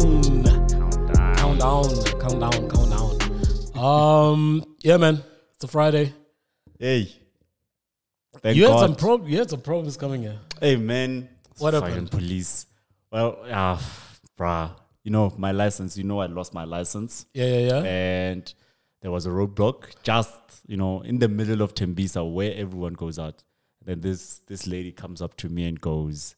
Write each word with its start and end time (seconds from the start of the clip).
countdown. 0.00 1.36
Countdown. 1.36 1.84
Countdown. 2.20 2.68
Countdown. 2.70 3.78
Um. 3.78 4.64
Yeah, 4.82 4.96
man. 4.96 5.22
It's 5.54 5.64
a 5.64 5.68
Friday. 5.68 6.12
Hey. 6.78 7.12
Thank 8.42 8.56
you 8.56 8.68
had 8.68 8.78
some 8.80 8.96
prob- 8.96 9.28
You 9.28 9.38
had 9.38 9.50
some 9.50 9.62
problems 9.62 9.96
coming 9.96 10.22
here. 10.22 10.38
Hey 10.60 10.76
man. 10.76 11.28
What 11.58 11.72
Fucking 11.72 11.88
happened? 11.88 12.10
Police. 12.10 12.66
Well, 13.10 13.38
ah, 13.50 13.82
bruh. 14.38 14.72
You 15.02 15.10
know 15.10 15.32
my 15.38 15.52
license. 15.52 15.96
You 15.96 16.04
know 16.04 16.18
I 16.20 16.26
lost 16.26 16.52
my 16.52 16.64
license, 16.64 17.26
Yeah, 17.32 17.46
yeah, 17.46 17.58
yeah. 17.68 17.82
and 17.82 18.54
there 19.00 19.10
was 19.10 19.24
a 19.24 19.30
roadblock 19.30 19.94
just 20.02 20.34
you 20.66 20.76
know 20.76 21.00
in 21.02 21.18
the 21.18 21.28
middle 21.28 21.62
of 21.62 21.74
Tembisa 21.74 22.30
where 22.30 22.52
everyone 22.54 22.92
goes 22.94 23.18
out. 23.18 23.42
And 23.80 23.88
then 23.88 24.00
this 24.00 24.40
this 24.46 24.66
lady 24.66 24.92
comes 24.92 25.22
up 25.22 25.36
to 25.38 25.48
me 25.48 25.66
and 25.66 25.80
goes, 25.80 26.34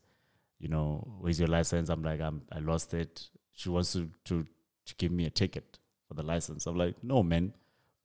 you 0.61 0.69
know, 0.69 1.17
where's 1.21 1.41
your 1.41 1.49
license? 1.49 1.89
I'm 1.89 2.03
like, 2.05 2.21
I'm 2.21 2.43
I 2.53 2.61
lost 2.61 2.95
it. 2.95 3.29
She 3.59 3.69
wants 3.69 3.93
to 3.95 4.09
to 4.27 4.47
to 4.87 4.95
give 4.99 5.11
me 5.11 5.25
a 5.27 5.31
ticket 5.31 5.79
for 6.07 6.15
the 6.15 6.23
license. 6.23 6.65
I'm 6.67 6.79
like, 6.79 7.03
no, 7.03 7.25
man. 7.25 7.55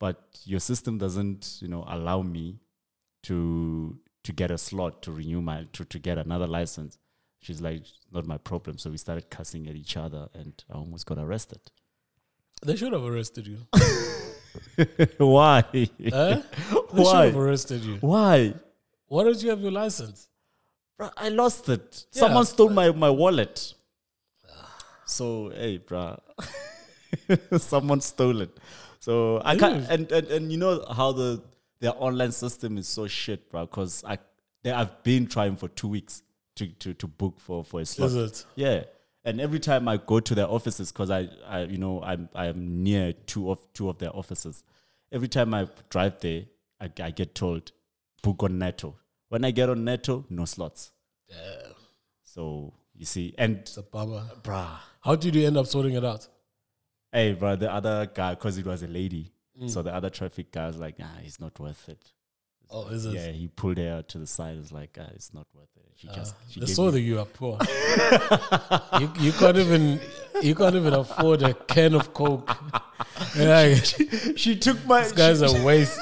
But 0.00 0.18
your 0.44 0.58
system 0.58 0.98
doesn't, 0.98 1.58
you 1.62 1.68
know, 1.68 1.84
allow 1.86 2.22
me 2.22 2.58
to 3.22 3.96
to 4.24 4.32
get 4.32 4.50
a 4.50 4.58
slot 4.58 5.00
to 5.02 5.12
renew 5.12 5.40
my 5.40 5.66
to, 5.74 5.84
to 5.84 5.98
get 6.00 6.18
another 6.18 6.48
license. 6.48 6.98
She's 7.38 7.60
like, 7.60 7.84
not 8.10 8.26
my 8.26 8.36
problem. 8.36 8.78
So 8.78 8.90
we 8.90 8.96
started 8.96 9.30
cussing 9.30 9.68
at 9.68 9.76
each 9.76 9.96
other 9.96 10.28
and 10.34 10.52
I 10.68 10.74
almost 10.74 11.06
got 11.06 11.18
arrested. 11.18 11.60
They 12.66 12.74
should 12.74 12.92
have 12.92 13.04
arrested 13.04 13.46
you. 13.46 13.58
Why? 15.18 15.62
Huh? 15.62 15.70
They 15.70 15.84
should 15.86 16.42
Why? 16.90 17.26
have 17.26 17.36
arrested 17.36 17.82
you. 17.84 17.98
Why? 18.00 18.54
Why 19.06 19.22
don't 19.22 19.40
you 19.40 19.50
have 19.50 19.60
your 19.60 19.70
license? 19.70 20.28
Bruh, 20.98 21.12
I 21.16 21.28
lost 21.28 21.68
it. 21.68 22.06
Yeah. 22.12 22.20
Someone 22.20 22.44
stole 22.46 22.70
my, 22.70 22.90
my 22.90 23.10
wallet. 23.10 23.74
So 25.06 25.50
hey, 25.50 25.78
bruh. 25.78 26.18
Someone 27.60 28.00
stole 28.00 28.40
it. 28.40 28.56
So 29.00 29.40
I 29.44 29.56
can't 29.56 29.86
and, 29.88 30.10
and 30.10 30.26
and 30.28 30.52
you 30.52 30.58
know 30.58 30.84
how 30.90 31.12
the 31.12 31.42
their 31.80 31.92
online 31.96 32.32
system 32.32 32.78
is 32.78 32.88
so 32.88 33.06
shit, 33.06 33.50
bruh, 33.50 33.68
because 33.68 34.02
I 34.04 34.18
they 34.62 34.70
I've 34.72 35.02
been 35.02 35.26
trying 35.26 35.56
for 35.56 35.68
two 35.68 35.88
weeks 35.88 36.22
to, 36.56 36.66
to, 36.66 36.94
to 36.94 37.06
book 37.06 37.38
for, 37.38 37.64
for 37.64 37.80
a 37.80 37.84
slot. 37.86 38.08
Is 38.08 38.16
it? 38.16 38.44
Yeah. 38.56 38.84
And 39.24 39.40
every 39.40 39.58
time 39.58 39.88
I 39.88 39.96
go 39.96 40.20
to 40.20 40.34
their 40.34 40.48
offices, 40.48 40.92
because 40.92 41.10
I, 41.10 41.28
I, 41.46 41.62
you 41.62 41.78
know, 41.78 42.02
I'm, 42.02 42.28
I'm 42.34 42.82
near 42.82 43.12
two 43.12 43.50
of 43.50 43.58
two 43.72 43.88
of 43.88 43.98
their 43.98 44.14
offices. 44.14 44.64
Every 45.10 45.28
time 45.28 45.54
I 45.54 45.68
drive 45.88 46.20
there, 46.20 46.44
I, 46.80 46.90
I 47.02 47.10
get 47.10 47.34
told, 47.34 47.72
book 48.22 48.42
on 48.42 48.58
Netto. 48.58 48.96
When 49.28 49.44
I 49.44 49.50
get 49.50 49.70
on 49.70 49.84
Netto, 49.84 50.26
no 50.28 50.44
slots. 50.44 50.92
Yeah. 51.28 51.68
So 52.22 52.74
you 52.96 53.04
see, 53.06 53.34
and 53.38 53.56
It's 53.58 53.76
a 53.76 53.82
bummer. 53.82 54.22
bruh, 54.42 54.78
How 55.02 55.14
did 55.16 55.34
you 55.34 55.46
end 55.46 55.56
up 55.56 55.66
sorting 55.66 55.94
it 55.94 56.04
out? 56.04 56.26
hey, 57.12 57.32
bro, 57.32 57.54
the 57.56 57.72
other 57.72 58.10
guy, 58.12 58.34
because 58.34 58.58
it 58.58 58.66
was 58.66 58.82
a 58.82 58.88
lady, 58.88 59.30
Mm. 59.60 59.70
so 59.70 59.82
the 59.82 59.94
other 59.94 60.10
traffic 60.10 60.50
guy 60.50 60.66
was 60.66 60.78
like, 60.78 60.96
ah, 61.00 61.18
it's 61.24 61.38
not 61.38 61.58
worth 61.60 61.88
it. 61.88 62.04
Oh, 62.70 62.88
is 62.88 63.06
it? 63.06 63.14
Yeah, 63.14 63.28
he 63.28 63.46
pulled 63.46 63.78
her 63.78 64.02
to 64.02 64.18
the 64.18 64.26
side. 64.26 64.56
It's 64.58 64.72
like, 64.72 64.96
ah, 65.00 65.06
it's 65.14 65.32
not 65.32 65.46
worth 65.54 65.68
it. 65.76 65.84
She 65.94 66.08
just, 66.08 66.34
she 66.50 66.58
They 66.58 66.66
saw 66.66 66.90
that 66.90 67.00
you 67.00 67.20
are 67.20 67.24
poor. 67.26 67.58
you, 69.00 69.12
you 69.20 69.32
can't 69.32 69.56
even 69.56 70.00
you 70.42 70.54
can't 70.56 70.74
even 70.74 70.92
afford 70.92 71.42
a 71.42 71.54
can 71.54 71.94
of 71.94 72.12
coke. 72.12 72.56
Yeah, 73.36 73.74
she 74.36 74.56
took 74.56 74.84
my 74.86 75.02
these 75.02 75.12
guys 75.12 75.38
she- 75.38 75.46
are 75.56 75.64
waste. 75.64 76.00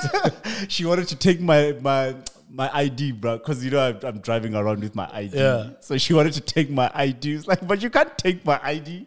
she 0.68 0.84
wanted 0.86 1.08
to 1.08 1.16
take 1.16 1.40
my 1.40 1.72
my 1.82 2.14
my 2.54 2.70
ID, 2.76 3.12
bro, 3.12 3.38
because 3.38 3.64
you 3.64 3.70
know 3.70 3.80
I'm, 3.80 3.98
I'm 4.02 4.18
driving 4.20 4.54
around 4.54 4.80
with 4.80 4.94
my 4.94 5.08
ID. 5.12 5.36
Yeah. 5.38 5.70
So 5.80 5.96
she 5.96 6.12
wanted 6.14 6.34
to 6.34 6.40
take 6.42 6.68
my 6.70 6.90
ID. 6.94 7.32
It's 7.34 7.46
like, 7.46 7.66
but 7.66 7.82
you 7.82 7.88
can't 7.90 8.16
take 8.18 8.44
my 8.44 8.60
ID. 8.62 9.06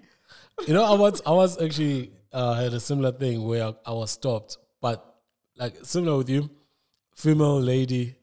You 0.68 0.74
know, 0.74 0.84
I 0.84 0.94
was 0.96 1.22
I 1.25 1.31
was 1.31 1.62
actually 1.62 2.12
uh, 2.34 2.53
had 2.56 2.74
a 2.74 2.80
similar 2.80 3.12
thing 3.12 3.46
where 3.47 3.66
I, 3.66 3.74
I 3.86 3.92
was 3.92 4.12
stopped, 4.12 4.58
but 4.81 5.06
like 5.58 5.75
similar 5.84 6.18
with 6.18 6.30
you, 6.30 6.50
female 7.16 7.59
lady. 7.62 8.16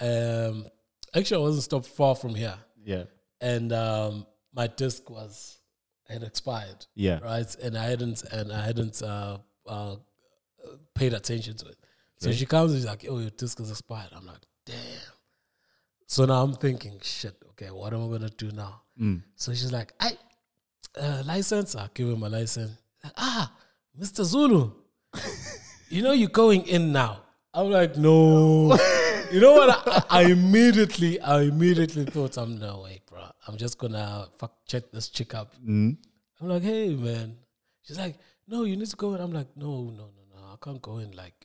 Um, 0.00 0.66
actually, 1.14 1.36
I 1.36 1.40
wasn't 1.46 1.64
stopped 1.64 1.86
far 1.86 2.14
from 2.16 2.34
here, 2.34 2.56
Yeah. 2.84 3.04
and 3.40 3.72
um, 3.72 4.26
my 4.54 4.66
disc 4.66 5.08
was 5.10 5.58
had 6.08 6.22
expired. 6.22 6.86
Yeah. 6.94 7.18
right, 7.22 7.54
and 7.62 7.76
I 7.76 7.84
hadn't 7.84 8.22
and 8.32 8.52
I 8.52 8.64
hadn't 8.64 9.02
uh, 9.02 9.38
uh, 9.66 9.96
paid 10.94 11.12
attention 11.14 11.56
to 11.58 11.66
it. 11.66 11.76
So 12.18 12.30
she 12.32 12.46
comes 12.46 12.70
and 12.72 12.80
she's 12.80 12.86
like, 12.88 13.04
"Oh, 13.08 13.18
your 13.18 13.30
disc 13.30 13.58
is 13.60 13.70
expired." 13.70 14.10
I'm 14.14 14.24
like, 14.26 14.38
"Damn." 14.64 14.76
So 16.06 16.24
now 16.24 16.42
I'm 16.42 16.54
thinking, 16.54 16.98
"Shit, 17.02 17.36
okay, 17.50 17.70
what 17.70 17.92
am 17.92 18.04
I 18.04 18.08
gonna 18.12 18.30
do 18.30 18.50
now?" 18.52 18.82
Mm. 19.00 19.22
So 19.36 19.52
she's 19.52 19.72
like, 19.72 19.92
I 19.98 20.16
uh, 20.96 21.22
license. 21.26 21.74
I 21.74 21.88
give 21.94 22.08
him 22.08 22.20
my 22.20 22.28
license. 22.28 22.72
Like, 23.02 23.12
ah, 23.16 23.52
Mr. 23.98 24.24
Zulu, 24.24 24.70
you 25.88 26.02
know 26.02 26.12
you're 26.12 26.28
going 26.28 26.66
in 26.66 26.92
now. 26.92 27.22
I'm 27.54 27.70
like, 27.70 27.96
no. 27.96 28.76
you 29.32 29.40
know 29.40 29.52
what? 29.52 29.82
I, 29.86 30.02
I 30.10 30.22
immediately, 30.24 31.20
I 31.20 31.42
immediately 31.42 32.04
thought, 32.04 32.36
I'm 32.38 32.58
no 32.58 32.82
way, 32.84 33.00
bro. 33.08 33.24
I'm 33.46 33.56
just 33.56 33.78
gonna 33.78 34.28
fuck 34.38 34.54
check 34.66 34.90
this 34.92 35.08
chick 35.08 35.34
up. 35.34 35.54
Mm. 35.66 35.96
I'm 36.40 36.48
like, 36.48 36.62
hey, 36.62 36.94
man. 36.94 37.36
She's 37.82 37.98
like, 37.98 38.18
no, 38.46 38.64
you 38.64 38.76
need 38.76 38.88
to 38.88 38.96
go 38.96 39.14
in. 39.14 39.20
I'm 39.20 39.32
like, 39.32 39.56
no, 39.56 39.84
no, 39.84 40.10
no, 40.16 40.22
no. 40.34 40.52
I 40.52 40.56
can't 40.62 40.80
go 40.80 40.98
in. 40.98 41.12
Like 41.12 41.41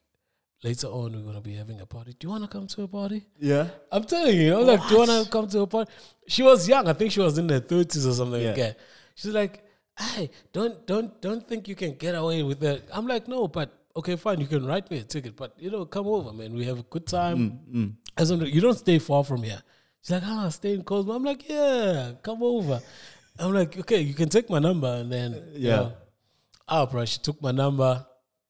later 0.63 0.88
on, 0.88 1.13
we're 1.13 1.22
gonna 1.22 1.41
be 1.41 1.53
having 1.56 1.79
a 1.81 1.85
party. 1.85 2.13
Do 2.19 2.28
you 2.28 2.31
wanna 2.31 2.47
come 2.47 2.68
to 2.68 2.84
a 2.84 2.88
party? 2.88 3.25
Yeah. 3.40 3.68
I'm 3.91 4.03
telling 4.03 4.38
you, 4.38 4.53
I 4.56 4.57
was 4.57 4.68
like, 4.68 4.88
do 4.88 4.94
you 4.94 5.00
want 5.00 5.25
to 5.25 5.31
come 5.31 5.47
to 5.47 5.59
a 5.62 5.68
party? 5.68 5.91
She 6.28 6.44
was 6.44 6.68
young. 6.68 6.88
I 6.88 6.94
think 6.94 7.12
she 7.12 7.19
was 7.19 7.38
in 7.38 7.47
her 7.50 7.59
30s 7.62 8.07
or 8.09 8.13
something 8.13 8.41
Yeah. 8.41 8.47
like 8.47 8.56
that. 8.57 8.79
She's 9.16 9.34
like, 9.34 9.63
hey, 9.97 10.29
don't, 10.53 10.85
don't, 10.85 11.22
don't 11.22 11.47
think 11.47 11.67
you 11.67 11.75
can 11.75 11.94
get 11.96 12.16
away 12.16 12.44
with 12.44 12.59
that. 12.62 12.84
I'm 12.91 13.07
like, 13.07 13.28
no, 13.28 13.47
but 13.47 13.72
okay, 13.96 14.16
fine. 14.16 14.40
You 14.40 14.47
can 14.47 14.66
write 14.66 14.90
me 14.91 15.00
a 15.00 15.03
ticket, 15.03 15.35
but 15.35 15.53
you 15.57 15.69
know, 15.72 15.85
come 15.85 16.07
over, 16.07 16.31
man. 16.34 16.53
We 16.53 16.66
have 16.66 16.79
a 16.79 16.84
good 16.84 17.07
time. 17.07 17.59
Mm. 17.72 17.94
As 18.17 18.31
in, 18.31 18.41
you 18.41 18.62
don't 18.62 18.78
stay 18.78 19.00
far 19.00 19.23
from 19.23 19.44
here. 19.44 19.62
She's 20.01 20.12
like, 20.12 20.23
ah, 20.25 20.50
stay 20.50 20.73
in 20.73 20.84
Cosmo. 20.84 21.13
I'm 21.13 21.23
like, 21.23 21.47
yeah, 21.50 22.12
come 22.22 22.41
over. 22.44 22.79
I'm 23.40 23.53
like, 23.53 23.78
okay, 23.79 24.00
you 24.01 24.13
can 24.13 24.29
take 24.29 24.50
my 24.50 24.59
number 24.59 24.88
and 24.88 25.12
then, 25.12 25.34
you 25.53 25.69
Yeah. 25.69 25.75
know. 25.78 25.91
Ah, 26.67 26.85
bro, 26.85 27.06
she 27.06 27.19
took 27.19 27.41
my 27.41 27.51
number. 27.51 28.06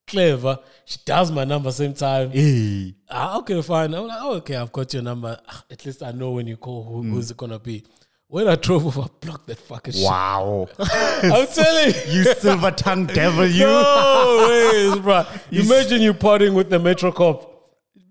Clever. 0.07 0.59
She 0.85 0.97
does 1.05 1.31
my 1.31 1.43
number 1.43 1.71
same 1.71 1.93
time. 1.93 2.31
Hey. 2.31 2.95
Ah, 3.09 3.37
okay, 3.39 3.61
fine. 3.61 3.93
I'm 3.93 4.07
like, 4.07 4.19
oh, 4.21 4.33
okay, 4.35 4.55
I've 4.55 4.71
got 4.71 4.93
your 4.93 5.03
number. 5.03 5.37
Ah, 5.47 5.63
At 5.69 5.85
least 5.85 6.01
I 6.01 6.11
know 6.11 6.31
when 6.31 6.47
you 6.47 6.55
call 6.57 6.83
who, 6.83 7.03
who's 7.03 7.29
it 7.29 7.37
gonna 7.37 7.59
be. 7.59 7.83
When 8.29 8.47
I 8.47 8.55
drove 8.55 8.85
over, 8.85 9.01
I 9.03 9.07
blocked 9.21 9.47
that 9.47 9.57
fucking 9.59 9.93
Wow. 9.97 10.67
shit. 10.69 10.79
I'm 11.23 11.47
telling 11.53 11.93
you. 12.07 12.11
you 12.11 12.23
silver 12.35 12.71
tongue 12.71 13.05
devil, 13.05 13.45
you. 13.59 13.65
No 13.65 14.47
ways, 14.49 14.99
bro. 14.99 15.25
Imagine 15.51 16.01
you 16.01 16.13
partying 16.13 16.53
with 16.53 16.69
the 16.69 16.79
Metro 16.79 17.11
Cop. 17.11 17.56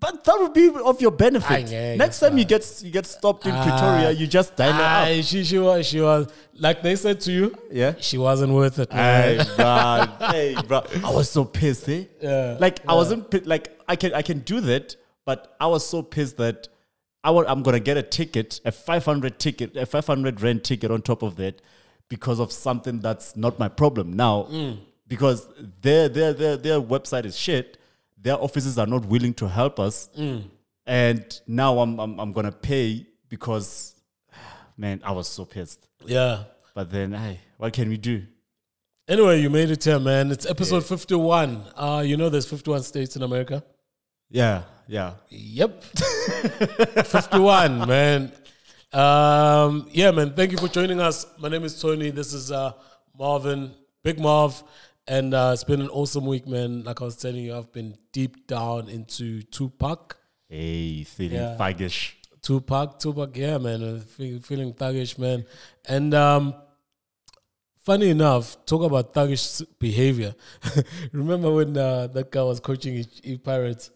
But 0.07 0.23
that 0.25 0.37
would 0.39 0.53
be 0.55 0.69
of 0.91 1.01
your 1.01 1.11
benefit. 1.11 1.69
Yeah, 1.69 1.97
Next 1.97 2.21
time 2.21 2.39
you 2.39 2.45
get 2.45 2.63
you 2.85 2.93
get 2.93 3.07
stopped 3.07 3.45
in 3.45 3.53
Ah. 3.53 3.63
Pretoria, 3.65 4.11
you 4.13 4.27
just 4.29 4.55
dial 4.55 4.73
her 4.73 4.83
up. 4.83 5.09
Aye, 5.09 5.21
she, 5.23 5.43
she 5.43 5.59
was, 5.59 5.85
she 5.87 6.01
was, 6.01 6.29
like 6.67 6.81
they 6.83 6.95
said 6.95 7.21
to 7.23 7.33
you, 7.33 7.55
Yeah. 7.73 7.95
she 7.99 8.17
wasn't 8.17 8.53
worth 8.53 8.79
it, 8.79 8.93
man. 8.93 9.39
Hey, 9.41 9.45
bro. 9.57 10.29
hey, 10.31 10.57
bro. 10.69 10.83
I 11.05 11.11
was 11.11 11.29
so 11.29 11.45
pissed, 11.45 11.89
eh? 11.89 12.05
Yeah, 12.23 12.57
Like 12.61 12.77
I 12.89 12.95
wasn't 12.95 13.31
pi- 13.33 13.43
like 13.45 13.67
I 13.89 13.97
can 13.97 14.15
I 14.15 14.23
can 14.23 14.39
do 14.53 14.61
that, 14.61 14.95
but 15.25 15.57
I 15.61 15.67
was 15.67 15.83
so 15.85 16.03
pissed 16.03 16.37
that 16.37 16.69
I 17.25 17.31
wa- 17.31 17.45
I'm 17.49 17.63
gonna 17.65 17.81
get 17.81 17.97
a 17.97 18.03
ticket, 18.05 18.61
a 18.65 18.71
500 18.71 19.41
ticket, 19.41 19.77
a 19.77 19.87
500 19.87 20.41
rent 20.41 20.63
ticket 20.63 20.93
on 20.93 21.03
top 21.03 21.23
of 21.23 21.35
that, 21.37 21.61
because 22.09 22.39
of 22.39 22.53
something 22.53 23.01
that's 23.01 23.37
not 23.37 23.59
my 23.59 23.69
problem 23.69 24.13
now. 24.13 24.37
Because 25.09 25.49
their 25.83 26.09
their 26.09 26.33
their 26.33 26.57
their 26.57 26.81
website 26.81 27.25
is 27.25 27.37
shit. 27.37 27.79
Their 28.17 28.35
offices 28.41 28.79
are 28.79 28.87
not 28.87 29.05
willing 29.05 29.35
to 29.35 29.49
help 29.49 29.79
us, 29.79 30.09
and 30.87 31.41
now 31.47 31.79
I'm 31.79 31.99
I'm, 32.01 32.19
I'm 32.19 32.33
gonna 32.33 32.53
pay 32.53 33.07
because, 33.29 33.95
man, 34.77 35.01
I 35.05 35.13
was 35.13 35.29
so 35.29 35.45
pissed. 35.45 35.89
Yeah. 36.05 36.45
But 36.75 36.91
then, 36.91 37.13
hey, 37.13 37.41
what 37.57 37.73
can 37.73 37.89
we 37.89 37.97
do? 37.97 38.23
Anyway, 39.09 39.41
you 39.41 39.49
made 39.49 39.71
it 39.71 39.85
here, 39.85 40.01
man. 40.01 40.31
It's 40.31 40.47
episode 40.47 40.85
51. 40.85 41.63
Uh, 41.77 42.03
you 42.05 42.17
know 42.17 42.29
there's 42.29 42.49
51 42.49 42.83
states 42.83 43.15
in 43.17 43.23
America? 43.23 43.63
Yeah, 44.29 44.63
yeah. 44.89 45.13
Yep. 45.29 45.85
51, 47.05 47.87
man. 47.87 48.33
Um, 48.93 49.89
yeah, 49.93 50.11
man. 50.11 50.35
Thank 50.35 50.53
you 50.53 50.59
for 50.59 50.69
joining 50.69 51.01
us. 51.01 51.25
My 51.39 51.49
name 51.49 51.63
is 51.65 51.81
Tony. 51.81 52.11
This 52.11 52.33
is 52.33 52.51
uh, 52.51 52.73
Marvin, 53.17 53.73
Big 54.03 54.19
Marv. 54.19 54.63
And 55.09 55.35
uh, 55.35 55.51
it's 55.55 55.65
been 55.65 55.81
an 55.81 55.89
awesome 55.91 56.27
week, 56.27 56.47
man. 56.49 56.83
Like 56.85 57.01
I 57.01 57.05
was 57.05 57.17
telling 57.17 57.45
you, 57.45 57.57
I've 57.57 57.73
been 57.73 57.97
deep 58.13 58.47
down 58.47 58.89
into 58.89 59.43
Tupac. 59.43 60.17
Hey, 60.49 61.05
feeling 61.05 61.39
Yeah. 61.39 61.57
faggish. 61.59 62.13
Tupac, 62.43 62.99
Tupac, 62.99 63.37
yeah, 63.37 63.59
man. 63.59 63.83
uh, 63.83 64.01
fe- 64.01 64.39
Feeling 64.41 64.73
thuggish, 64.73 65.19
man. 65.19 65.45
And 65.89 66.13
um, 66.15 66.55
funny 67.85 68.11
enough, 68.11 68.65
talk 68.67 68.83
about 68.83 69.13
thuggish 69.15 69.65
behavior. 69.79 70.35
Remember 71.13 71.51
when 71.53 71.77
uh, 71.77 72.07
that 72.09 72.31
guy 72.31 72.43
was 72.43 72.61
coaching 72.61 73.05
E 73.23 73.37
Pirates? 73.39 73.91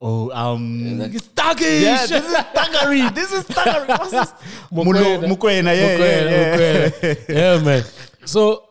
Oh, 0.00 0.30
um, 0.32 0.98
Like, 0.98 1.14
it's 1.14 1.28
thuggish! 1.28 1.80
yeah, 1.82 2.06
this 2.06 2.24
is 2.26 2.34
thuggery. 2.56 3.14
This 3.14 3.32
is 3.32 3.44
thuggery. 3.44 3.88
What's 3.88 4.10
this? 4.10 4.32
Mokwena. 4.72 4.84
Mulo- 4.84 5.36
Mokwena, 5.36 5.76
yeah, 5.76 5.96
yeah, 5.96 6.90
yeah. 7.02 7.14
Yeah, 7.28 7.62
man. 7.62 7.84
So 8.24 8.64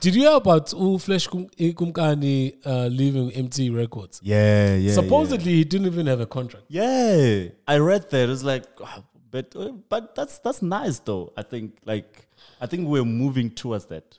Did 0.00 0.14
you 0.14 0.22
hear 0.22 0.36
about 0.36 0.72
U 0.72 0.98
Flash 0.98 1.26
Kum- 1.26 1.50
eh, 1.58 1.72
Kumkani 1.72 2.56
uh, 2.64 2.86
leaving 2.86 3.30
Emtee 3.32 3.74
Records? 3.74 4.20
Yeah, 4.22 4.74
yeah. 4.76 4.94
Supposedly, 4.94 5.52
he 5.52 5.64
didn't 5.64 5.88
even 5.88 6.06
have 6.06 6.20
a 6.20 6.26
contract. 6.26 6.64
Yeah, 6.68 7.48
I 7.68 7.78
read 7.78 8.08
that. 8.10 8.30
It's 8.30 8.42
like, 8.42 8.64
ah, 8.82 9.02
but 9.30 9.54
uh, 9.54 9.72
but 9.88 10.14
that's 10.14 10.38
that's 10.38 10.62
nice 10.62 10.98
though. 11.00 11.32
I 11.36 11.42
think 11.42 11.76
like 11.84 12.28
I 12.60 12.66
think 12.66 12.88
we're 12.88 13.04
moving 13.04 13.50
towards 13.50 13.86
that. 13.86 14.18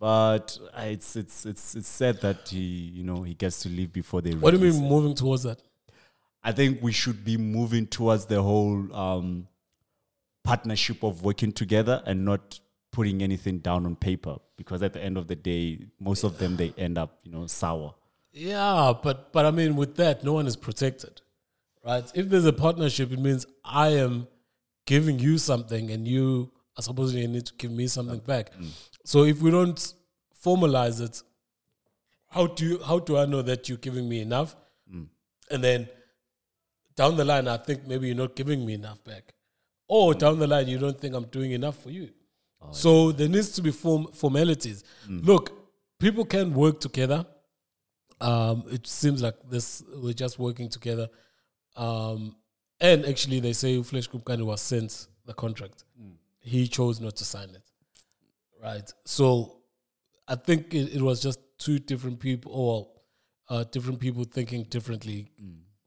But 0.00 0.58
uh, 0.76 0.82
it's 0.86 1.14
it's 1.14 1.44
it's 1.44 1.74
it's 1.74 1.88
sad 1.88 2.20
that 2.22 2.48
he 2.48 2.58
you 2.58 3.04
know 3.04 3.22
he 3.22 3.34
gets 3.34 3.60
to 3.62 3.68
leave 3.68 3.92
before 3.92 4.22
they. 4.22 4.32
What 4.32 4.52
do 4.52 4.58
you 4.58 4.72
mean 4.72 4.82
it. 4.82 4.88
moving 4.88 5.14
towards 5.14 5.42
that? 5.42 5.62
I 6.42 6.52
think 6.52 6.82
we 6.82 6.90
should 6.92 7.24
be 7.24 7.36
moving 7.36 7.86
towards 7.86 8.24
the 8.24 8.42
whole 8.42 8.92
um, 8.96 9.46
partnership 10.42 11.04
of 11.04 11.22
working 11.22 11.52
together 11.52 12.02
and 12.04 12.24
not 12.24 12.58
putting 12.92 13.22
anything 13.22 13.58
down 13.58 13.86
on 13.86 13.96
paper 13.96 14.36
because 14.56 14.82
at 14.82 14.92
the 14.92 15.02
end 15.02 15.16
of 15.16 15.26
the 15.26 15.34
day, 15.34 15.80
most 15.98 16.22
of 16.22 16.38
them 16.38 16.56
they 16.56 16.72
end 16.78 16.98
up 16.98 17.18
you 17.24 17.32
know 17.32 17.46
sour. 17.46 17.94
Yeah, 18.32 18.92
but 19.02 19.32
but 19.32 19.44
I 19.44 19.50
mean, 19.50 19.76
with 19.76 19.96
that, 19.96 20.22
no 20.22 20.34
one 20.34 20.46
is 20.46 20.56
protected, 20.56 21.20
right? 21.84 22.04
If 22.14 22.28
there's 22.28 22.44
a 22.44 22.52
partnership, 22.52 23.12
it 23.12 23.18
means 23.18 23.46
I 23.64 23.88
am 23.88 24.28
giving 24.86 25.18
you 25.18 25.38
something, 25.38 25.90
and 25.90 26.06
you 26.06 26.52
are 26.76 26.82
supposedly 26.82 27.26
need 27.26 27.46
to 27.46 27.54
give 27.54 27.70
me 27.70 27.86
something 27.86 28.20
back. 28.20 28.54
Mm. 28.54 28.68
So 29.04 29.24
if 29.24 29.42
we 29.42 29.50
don't 29.50 29.94
formalize 30.44 31.00
it, 31.00 31.22
how 32.28 32.46
do 32.46 32.64
you 32.64 32.82
how 32.82 32.98
do 32.98 33.18
I 33.18 33.26
know 33.26 33.42
that 33.42 33.68
you're 33.68 33.78
giving 33.78 34.08
me 34.08 34.20
enough? 34.20 34.56
Mm. 34.92 35.08
And 35.50 35.64
then 35.64 35.88
down 36.94 37.16
the 37.16 37.24
line, 37.24 37.48
I 37.48 37.56
think 37.56 37.86
maybe 37.86 38.06
you're 38.06 38.16
not 38.16 38.36
giving 38.36 38.64
me 38.64 38.74
enough 38.74 39.02
back, 39.04 39.34
or 39.88 40.14
down 40.14 40.38
the 40.38 40.46
line, 40.46 40.68
you 40.68 40.78
don't 40.78 40.98
think 40.98 41.14
I'm 41.14 41.24
doing 41.24 41.52
enough 41.52 41.82
for 41.82 41.90
you. 41.90 42.10
So 42.70 43.12
there 43.12 43.28
needs 43.28 43.50
to 43.52 43.62
be 43.62 43.70
form 43.70 44.08
formalities. 44.12 44.84
Look, 45.08 45.52
people 45.98 46.24
can 46.24 46.54
work 46.54 46.80
together 46.80 47.26
um, 48.22 48.62
it 48.70 48.86
seems 48.86 49.20
like 49.20 49.34
this 49.50 49.82
we're 49.96 50.12
just 50.12 50.38
working 50.38 50.68
together. 50.68 51.08
Um, 51.76 52.36
and 52.80 53.04
actually, 53.04 53.40
they 53.40 53.52
say 53.52 53.82
Flesh 53.82 54.06
Group 54.06 54.24
kind 54.24 54.40
of 54.40 54.46
was 54.46 54.60
sent 54.60 55.08
the 55.26 55.34
contract. 55.34 55.84
He 56.40 56.68
chose 56.68 57.00
not 57.00 57.16
to 57.16 57.24
sign 57.24 57.50
it. 57.50 57.62
Right. 58.62 58.90
So 59.04 59.58
I 60.28 60.36
think 60.36 60.72
it, 60.72 60.94
it 60.94 61.02
was 61.02 61.20
just 61.20 61.40
two 61.58 61.80
different 61.80 62.20
people, 62.20 62.52
or 62.52 62.88
uh, 63.48 63.64
different 63.64 63.98
people 63.98 64.22
thinking 64.24 64.64
differently 64.64 65.32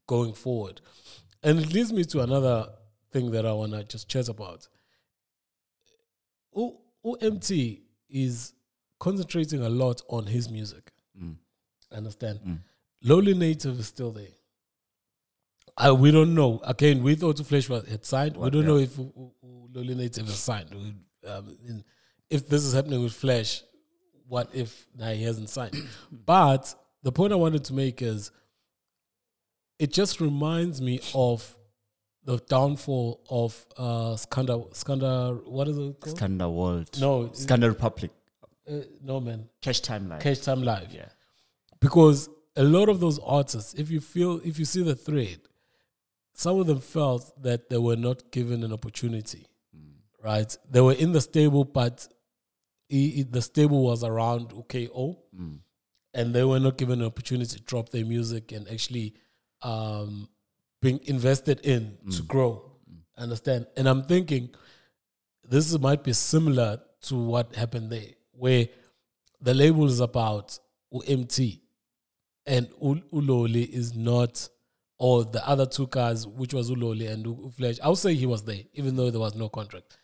going 0.06 0.34
forward. 0.34 0.82
And 1.42 1.58
it 1.58 1.72
leads 1.72 1.92
me 1.92 2.04
to 2.04 2.20
another 2.20 2.68
thing 3.12 3.30
that 3.30 3.46
I 3.46 3.52
want 3.52 3.72
to 3.72 3.82
just 3.84 4.10
chat 4.10 4.28
about. 4.28 4.68
O- 6.56 6.80
OMT 7.04 7.80
is 8.08 8.54
concentrating 8.98 9.62
a 9.62 9.68
lot 9.68 10.02
on 10.08 10.26
his 10.26 10.48
music. 10.50 10.92
Understand? 11.92 12.40
Lolli 13.04 13.34
Native 13.34 13.78
is 13.78 13.86
still 13.86 14.10
there. 14.10 14.26
I, 15.76 15.92
we 15.92 16.10
don't 16.10 16.34
know. 16.34 16.60
Again, 16.64 17.02
we 17.02 17.14
thought 17.14 17.38
Flash 17.46 17.68
was 17.68 17.86
had 17.86 18.04
signed. 18.04 18.36
we 18.36 18.50
don't 18.50 18.66
know 18.66 18.78
if 18.78 18.96
Lolli 18.96 19.94
Native 19.94 20.26
is 20.28 20.36
signed. 20.36 20.70
We, 20.74 21.28
um, 21.30 21.84
if 22.30 22.48
this 22.48 22.64
is 22.64 22.72
happening 22.72 23.02
with 23.02 23.12
Flash, 23.12 23.62
what 24.26 24.48
if 24.54 24.86
now 24.96 25.10
he 25.12 25.22
hasn't 25.22 25.50
signed? 25.50 25.76
but 26.10 26.74
the 27.02 27.12
point 27.12 27.32
I 27.32 27.36
wanted 27.36 27.64
to 27.64 27.74
make 27.74 28.02
is 28.02 28.30
it 29.78 29.92
just 29.92 30.20
reminds 30.20 30.80
me 30.80 31.00
of 31.14 31.55
the 32.26 32.36
downfall 32.54 33.08
of 33.30 33.50
uh 33.78 34.14
Skanda 34.16 34.54
Skanda 34.72 35.12
what 35.56 35.66
is 35.68 35.78
it 35.78 36.00
called? 36.00 36.16
Skhanda 36.18 36.46
World. 36.60 36.90
No, 37.00 37.12
Skhanda 37.42 37.68
Republic. 37.68 38.10
uh, 38.70 38.80
no 39.10 39.16
man. 39.26 39.40
Cash 39.62 39.80
Timeline. 39.88 40.20
Cash 40.20 40.40
Time 40.48 40.62
Life. 40.70 40.90
Yeah. 40.92 41.08
Because 41.80 42.28
a 42.56 42.64
lot 42.76 42.88
of 42.88 42.98
those 43.00 43.18
artists, 43.20 43.74
if 43.74 43.90
you 43.94 44.00
feel 44.00 44.40
if 44.50 44.58
you 44.58 44.64
see 44.64 44.82
the 44.82 44.96
thread, 44.96 45.40
some 46.34 46.58
of 46.60 46.66
them 46.66 46.80
felt 46.80 47.24
that 47.42 47.60
they 47.70 47.78
were 47.88 47.96
not 48.08 48.18
given 48.30 48.62
an 48.64 48.72
opportunity. 48.72 49.46
Right? 50.30 50.50
They 50.68 50.80
were 50.80 50.94
in 51.04 51.12
the 51.12 51.20
stable, 51.20 51.64
but 51.64 52.08
i- 52.92 53.24
the 53.30 53.42
stable 53.42 53.80
was 53.90 54.02
around 54.02 54.52
OKO 54.52 55.04
and 56.14 56.34
they 56.34 56.42
were 56.50 56.58
not 56.58 56.76
given 56.78 57.00
an 57.00 57.06
opportunity 57.06 57.56
to 57.58 57.62
drop 57.62 57.90
their 57.90 58.04
music 58.04 58.50
and 58.50 58.66
actually 58.68 59.14
um, 59.62 60.28
being 60.80 61.00
invested 61.04 61.60
in 61.60 61.96
to 62.10 62.22
mm. 62.22 62.28
grow. 62.28 62.70
Understand? 63.16 63.66
And 63.76 63.88
I'm 63.88 64.02
thinking 64.04 64.50
this 65.48 65.78
might 65.78 66.02
be 66.04 66.12
similar 66.12 66.80
to 67.02 67.14
what 67.16 67.54
happened 67.54 67.90
there, 67.90 68.08
where 68.32 68.68
the 69.40 69.54
label 69.54 69.86
is 69.86 70.00
about 70.00 70.58
UMT 70.92 71.60
and 72.46 72.68
Uloli 72.80 73.68
is 73.68 73.94
not, 73.94 74.48
or 74.98 75.24
the 75.24 75.46
other 75.48 75.66
two 75.66 75.88
guys, 75.90 76.26
which 76.26 76.54
was 76.54 76.70
Uloli 76.70 77.10
and 77.10 77.24
U- 77.26 77.52
Flash. 77.56 77.78
I 77.82 77.88
would 77.88 77.98
say 77.98 78.14
he 78.14 78.26
was 78.26 78.42
there, 78.44 78.60
even 78.74 78.96
though 78.96 79.10
there 79.10 79.20
was 79.20 79.34
no 79.34 79.48
contract. 79.48 79.96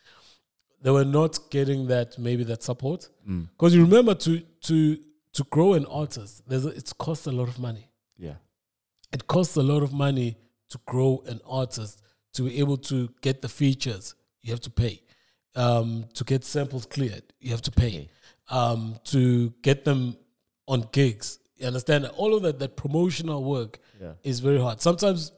They 0.81 0.91
were 0.91 1.05
not 1.05 1.39
getting 1.51 1.87
that 1.89 2.19
maybe 2.19 2.43
that 2.45 2.63
support 2.63 3.09
mm. 3.29 3.49
because 3.51 3.75
you 3.75 3.83
remember 3.85 4.15
to 4.17 4.41
to 4.63 4.99
to 5.35 5.45
grow 5.45 5.75
an 5.75 5.87
artist, 5.87 6.43
there's 6.49 6.67
a, 6.67 6.71
it's 6.71 6.93
cost 6.93 7.27
a 7.27 7.31
lot 7.33 7.49
of 7.49 7.59
money 7.59 7.89
Yeah. 8.19 8.35
it 9.13 9.27
costs 9.27 9.57
a 9.57 9.63
lot 9.63 9.83
of 9.83 9.93
money 9.93 10.37
to 10.73 10.79
grow 10.87 11.23
an 11.27 11.41
artist 11.47 12.03
to 12.35 12.43
be 12.49 12.59
able 12.59 12.77
to 12.91 12.97
get 13.21 13.43
the 13.43 13.49
features 13.49 14.15
you 14.43 14.51
have 14.53 14.61
to 14.69 14.71
pay. 14.71 15.01
Um, 15.55 16.07
to 16.15 16.25
get 16.25 16.45
samples 16.45 16.87
cleared 16.87 17.25
you 17.41 17.51
have 17.51 17.63
to 17.63 17.71
pay. 17.71 18.09
Um, 18.49 18.97
to 19.13 19.51
get 19.63 19.85
them 19.85 20.17
on 20.67 20.89
gigs 20.93 21.39
you 21.63 21.69
understand? 21.69 22.07
All 22.17 22.35
of 22.35 22.43
that 22.43 22.59
that 22.59 22.77
promotional 22.77 23.45
work 23.45 23.79
Yeah. 24.01 24.15
is 24.25 24.41
very 24.41 24.61
hard. 24.61 24.81
Sometimes 24.81 25.33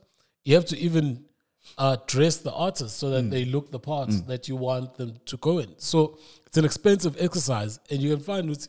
you 0.44 0.54
have 0.54 0.64
to 0.66 0.76
even 0.78 1.25
uh, 1.78 1.96
dress 2.06 2.36
the 2.38 2.52
artist 2.52 2.98
so 2.98 3.10
that 3.10 3.31
they 3.31 3.44
look 3.44 3.70
the 3.70 3.78
part 3.78 4.08
that 4.26 4.48
you 4.48 4.56
want 4.56 4.94
them 4.96 5.10
to 5.26 5.36
go 5.36 5.58
in. 5.58 5.70
So 5.78 6.19
it's 6.46 6.56
an 6.56 6.64
expensive 6.64 7.14
exercise 7.19 7.78
and 7.90 8.00
you 8.02 8.10
can 8.14 8.25
find 8.25 8.48
with 8.48 8.69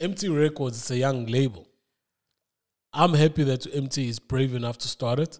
Emtee 0.00 0.34
records 0.36 0.76
it's 0.78 0.90
a 0.90 0.96
young 0.96 1.26
label. 1.26 1.68
I'm 2.92 3.14
happy 3.14 3.44
that 3.44 3.62
Emtee 3.72 4.08
is 4.08 4.18
brave 4.18 4.54
enough 4.54 4.78
to 4.78 4.88
start 4.88 5.18
it, 5.20 5.38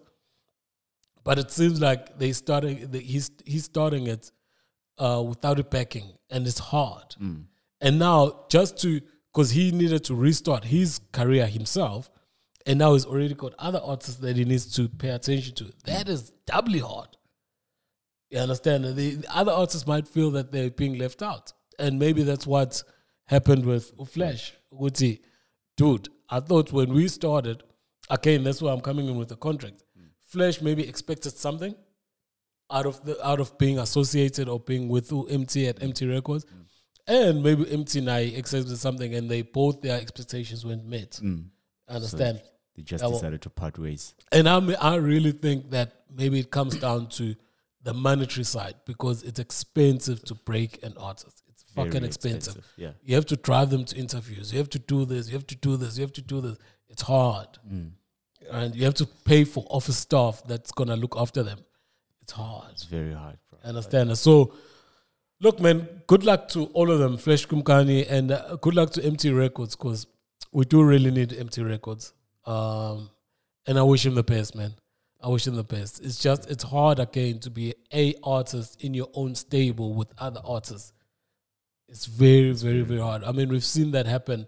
but 1.23 1.37
it 1.39 1.51
seems 1.51 1.79
like 1.81 2.17
they 2.19 2.31
starting. 2.33 2.89
the- 2.91 2.99
He's 2.99 3.31
he's 3.45 3.65
starting 3.65 4.07
it 4.07 4.31
uh, 4.97 5.23
without 5.27 5.59
it 5.59 5.69
backing, 5.69 6.13
and 6.29 6.45
it's 6.47 6.59
hard. 6.59 7.15
And 7.81 7.99
now 7.99 8.45
just 8.49 8.77
to 8.81 9.01
because 9.33 9.51
he 9.51 9.71
needed 9.71 10.03
to 10.05 10.15
restart 10.15 10.65
his 10.65 10.99
career 11.11 11.45
himself, 11.47 12.09
and 12.65 12.79
now 12.79 12.93
he's 12.93 13.05
already 13.05 13.33
got 13.35 13.53
other 13.59 13.79
artists 13.83 14.17
that 14.21 14.35
he 14.35 14.43
needs 14.45 14.73
to 14.75 14.89
pay 14.89 15.09
attention 15.09 15.53
to. 15.55 15.71
That 15.85 16.09
is 16.09 16.31
doubly 16.45 16.79
hard. 16.79 17.09
You 18.29 18.39
understand? 18.39 18.83
The, 18.85 19.15
the 19.15 19.27
other 19.35 19.51
artists 19.51 19.87
might 19.87 20.07
feel 20.07 20.31
that 20.31 20.51
they're 20.51 20.69
being 20.71 20.97
left 20.97 21.21
out, 21.21 21.53
and 21.77 21.97
maybe 21.99 22.23
that's 22.23 22.45
what 22.45 22.83
happened 23.25 23.65
with 23.65 23.91
Flash. 24.09 24.53
Uti, 24.79 25.21
dude, 25.77 26.09
I 26.29 26.39
thought 26.39 26.71
when 26.71 26.93
we 26.93 27.07
started, 27.07 27.63
again, 28.09 28.43
that's 28.43 28.61
why 28.61 28.71
I'm 28.71 28.81
coming 28.81 29.07
in 29.07 29.15
with 29.17 29.29
the 29.29 29.35
contract. 29.37 29.83
Flash 30.29 30.61
maybe 30.61 30.87
expected 30.87 31.35
something 31.35 31.75
out 32.71 32.85
of 32.85 33.03
the 33.03 33.25
out 33.25 33.39
of 33.39 33.57
being 33.57 33.79
associated 33.79 34.47
or 34.47 34.59
being 34.59 34.87
with 34.87 35.09
Emtee 35.09 35.67
at 35.67 35.79
Emtee 35.79 36.09
Records, 36.09 36.45
mm. 36.45 36.65
and 37.07 37.43
maybe 37.43 37.63
Emtee 37.65 37.97
and 37.97 38.11
I 38.11 38.19
expected 38.19 38.77
something, 38.77 39.15
and 39.15 39.29
they 39.29 39.41
both 39.41 39.81
their 39.81 39.99
expectations 39.99 40.65
weren't 40.65 40.85
met. 40.85 41.19
Mm. 41.23 41.45
Understand? 41.87 42.41
They 42.75 42.83
just 42.83 43.03
decided 43.03 43.41
to 43.41 43.49
part 43.49 43.79
ways. 43.79 44.13
And 44.31 44.47
I 44.47 44.57
I 44.79 44.95
really 44.95 45.31
think 45.31 45.71
that 45.71 45.93
maybe 46.15 46.39
it 46.39 46.51
comes 46.51 46.77
down 46.77 47.07
to 47.09 47.35
the 47.81 47.93
monetary 47.93 48.43
side 48.43 48.75
because 48.85 49.23
it's 49.23 49.39
expensive 49.39 50.23
to 50.25 50.35
break 50.35 50.83
an 50.83 50.93
artist. 50.97 51.43
It's 51.47 51.63
fucking 51.73 51.91
Very 51.91 52.05
expensive. 52.05 52.65
Yeah. 52.77 52.91
You 53.03 53.15
have 53.15 53.25
to 53.27 53.35
drive 53.35 53.69
them 53.71 53.85
to 53.85 53.97
interviews. 53.97 54.51
You 54.51 54.59
have 54.59 54.69
to 54.69 54.79
do 54.79 55.05
this. 55.05 55.27
You 55.29 55.33
have 55.33 55.47
to 55.47 55.55
do 55.55 55.75
this. 55.77 55.97
You 55.97 56.03
have 56.03 56.13
to 56.13 56.21
do 56.21 56.41
this. 56.41 56.57
It's 56.87 57.01
hard, 57.01 57.47
mm. 57.67 57.91
And 58.51 58.75
you 58.75 58.85
have 58.85 58.95
to 58.95 59.05
pay 59.05 59.43
for 59.43 59.65
office 59.69 59.97
staff 59.97 60.41
that's 60.47 60.71
gonna 60.71 60.95
look 60.95 61.15
after 61.17 61.43
them. 61.43 61.59
It's 62.21 62.31
hard. 62.31 62.71
It's 62.71 62.83
very 62.83 63.13
hard, 63.13 63.37
bro. 63.49 63.59
Understand? 63.63 64.17
So, 64.17 64.53
look, 65.41 65.59
man. 65.59 65.87
Good 66.07 66.23
luck 66.23 66.47
to 66.49 66.65
all 66.67 66.91
of 66.91 66.99
them, 66.99 67.17
Flash 67.17 67.47
Kumkani, 67.47 68.09
and 68.09 68.31
uh, 68.31 68.55
good 68.57 68.75
luck 68.75 68.91
to 68.91 69.01
Emtee 69.01 69.35
Records 69.35 69.75
because 69.75 70.07
we 70.51 70.65
do 70.65 70.83
really 70.83 71.11
need 71.11 71.29
Emtee 71.29 71.67
Records. 71.67 72.13
Um, 72.45 73.09
and 73.67 73.77
I 73.77 73.83
wish 73.83 74.05
him 74.05 74.15
the 74.15 74.23
best, 74.23 74.55
man. 74.55 74.73
I 75.21 75.27
wish 75.27 75.45
him 75.45 75.55
the 75.55 75.63
best. 75.63 76.03
It's 76.03 76.17
just 76.19 76.49
it's 76.49 76.63
hard 76.63 76.99
again 76.99 77.39
to 77.39 77.49
be 77.49 77.75
a 77.93 78.15
artist 78.23 78.81
in 78.81 78.93
your 78.93 79.09
own 79.13 79.35
stable 79.35 79.93
with 79.93 80.11
other 80.17 80.41
artists. 80.45 80.93
It's 81.87 82.05
very, 82.05 82.51
very, 82.53 82.81
very 82.81 83.01
hard. 83.01 83.23
I 83.23 83.31
mean, 83.31 83.49
we've 83.49 83.65
seen 83.65 83.91
that 83.91 84.05
happen 84.05 84.47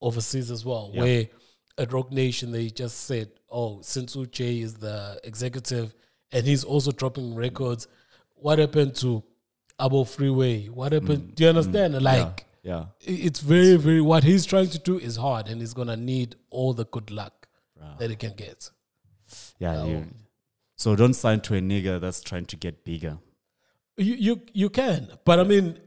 overseas 0.00 0.50
as 0.50 0.64
well, 0.64 0.90
where 0.94 1.26
at 1.78 1.92
Roc 1.92 2.10
Nation 2.12 2.52
they 2.52 2.68
just 2.70 3.00
said, 3.02 3.30
"Oh, 3.50 3.80
since 3.82 4.16
Uche 4.16 4.62
is 4.62 4.74
the 4.74 5.18
executive 5.24 5.94
and 6.32 6.46
he's 6.46 6.64
also 6.64 6.92
dropping 6.92 7.34
records, 7.34 7.88
what 8.34 8.58
happened 8.58 8.94
to 8.96 9.22
Abo 9.78 10.06
Freeway? 10.08 10.66
What 10.68 10.92
happened? 10.92 11.30
Mm, 11.30 11.34
do 11.34 11.42
you 11.44 11.48
understand? 11.48 11.94
Mm, 11.94 12.02
like 12.02 12.46
Yeah. 12.62 12.80
I- 12.80 12.86
It's 13.26 13.40
very, 13.40 13.76
very. 13.76 14.00
What 14.02 14.22
he's 14.24 14.44
trying 14.44 14.68
to 14.70 14.78
do 14.78 14.98
is 14.98 15.16
hard, 15.16 15.48
and 15.48 15.60
he's 15.60 15.72
gonna 15.74 15.96
need 15.96 16.36
all 16.50 16.74
the 16.74 16.84
good 16.84 17.10
luck 17.10 17.48
that 17.98 18.10
he 18.10 18.16
can 18.16 18.34
get. 18.34 18.70
Yeah. 19.58 19.84
You, 19.86 20.06
so 20.76 20.94
don't 20.96 21.14
sign 21.14 21.40
to 21.42 21.54
a 21.54 21.60
nigga 21.60 21.98
that's 22.00 22.20
trying 22.20 22.44
to 22.46 22.56
get 22.56 22.84
bigger. 22.84 23.18
You 23.96 24.14
you 24.14 24.40
you 24.52 24.68
can, 24.70 25.10
but 25.24 25.40
I 25.40 25.44
mean, 25.44 25.78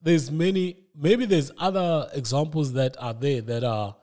there's 0.00 0.30
many. 0.30 0.76
Maybe 0.94 1.24
there's 1.26 1.50
other 1.58 2.08
examples 2.12 2.72
that 2.74 2.96
are 3.00 3.14
there 3.14 3.40
that 3.42 3.64
are 3.64 3.96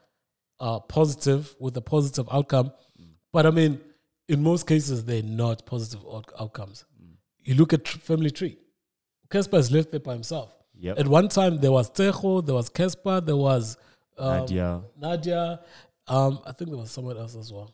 uh, 0.62 0.80
positive 0.80 1.54
with 1.60 1.76
a 1.76 1.82
positive 1.82 2.28
outcome, 2.32 2.72
but 3.34 3.46
I 3.46 3.52
mean, 3.52 3.80
in 4.30 4.42
most 4.44 4.66
cases, 4.68 5.04
they're 5.04 5.24
not 5.24 5.66
positive 5.66 6.02
out- 6.16 6.32
outcomes. 6.40 6.86
You 7.44 7.56
look 7.56 7.74
at 7.74 7.84
tr- 7.84 7.98
Family 8.00 8.30
Tree. 8.32 8.58
Cassper 9.30 9.58
is 9.58 9.72
left 9.72 9.92
there 9.92 10.00
by 10.00 10.14
himself. 10.14 10.54
Yep. 10.80 11.00
At 11.00 11.08
one 11.08 11.28
time, 11.28 11.58
there 11.58 11.72
was 11.72 11.90
Tshego, 11.92 12.46
there 12.46 12.56
was 12.56 12.70
Cassper, 12.70 13.26
there 13.26 13.36
was 13.50 13.78
um, 14.18 14.40
Nadia. 14.42 14.82
Nadia. 14.98 15.60
Um, 16.08 16.40
I 16.46 16.52
think 16.52 16.70
there 16.70 16.80
was 16.80 16.92
someone 16.92 17.18
else 17.18 17.36
as 17.36 17.52
well. 17.52 17.74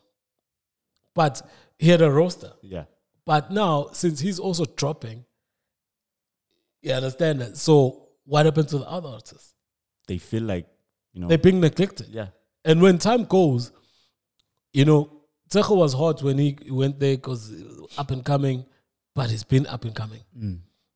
But 1.14 1.42
he 1.78 1.88
had 1.90 2.00
a 2.02 2.10
roster. 2.10 2.52
Yeah. 2.62 2.84
But 3.26 3.50
now, 3.50 3.88
since 3.92 4.20
he's 4.20 4.38
also 4.38 4.64
dropping, 4.64 5.24
you 6.82 6.92
understand 6.92 7.40
that. 7.40 7.56
So, 7.56 8.08
what 8.24 8.46
happened 8.46 8.68
to 8.68 8.78
the 8.78 8.88
other 8.88 9.08
artists? 9.08 9.54
They 10.06 10.18
feel 10.18 10.44
like, 10.44 10.66
you 11.12 11.20
know, 11.20 11.28
They're 11.28 11.38
being 11.38 11.60
neglected. 11.60 12.08
yeah. 12.08 12.28
And 12.64 12.82
when 12.82 12.98
time 12.98 13.24
goes, 13.24 13.72
you 14.72 14.84
know, 14.84 15.10
Tshego 15.50 15.76
was 15.76 15.94
hot 15.94 16.22
when 16.22 16.38
he 16.38 16.56
went 16.68 17.00
there 17.00 17.16
because 17.16 17.52
up 17.96 18.10
and 18.10 18.24
coming, 18.24 18.66
but 19.14 19.30
he's 19.30 19.44
been 19.44 19.66
up 19.66 19.84
and 19.84 19.94
coming. 19.94 20.20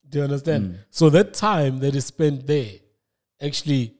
Do 0.08 0.18
you 0.18 0.24
understand? 0.24 0.78
So 0.90 1.08
that 1.10 1.32
time 1.34 1.78
that 1.80 1.94
he 1.94 2.00
spent 2.00 2.46
there 2.46 2.72
actually 3.40 3.94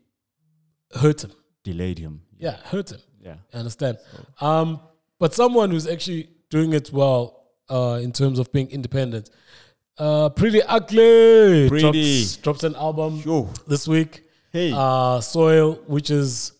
hurt 0.95 1.25
him. 1.25 1.33
Delayed 1.64 1.99
him. 1.99 2.23
Yeah, 2.38 2.57
hurt 2.64 2.90
him. 2.92 3.00
Yeah. 3.21 3.37
I 3.54 3.59
understand. 3.59 3.99
Um, 4.40 4.81
but 5.19 5.33
someone 5.35 5.71
who's 5.71 5.87
actually 5.87 6.28
doing 6.50 6.73
it 6.75 6.92
well 6.92 7.47
uh, 7.71 8.00
in 8.02 8.12
terms 8.12 8.38
of 8.38 8.52
being 8.52 8.71
independent. 8.71 9.31
Uh, 9.97 10.28
Priddy 10.31 10.61
Ugly 10.66 11.71
Priddy. 11.71 11.81
Drops, 11.81 12.37
drops 12.37 12.64
an 12.64 12.75
album 12.76 13.23
Yo. 13.25 13.49
this 13.66 13.87
week. 13.87 14.25
Hey. 14.52 14.73
Uh, 14.75 15.21
Soil, 15.21 15.75
which 15.87 16.11
is, 16.11 16.52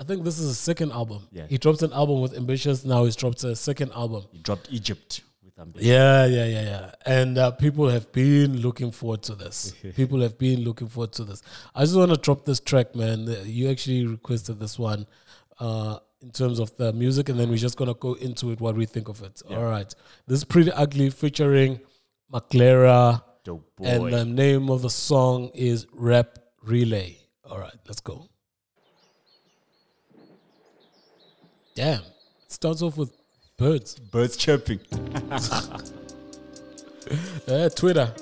I 0.00 0.02
think 0.02 0.24
this 0.24 0.38
is 0.38 0.48
his 0.48 0.58
second 0.58 0.92
album. 0.92 1.28
Yeah. 1.30 1.46
He 1.46 1.58
dropped 1.58 1.82
an 1.82 1.92
album 1.92 2.22
with 2.22 2.34
Ambitious. 2.34 2.86
Now 2.86 3.04
he's 3.04 3.16
dropped 3.16 3.44
a 3.44 3.54
second 3.54 3.92
album. 3.92 4.24
he 4.32 4.38
dropped 4.38 4.68
Egypt 4.70 5.20
with 5.44 5.58
ambition. 5.58 5.86
Yeah, 5.86 6.24
yeah, 6.24 6.46
yeah, 6.46 6.62
yeah. 6.62 6.92
And 7.04 7.36
uh, 7.36 7.50
people 7.50 7.86
have 7.90 8.10
been 8.10 8.62
looking 8.62 8.92
forward 8.92 9.22
to 9.24 9.34
this. 9.34 9.74
people 9.96 10.22
have 10.22 10.38
been 10.38 10.64
looking 10.64 10.88
forward 10.88 11.12
to 11.12 11.24
this. 11.24 11.42
I 11.74 11.82
just 11.82 11.96
want 11.96 12.12
to 12.12 12.16
drop 12.16 12.46
this 12.46 12.60
track, 12.60 12.94
man. 12.96 13.26
You 13.44 13.70
actually 13.70 14.06
requested 14.06 14.58
this 14.58 14.78
one 14.78 15.06
uh, 15.58 15.98
in 16.22 16.30
terms 16.30 16.60
of 16.60 16.74
the 16.78 16.94
music, 16.94 17.28
and 17.28 17.38
then 17.38 17.50
we're 17.50 17.56
just 17.58 17.76
gonna 17.76 17.92
go 17.92 18.14
into 18.14 18.52
it 18.52 18.60
what 18.60 18.76
we 18.76 18.86
think 18.86 19.08
of 19.08 19.22
it. 19.22 19.42
All 19.50 19.64
right, 19.64 19.94
this 20.26 20.38
is 20.38 20.44
Priddy 20.46 20.72
Ugly, 20.74 21.10
featuring 21.10 21.78
boy. 23.76 23.84
and 23.84 24.12
the 24.12 24.24
name 24.24 24.70
of 24.70 24.80
the 24.80 24.90
song 24.90 25.50
is 25.54 25.86
Rap 25.92 26.38
Relay. 26.62 27.18
All 27.44 27.58
right, 27.58 27.76
let's 27.86 28.00
go. 28.00 28.30
Damn, 31.80 32.02
it 32.44 32.52
starts 32.52 32.82
off 32.82 32.98
with 32.98 33.10
birds. 33.56 33.94
Birds 33.98 34.36
chirping. 34.36 34.80
Uh, 37.48 37.70
Twitter. 37.74 38.12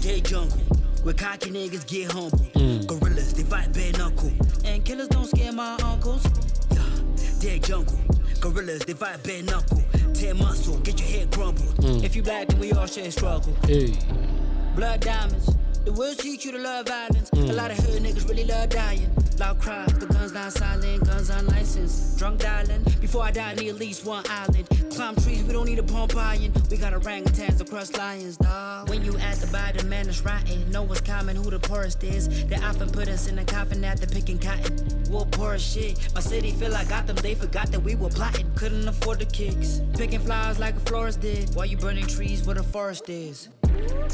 Dead 0.00 0.24
jungle, 0.24 0.58
where 1.02 1.12
cocky 1.12 1.50
niggas 1.50 1.86
get 1.86 2.10
humble. 2.10 2.38
Gorillas, 2.86 3.34
they 3.34 3.42
fight 3.42 3.70
bare 3.74 3.92
knuckle. 3.92 4.32
And 4.64 4.82
killers 4.82 5.08
don't 5.08 5.26
scare 5.26 5.52
my 5.52 5.74
uncles. 5.82 6.24
Yeah, 6.70 6.88
dead 7.38 7.64
jungle, 7.64 7.98
gorillas, 8.40 8.86
they 8.86 8.94
fight 8.94 9.22
bare 9.22 9.42
knuckle. 9.42 9.82
Tear 10.24 10.34
muscle, 10.36 10.78
get 10.78 10.98
your 10.98 11.08
head 11.10 11.30
crumbled. 11.30 11.76
Mm. 11.84 12.02
If 12.02 12.16
you 12.16 12.22
black, 12.22 12.48
then 12.48 12.58
we 12.58 12.72
all 12.72 12.86
share 12.86 13.10
struggle. 13.10 13.54
Hey. 13.66 13.92
Blood 14.74 15.00
diamonds. 15.00 15.54
The 15.84 15.92
words 15.92 16.16
teach 16.16 16.46
you 16.46 16.52
to 16.52 16.58
love 16.58 16.86
violence. 16.86 17.28
A 17.34 17.36
mm. 17.36 17.54
lot 17.54 17.70
of 17.70 17.76
hood 17.76 18.02
niggas 18.02 18.26
really 18.26 18.44
love 18.44 18.70
dying. 18.70 19.10
Loud 19.38 19.60
cries, 19.60 19.92
the 19.94 20.06
guns 20.06 20.32
not 20.32 20.52
silent, 20.52 21.04
guns 21.04 21.28
unlicensed. 21.28 22.18
Drunk 22.18 22.40
dialing. 22.40 22.82
Before 23.00 23.24
I 23.24 23.32
die, 23.32 23.50
I 23.50 23.54
need 23.54 23.68
at 23.68 23.76
least 23.76 24.06
one 24.06 24.24
island. 24.28 24.68
Climb 24.90 25.16
trees, 25.16 25.42
we 25.42 25.52
don't 25.52 25.66
need 25.66 25.80
a 25.80 25.82
pump 25.82 26.16
iron. 26.16 26.52
We 26.70 26.76
got 26.76 26.92
orangutans 26.92 27.60
across 27.60 27.92
lions, 27.96 28.36
dog. 28.36 28.88
When 28.88 29.04
you 29.04 29.16
at 29.18 29.38
the 29.38 29.48
bottom, 29.48 29.88
man, 29.88 30.08
it's 30.08 30.20
rotten. 30.22 30.70
Know 30.70 30.82
what's 30.82 31.00
common, 31.00 31.34
who 31.34 31.50
the 31.50 31.58
poorest 31.58 32.04
is. 32.04 32.46
They 32.46 32.56
often 32.56 32.90
put 32.90 33.08
us 33.08 33.26
in 33.26 33.38
a 33.38 33.44
coffin 33.44 33.84
after 33.84 34.06
picking 34.06 34.38
cotton. 34.38 34.76
We're 35.10 35.24
poor 35.24 35.58
shit. 35.58 35.98
My 36.14 36.20
city 36.20 36.52
feel 36.52 36.70
like 36.70 36.88
Gotham, 36.88 37.16
they 37.16 37.34
forgot 37.34 37.72
that 37.72 37.80
we 37.80 37.96
were 37.96 38.10
plotting. 38.10 38.50
Couldn't 38.54 38.86
afford 38.86 39.18
the 39.18 39.26
kicks. 39.26 39.80
Picking 39.94 40.20
flowers 40.20 40.60
like 40.60 40.76
a 40.76 40.80
florist 40.80 41.20
did. 41.20 41.54
While 41.54 41.66
you 41.66 41.76
burning 41.76 42.06
trees 42.06 42.46
where 42.46 42.54
the 42.54 42.62
forest 42.62 43.08
is. 43.08 43.48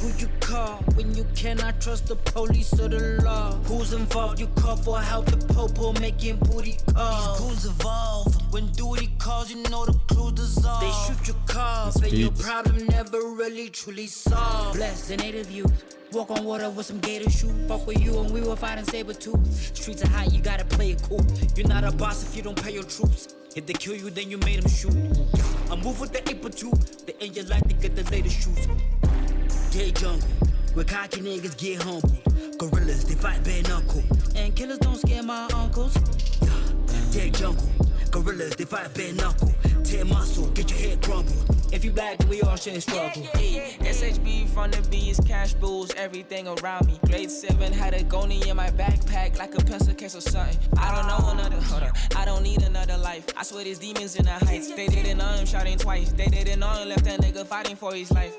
Who 0.01 0.09
you 0.19 0.29
call 0.41 0.77
when 0.95 1.15
you 1.15 1.25
cannot 1.35 1.81
trust 1.81 2.07
the 2.07 2.17
police 2.17 2.73
or 2.81 2.89
the 2.89 3.23
law? 3.23 3.53
Who's 3.65 3.93
involved? 3.93 4.41
You 4.41 4.47
call 4.49 4.77
for 4.77 5.01
help, 5.01 5.27
the 5.27 5.37
popo 5.55 5.93
making 6.01 6.37
booty 6.39 6.79
calls. 6.95 7.39
These 7.39 7.49
goons 7.49 7.67
evolve. 7.67 8.53
When 8.53 8.67
duty 8.73 9.11
calls, 9.19 9.51
you 9.51 9.63
know 9.71 9.85
the 9.85 9.93
clues 10.09 10.33
dissolve. 10.33 10.81
They 10.81 10.91
shoot 11.15 11.29
your 11.29 11.37
cars, 11.47 11.97
but 11.99 12.13
your 12.13 12.33
problem 12.33 12.87
never 12.87 13.21
really 13.21 13.69
truly 13.69 14.07
solved. 14.07 14.77
Blessed 14.77 15.09
the 15.09 15.17
native 15.19 15.51
youth. 15.51 15.97
Walk 16.13 16.31
on 16.33 16.45
water 16.45 16.69
with 16.71 16.87
some 16.87 16.99
gator 16.99 17.31
shoes. 17.31 17.53
Fuck 17.69 17.87
with 17.87 18.01
you 18.01 18.19
and 18.19 18.31
we 18.33 18.41
will 18.41 18.57
fight 18.57 18.79
and 18.79 18.87
saber 18.87 19.15
tooth. 19.15 19.77
Streets 19.77 20.03
are 20.03 20.09
hot, 20.09 20.33
you 20.33 20.41
gotta 20.41 20.65
play 20.65 20.91
it 20.91 21.03
cool. 21.09 21.25
You're 21.55 21.69
not 21.69 21.85
a 21.85 21.93
boss 21.93 22.25
if 22.25 22.35
you 22.35 22.43
don't 22.43 22.61
pay 22.61 22.73
your 22.73 22.83
troops. 22.83 23.37
If 23.55 23.67
they 23.67 23.75
kill 23.75 23.95
you, 23.95 24.11
then 24.11 24.31
you 24.31 24.39
made 24.39 24.63
them 24.63 24.71
shoot. 24.71 24.95
I 25.71 25.77
move 25.77 26.01
with 26.01 26.13
the 26.13 26.29
April 26.29 26.51
2. 26.51 26.73
They 27.07 27.15
end 27.21 27.37
your 27.37 27.45
life 27.47 27.63
to 27.69 27.75
get 27.75 27.95
the 27.95 28.03
latest 28.11 28.43
shoes. 28.43 28.67
Dead 29.71 29.95
jungle, 29.95 30.29
where 30.75 30.85
cocky 30.85 31.21
niggas 31.21 31.57
get 31.57 31.81
humble. 31.83 32.11
Gorillas, 32.59 33.05
they 33.05 33.15
fight 33.15 33.45
bare 33.45 33.63
knuckle. 33.63 34.03
And 34.35 34.55
killers 34.57 34.79
don't 34.79 34.97
scare 34.97 35.23
my 35.23 35.49
uncles. 35.55 35.95
Dead 37.13 37.33
jungle, 37.33 37.69
gorillas, 38.11 38.57
they 38.57 38.65
fight 38.65 38.93
bare 38.95 39.13
knuckle. 39.13 39.53
Tear 39.85 40.05
muscle, 40.05 40.51
get 40.51 40.71
your 40.71 40.81
head 40.81 41.03
crumbled. 41.03 41.60
If 41.73 41.85
you 41.85 41.93
black, 41.93 42.19
then 42.19 42.29
we 42.29 42.43
all 42.43 42.57
share 42.57 42.81
struggle. 42.81 43.23
Hey, 43.35 43.77
SHB 43.79 44.49
from 44.49 44.73
the 44.73 44.83
bees, 44.91 45.21
cash 45.25 45.55
bulls, 45.55 45.93
everything 45.97 46.49
around 46.49 46.87
me. 46.87 46.99
Grade 47.07 47.31
7 47.31 47.73
had 47.73 47.95
a 47.95 48.03
goni 48.03 48.49
in 48.49 48.57
my 48.57 48.71
backpack 48.71 49.39
like 49.39 49.55
a 49.55 49.65
pencil 49.65 49.95
case 49.95 50.17
or 50.17 50.21
something. 50.21 50.59
I 50.77 50.95
don't 50.95 51.07
know 51.07 51.19
oh. 51.21 51.31
another, 51.33 51.61
hold 51.61 51.85
up, 51.85 51.97
I 52.17 52.25
don't 52.25 52.43
need 52.43 52.63
another 52.63 52.99
life. 52.99 53.25
I 53.37 53.45
swear 53.45 53.63
there's 53.63 53.79
demons 53.79 54.17
in 54.17 54.25
the 54.25 54.33
heights. 54.33 54.73
They 54.75 54.89
didn't 54.89 55.19
know 55.19 55.29
him 55.29 55.47
shouting 55.47 55.79
twice. 55.79 56.13
They 56.13 56.27
didn't 56.27 56.59
know 56.59 56.71
him 56.71 56.89
left 56.89 57.05
that 57.05 57.21
nigga 57.21 57.47
fighting 57.47 57.77
for 57.77 57.95
his 57.95 58.11
life. 58.11 58.35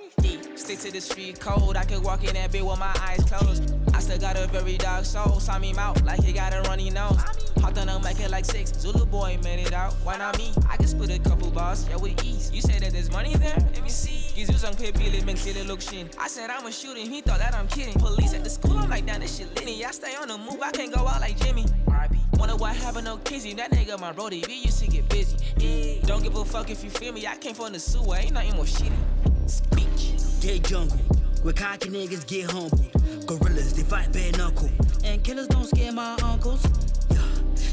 Stick 0.56 0.80
to 0.80 0.92
the 0.92 1.02
street 1.02 1.40
cold. 1.40 1.78
I 1.78 1.86
could 1.86 2.04
walk 2.04 2.24
in 2.24 2.34
that 2.34 2.52
bit 2.52 2.66
with 2.66 2.80
my 2.80 2.94
eyes 3.00 3.24
closed. 3.24 3.74
I 3.94 4.00
still 4.00 4.20
got 4.20 4.38
a 4.38 4.48
very 4.48 4.78
dark 4.78 5.06
soul, 5.06 5.40
saw 5.40 5.58
me 5.58 5.74
mouth 5.74 6.02
like 6.04 6.22
he 6.24 6.34
got 6.34 6.54
a 6.54 6.62
runny 6.64 6.90
nose. 6.90 7.18
Hopped 7.62 7.78
on 7.78 7.90
a 7.90 8.00
make 8.00 8.20
it 8.20 8.32
like 8.32 8.46
six, 8.46 8.74
Zulu 8.74 9.06
boy 9.06 9.38
made 9.44 9.60
it 9.60 9.74
out. 9.74 9.94
Why 10.04 10.18
not 10.18 10.38
me? 10.38 10.52
I 10.68 10.78
can 10.78 10.88
split 10.88 11.12
a 11.12 11.20
couple 11.20 11.52
bars, 11.52 11.88
yeah, 11.88 11.98
with 11.98 12.24
ease. 12.24 12.52
You 12.52 12.62
say 12.62 12.80
that 12.80 12.92
there's 12.92 13.12
money 13.12 13.21
there? 13.30 13.56
Let 13.56 13.84
me 13.84 13.90
see. 13.90 14.34
Gives 14.36 14.50
you 14.50 14.58
some 14.58 14.74
pay 14.76 14.88
it 14.88 15.26
makes 15.26 15.46
it 15.46 15.68
look 15.68 15.82
shin. 15.82 16.10
I 16.18 16.28
said 16.28 16.50
I'ma 16.50 16.70
shoot 16.70 16.98
him, 16.98 17.10
he 17.10 17.22
thought 17.22 17.40
that 17.40 17.54
I'm 17.54 17.68
kidding. 17.68 17.94
Police 17.94 18.34
at 18.34 18.44
the 18.44 18.50
school, 18.50 18.78
I'm 18.78 18.90
like, 18.90 19.06
damn, 19.06 19.20
this 19.22 19.38
shit 19.38 19.54
litty. 19.56 19.84
I 19.86 19.92
stay 19.92 20.16
on 20.16 20.28
the 20.28 20.38
move, 20.38 20.62
I 20.62 20.72
can't 20.72 20.94
go 20.94 21.08
out 21.08 21.22
like 21.22 21.38
Jimmy. 21.38 21.66
RIP. 21.88 22.12
Wonder 22.34 22.56
what 22.56 22.76
happened, 22.76 23.06
no 23.06 23.18
kizzy. 23.18 23.54
That 23.54 23.72
nigga, 23.72 24.00
my 24.00 24.12
brody, 24.12 24.44
we 24.48 24.56
used 24.56 24.80
to 24.84 24.88
get 24.88 25.08
busy. 25.10 25.38
Yeah. 25.58 26.06
Don't 26.08 26.24
give 26.24 26.36
a 26.36 26.46
fuck 26.46 26.70
if 26.70 26.84
you 26.84 26.90
feel 26.90 27.14
me, 27.14 27.28
I 27.28 27.38
came 27.38 27.54
from 27.54 27.74
the 27.74 27.80
sewer, 27.80 28.16
ain't 28.16 28.32
nothing 28.32 28.56
more 28.56 28.66
shitty. 28.66 29.50
Speech. 29.50 30.42
Dead 30.42 30.64
jungle, 30.64 30.98
where 31.44 31.54
cocky 31.54 31.90
niggas 31.90 32.26
get 32.26 32.50
humbled. 32.50 32.92
Gorillas, 33.28 33.74
they 33.76 33.84
fight 33.84 34.12
bare 34.12 34.32
knuckle. 34.32 34.70
And 35.04 35.24
killers 35.24 35.48
don't 35.48 35.66
scare 35.66 35.92
my 35.92 36.16
uncles. 36.24 36.66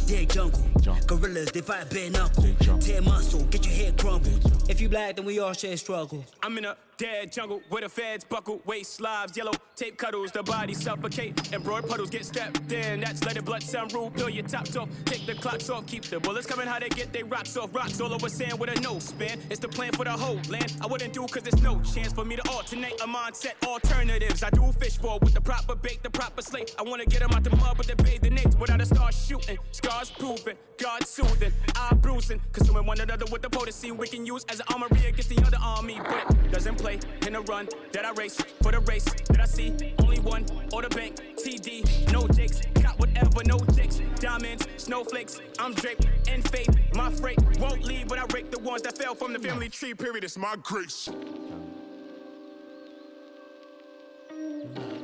Yeah. 0.09 0.19
Dead 0.19 0.31
jungle, 0.31 0.63
gorillas, 1.07 1.51
they 1.53 1.61
fight 1.61 1.91
bare 1.91 2.11
knuckle. 2.11 2.45
Tear 2.81 3.03
muscle, 3.03 3.45
get 3.45 3.65
your 3.67 3.75
head 3.75 3.99
crumbled. 3.99 4.71
If 4.71 4.81
you 4.81 4.89
black, 4.89 5.17
then 5.17 5.25
we 5.25 5.39
all 5.39 5.53
share 5.53 5.77
struggle. 5.77 6.25
I'm 6.43 6.57
in 6.59 6.65
a 6.65 6.77
dead 6.97 7.31
jungle 7.31 7.61
where 7.69 7.83
the 7.83 7.89
feds 7.89 8.25
buckle, 8.25 8.61
waist 8.67 8.95
slobs, 8.95 9.37
yellow 9.37 9.53
tape 9.77 9.97
cuddles, 9.99 10.33
the 10.33 10.43
body 10.43 10.75
suffocate, 10.75 11.53
and 11.53 11.63
broad 11.63 11.89
puddles 11.89 12.11
get 12.11 12.25
strapped 12.25 12.73
in. 12.73 13.01
That's 13.01 13.23
let 13.25 13.37
the 13.37 13.43
blood 13.43 13.63
sound 13.63 13.93
rule, 13.93 14.11
peel 14.11 14.29
your 14.29 14.47
tops 14.47 14.77
off, 14.77 14.89
take 15.05 15.27
the 15.27 15.35
clocks 15.35 15.71
off, 15.71 15.87
keep 15.87 16.03
the 16.05 16.19
bullets 16.19 16.47
coming, 16.47 16.67
how 16.67 16.79
they 16.79 16.89
get 16.89 17.13
they 17.13 17.23
rocks 17.23 17.57
off, 17.57 17.75
rocks 17.75 18.01
all 18.01 18.13
over 18.13 18.29
sand 18.29 18.59
with 18.59 18.77
a 18.77 18.81
no 18.81 18.99
span. 18.99 19.39
It's 19.51 19.61
the 19.61 19.69
plan 19.69 19.93
for 19.93 20.05
the 20.05 20.11
whole 20.11 20.41
land. 20.49 20.77
I 20.81 20.87
wouldn't 20.87 21.13
do 21.13 21.27
cause 21.27 21.43
there's 21.43 21.63
no 21.63 21.81
chance 21.83 22.13
for 22.13 22.25
me 22.25 22.37
to 22.37 22.51
alternate 22.51 23.01
a 23.01 23.07
mindset 23.07 23.55
alternatives. 23.65 24.43
I 24.43 24.51
do 24.51 24.73
fish 24.73 24.99
for 24.99 25.19
with 25.21 25.35
the 25.35 25.41
proper 25.41 25.75
bait, 25.75 26.03
the 26.03 26.11
proper 26.11 26.43
slate. 26.43 26.75
I 26.79 26.83
wanna 26.83 27.05
get 27.07 27.23
'em 27.23 27.31
out 27.33 27.45
the 27.45 27.51
mud 27.51 27.77
but 27.77 27.87
with 27.87 27.97
the 27.97 28.03
bathing 28.03 28.39
apes 28.39 28.57
without 28.57 28.81
a 28.81 28.87
star 28.87 29.13
shooting. 29.13 29.59
Scar 29.71 29.98
scars 29.99 30.11
proven, 30.11 30.57
God 30.77 31.07
soothing, 31.07 31.53
I 31.75 31.95
bruising. 31.95 32.41
Consuming 32.53 32.87
one 32.87 33.01
another 33.01 33.25
with 33.31 33.43
the 33.43 33.51
potency 33.51 33.91
we 33.91 34.07
can 34.07 34.25
use 34.25 34.45
as 34.49 34.61
an 34.61 34.67
armory 34.73 35.07
against 35.07 35.29
the 35.29 35.43
other 35.45 35.59
army. 35.61 35.99
But 36.05 36.37
it 36.45 36.53
doesn't 36.53 36.77
play 36.77 37.01
in 37.27 37.35
a 37.35 37.41
run 37.43 37.69
that 37.93 38.05
I 38.05 38.13
race 38.13 38.41
for 38.63 38.73
the 38.73 38.81
race 38.81 39.05
that 39.05 39.41
I 39.41 39.45
see. 39.45 39.75
Only 40.01 40.21
one 40.21 40.47
or 40.73 40.83
the 40.83 40.89
bank, 40.91 41.17
TD, 41.37 42.13
no 42.13 42.29
jakes. 42.29 42.61
Got 42.81 42.99
whatever, 42.99 43.43
no 43.45 43.59
jakes. 43.75 44.01
Diamonds, 44.21 44.67
snowflakes, 44.77 45.41
I'm 45.59 45.75
draped 45.75 46.07
in 46.29 46.43
faith. 46.43 46.71
My 46.95 47.11
freight 47.11 47.39
won't 47.59 47.85
leave 47.85 48.09
but 48.09 48.19
I 48.19 48.25
rake 48.33 48.51
the 48.51 48.61
ones 48.61 48.83
that 48.83 48.97
fell 48.97 49.15
from 49.15 49.33
the 49.33 49.39
family 49.39 49.69
tree. 49.69 49.95
Period, 49.95 50.25
it's 50.25 50.39
my 50.39 50.55
grace. 50.63 51.09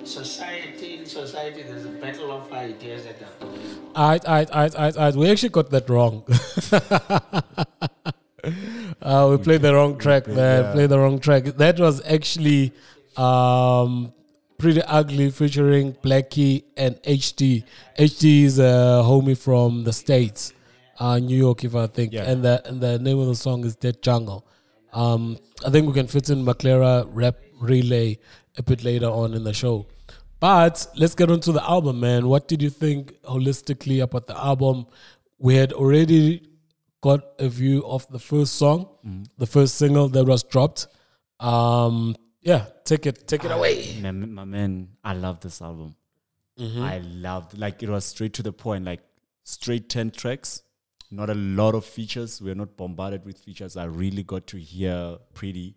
Society, 0.05 0.99
in 0.99 1.07
society, 1.07 1.63
there's 1.63 1.87
a 1.87 1.89
battle 1.89 2.31
of 2.31 2.53
ideas 2.53 3.05
that 3.05 3.17
are 3.23 3.33
going 3.41 3.59
on. 3.95 3.97
I, 3.97 4.21
I, 4.27 4.47
I, 4.53 4.69
I, 4.77 4.93
I, 4.99 5.11
we 5.13 5.31
actually 5.31 5.49
got 5.49 5.71
that 5.71 5.89
wrong. 5.89 6.25
uh, 9.03 9.29
we 9.31 9.39
played 9.39 9.63
the 9.63 9.75
wrong 9.75 9.99
track, 9.99 10.29
man. 10.29 10.73
Played 10.73 10.91
the 10.91 10.99
wrong 10.99 11.21
track. 11.21 11.45
That 11.45 11.81
was 11.81 12.05
actually 12.05 12.73
um, 13.17 14.13
Priddy 14.59 14.83
Ugly, 14.87 15.31
featuring 15.31 15.95
Blackie 15.95 16.65
and 16.77 16.97
HD. 17.03 17.65
HD 17.99 18.45
is 18.45 18.59
a 18.59 19.03
homie 19.05 19.39
from 19.39 19.85
the 19.85 19.93
states, 19.93 20.53
uh, 20.99 21.19
New 21.19 21.37
York, 21.37 21.65
if 21.65 21.75
I 21.75 21.87
think. 21.87 22.13
Yeah. 22.13 22.31
And 22.31 22.45
the 22.45 22.63
and 22.67 22.81
the 22.81 22.99
name 22.99 23.19
of 23.19 23.27
the 23.27 23.37
song 23.37 23.65
is 23.65 23.75
Dead 23.75 24.03
Jungle. 24.03 24.47
Um, 24.93 25.39
I 25.67 25.71
think 25.71 25.87
we 25.87 25.93
can 25.93 26.07
fit 26.07 26.31
in 26.31 26.45
McLaren 26.45 27.09
rap 27.13 27.37
relay 27.61 28.19
a 28.57 28.63
bit 28.63 28.85
later 28.85 29.07
on 29.07 29.35
in 29.35 29.45
the 29.45 29.53
show. 29.53 29.87
But 30.41 30.87
let's 30.97 31.15
get 31.15 31.31
on 31.31 31.41
to 31.41 31.53
the 31.53 31.63
album, 31.63 32.01
man. 32.01 32.29
What 32.29 32.49
did 32.49 32.63
you 32.63 32.71
think 32.71 33.15
holistically 33.23 34.03
about 34.03 34.27
the 34.27 34.37
album? 34.37 34.87
We 35.39 35.55
had 35.55 35.73
already 35.73 36.49
got 37.01 37.21
a 37.39 37.49
view 37.49 37.85
of 37.87 38.07
the 38.09 38.19
first 38.19 38.55
song, 38.55 38.89
mm-hmm. 39.07 39.25
the 39.39 39.47
first 39.47 39.77
single 39.77 40.09
that 40.09 40.25
was 40.25 40.43
dropped. 40.43 40.87
Um, 41.41 42.17
yeah, 42.41 42.67
take 42.85 43.07
it, 43.07 43.27
take 43.27 43.45
it 43.45 43.51
ah, 43.51 43.57
away. 43.57 43.99
Man, 44.01 44.33
my 44.35 44.45
man, 44.45 44.89
I 45.03 45.15
love 45.15 45.41
this 45.41 45.61
album. 45.63 45.97
Mm-hmm. 46.59 46.83
I 46.83 46.99
loved 46.99 47.59
like 47.59 47.83
it 47.83 47.89
was 47.89 48.05
straight 48.05 48.35
to 48.35 48.43
the 48.43 48.53
point, 48.53 48.85
like 48.85 49.01
straight 49.45 49.89
ten 49.89 50.11
tracks, 50.11 50.63
not 51.11 51.31
a 51.31 51.35
lot 51.35 51.75
of 51.75 51.85
features. 51.85 52.41
We're 52.41 52.55
not 52.55 52.77
bombarded 52.77 53.25
with 53.25 53.39
features. 53.39 53.77
I 53.77 53.85
really 53.85 54.23
got 54.23 54.47
to 54.49 54.59
hear 54.59 55.19
Priddy, 55.35 55.75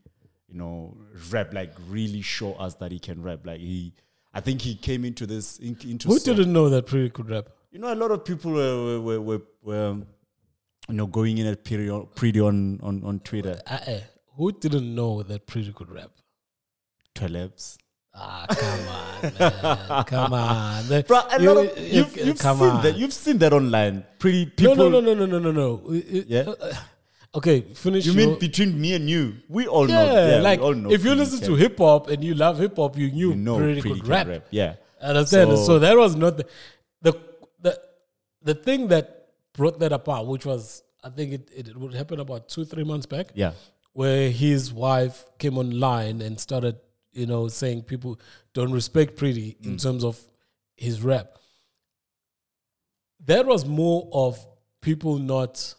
you 0.49 0.57
know, 0.57 0.95
rap 1.31 1.53
like 1.53 1.73
really 1.89 2.21
show 2.21 2.53
us 2.53 2.75
that 2.75 2.91
he 2.91 2.99
can 2.99 3.21
rap. 3.21 3.45
Like 3.45 3.59
he, 3.59 3.93
I 4.33 4.39
think 4.41 4.61
he 4.61 4.75
came 4.75 5.03
into 5.05 5.25
this 5.27 5.57
in, 5.59 5.77
into 5.85 6.07
Who 6.07 6.19
song- 6.19 6.35
didn't 6.35 6.53
know 6.53 6.69
that 6.69 6.85
Priddy 6.87 7.11
could 7.13 7.29
rap? 7.29 7.49
you 7.71 7.79
know, 7.79 7.93
a 7.93 7.95
lot 7.95 8.11
of 8.11 8.23
people 8.25 8.51
were 8.51 9.01
were, 9.01 9.01
were, 9.01 9.21
were, 9.21 9.41
were 9.63 9.95
you 10.89 10.95
know 10.95 11.05
going 11.07 11.37
in 11.37 11.47
at 11.47 11.63
Priddy 11.65 11.89
on, 11.93 12.07
Priddy 12.15 12.45
on 12.45 12.79
on 12.81 13.03
on 13.03 13.19
Twitter. 13.19 13.59
Uh-uh. 13.67 13.99
Who 14.37 14.51
didn't 14.51 14.93
know 14.95 15.23
that 15.23 15.45
Priddy 15.47 15.73
could 15.75 15.91
rap? 15.91 16.11
Twelves. 17.15 17.77
Ah, 18.19 18.45
come 18.49 18.87
on, 18.87 19.33
man. 19.37 20.03
come 20.07 20.33
on. 20.33 20.87
The- 20.87 21.03
Bro, 21.07 21.21
a 21.31 21.41
you- 21.41 21.53
lot 21.53 21.65
of 21.65 21.77
you- 21.77 21.85
you've, 21.97 22.17
you- 22.17 22.23
you've 22.25 22.39
come 22.39 22.57
seen 22.57 22.67
on. 22.67 22.83
that. 22.83 22.97
You've 22.97 23.13
seen 23.13 23.37
that 23.39 23.53
online. 23.53 24.05
Pretty 24.17 24.45
people. 24.47 24.75
no, 24.75 24.89
no, 24.89 24.99
no, 25.01 25.13
no, 25.13 25.25
no, 25.25 25.39
no, 25.39 25.51
no. 25.51 25.81
Uh, 25.87 25.91
uh, 25.91 26.23
Yeah? 26.27 26.41
uh, 26.41 26.73
okay, 27.35 27.61
finish. 27.61 28.05
You 28.05 28.13
your- 28.13 28.27
mean 28.29 28.39
between 28.39 28.79
me 28.79 28.93
and 28.95 29.09
you? 29.09 29.35
We 29.49 29.67
all 29.67 29.85
know. 29.87 30.03
Yeah, 30.29 30.41
like 30.41 30.59
we 30.59 30.65
all 30.65 30.73
know 30.73 30.89
if 30.91 31.03
you 31.03 31.11
Pretty 31.11 31.19
listen 31.19 31.41
to 31.47 31.55
hip 31.55 31.77
hop 31.77 32.07
and 32.09 32.23
you 32.23 32.33
love 32.33 32.57
hip 32.59 32.75
hop, 32.77 32.97
you 32.97 33.11
knew 33.11 33.29
you 33.29 33.35
know 33.35 33.57
pretty, 33.57 33.81
Pretty 33.81 33.99
good 33.99 34.03
can 34.09 34.27
rap. 34.29 34.47
Yeah. 34.51 34.75
Understand? 35.01 35.51
So, 35.51 35.65
So- 35.65 35.79
that 35.79 35.95
was 35.97 36.15
not 36.15 36.37
the, 36.37 36.45
the 37.01 37.13
the 37.61 37.81
the 38.43 38.53
thing 38.55 38.87
that 38.89 39.29
brought 39.53 39.79
that 39.79 39.91
apart, 39.91 40.25
which 40.27 40.45
was 40.45 40.83
I 41.03 41.09
think 41.09 41.33
it, 41.33 41.49
it, 41.55 41.77
would 41.77 41.93
happen 41.93 42.19
about 42.19 42.49
two 42.49 42.65
three 42.65 42.83
months 42.83 43.05
back. 43.05 43.27
Yeah. 43.33 43.53
where 43.93 44.29
his 44.29 44.71
wife 44.71 45.25
came 45.39 45.57
online 45.57 46.21
and 46.21 46.39
started, 46.39 46.75
you 47.13 47.25
know, 47.25 47.47
saying 47.47 47.81
people 47.81 48.19
don't 48.53 48.71
respect 48.71 49.15
Priddy 49.19 49.55
Mm. 49.57 49.65
in 49.65 49.77
terms 49.77 50.03
of 50.03 50.19
his 50.75 51.01
rap. 51.01 51.27
That 53.25 53.45
was 53.47 53.65
more 53.65 54.07
of 54.13 54.37
people 54.81 55.17
not 55.17 55.73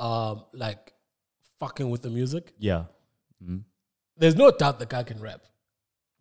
um 0.00 0.44
like 0.52 0.92
fucking 1.60 1.88
with 1.90 2.02
the 2.02 2.10
music. 2.10 2.52
Yeah. 2.58 2.84
There's 4.16 4.36
no 4.36 4.50
doubt 4.50 4.78
the 4.78 4.86
guy 4.86 5.02
can 5.02 5.20
rap. 5.20 5.42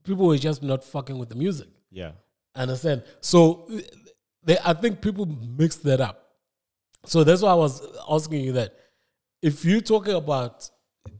People 0.03 0.27
were 0.27 0.37
just 0.37 0.63
not 0.63 0.83
fucking 0.83 1.17
with 1.17 1.29
the 1.29 1.35
music. 1.35 1.67
Yeah. 1.91 2.11
Understand? 2.55 3.03
So 3.21 3.69
they, 4.43 4.57
I 4.63 4.73
think 4.73 5.01
people 5.01 5.25
mix 5.25 5.75
that 5.77 5.99
up. 6.01 6.17
So 7.05 7.23
that's 7.23 7.41
why 7.41 7.51
I 7.51 7.55
was 7.55 7.81
asking 8.09 8.41
you 8.43 8.53
that. 8.53 8.75
If 9.41 9.63
you're 9.63 9.81
talking 9.81 10.15
about 10.15 10.69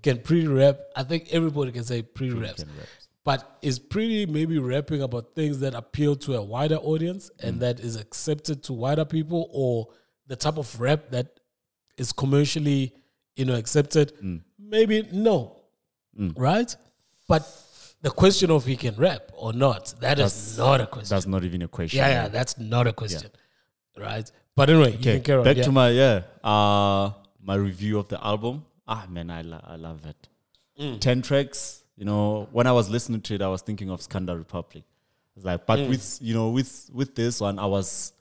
can 0.04 0.18
Priddy 0.20 0.54
rap, 0.54 0.80
I 0.96 1.04
think 1.04 1.30
everybody 1.32 1.72
can 1.72 1.84
say 1.86 2.02
Priddy 2.04 2.42
raps. 2.42 2.64
can 2.64 2.72
rap. 2.78 2.88
But 3.24 3.58
is 3.62 3.80
Priddy 3.80 4.28
maybe 4.28 4.58
rapping 4.60 5.02
about 5.02 5.36
things 5.36 5.60
that 5.60 5.74
appeal 5.76 6.16
to 6.18 6.36
a 6.36 6.42
wider 6.44 6.76
audience 6.78 7.30
Mm. 7.40 7.48
and 7.48 7.60
that 7.62 7.80
is 7.80 7.96
accepted 7.96 8.64
to 8.64 8.74
wider 8.74 9.06
people, 9.06 9.50
or 9.54 9.88
the 10.28 10.36
type 10.36 10.58
of 10.58 10.80
rap 10.80 11.12
that 11.12 11.39
is 12.00 12.12
commercially, 12.12 12.94
you 13.36 13.46
know, 13.46 13.56
accepted? 13.56 14.14
Mm. 14.24 14.42
Maybe 14.58 15.08
no, 15.12 15.58
right? 16.36 16.76
But 17.28 17.48
the 18.02 18.10
question 18.10 18.50
of 18.52 18.66
he 18.66 18.76
can 18.76 18.96
rap 18.96 19.32
or 19.34 19.54
not, 19.54 19.94
that 20.02 20.20
is 20.20 20.58
not 20.58 20.82
a 20.82 20.88
question. 20.88 21.16
That's 21.16 21.28
not 21.28 21.44
even 21.44 21.62
a 21.62 21.68
question. 21.68 21.98
Yeah, 21.98 22.08
yeah, 22.10 22.28
that's 22.28 22.58
not 22.58 22.88
a 22.88 22.94
question, 22.94 23.30
right? 23.98 24.30
But 24.56 24.70
anyway, 24.70 24.92
you 24.94 24.98
Okay. 25.00 25.20
carry 25.20 25.40
on. 25.40 25.46
Back 25.46 25.58
yeah. 25.58 25.64
to 25.64 25.72
my 25.72 25.90
yeah. 25.90 26.22
Uh 26.44 27.12
my 27.42 27.56
review 27.56 27.98
of 28.00 28.08
the 28.10 28.24
album. 28.24 28.66
Ah 28.88 29.06
man, 29.10 29.30
I 29.30 29.42
lo- 29.42 29.62
I 29.64 29.76
love 29.76 30.06
it. 30.06 30.28
Mm. 30.80 31.00
Ten 31.00 31.22
tracks. 31.22 31.84
You 31.96 32.06
know, 32.06 32.48
when 32.52 32.66
I 32.68 32.72
was 32.72 32.90
listening 32.90 33.22
to 33.22 33.36
it, 33.36 33.42
I 33.42 33.50
was 33.50 33.62
thinking 33.62 33.90
of 33.90 34.00
Skhanda 34.02 34.38
Republic. 34.38 34.84
It's 35.36 35.46
like, 35.46 35.66
but 35.66 35.80
Mm. 35.80 35.90
with 35.90 36.18
you 36.22 36.34
know, 36.34 36.50
with 36.50 36.90
with 36.94 37.16
this 37.16 37.40
one, 37.42 37.60
I 37.60 37.66
was 37.66 38.14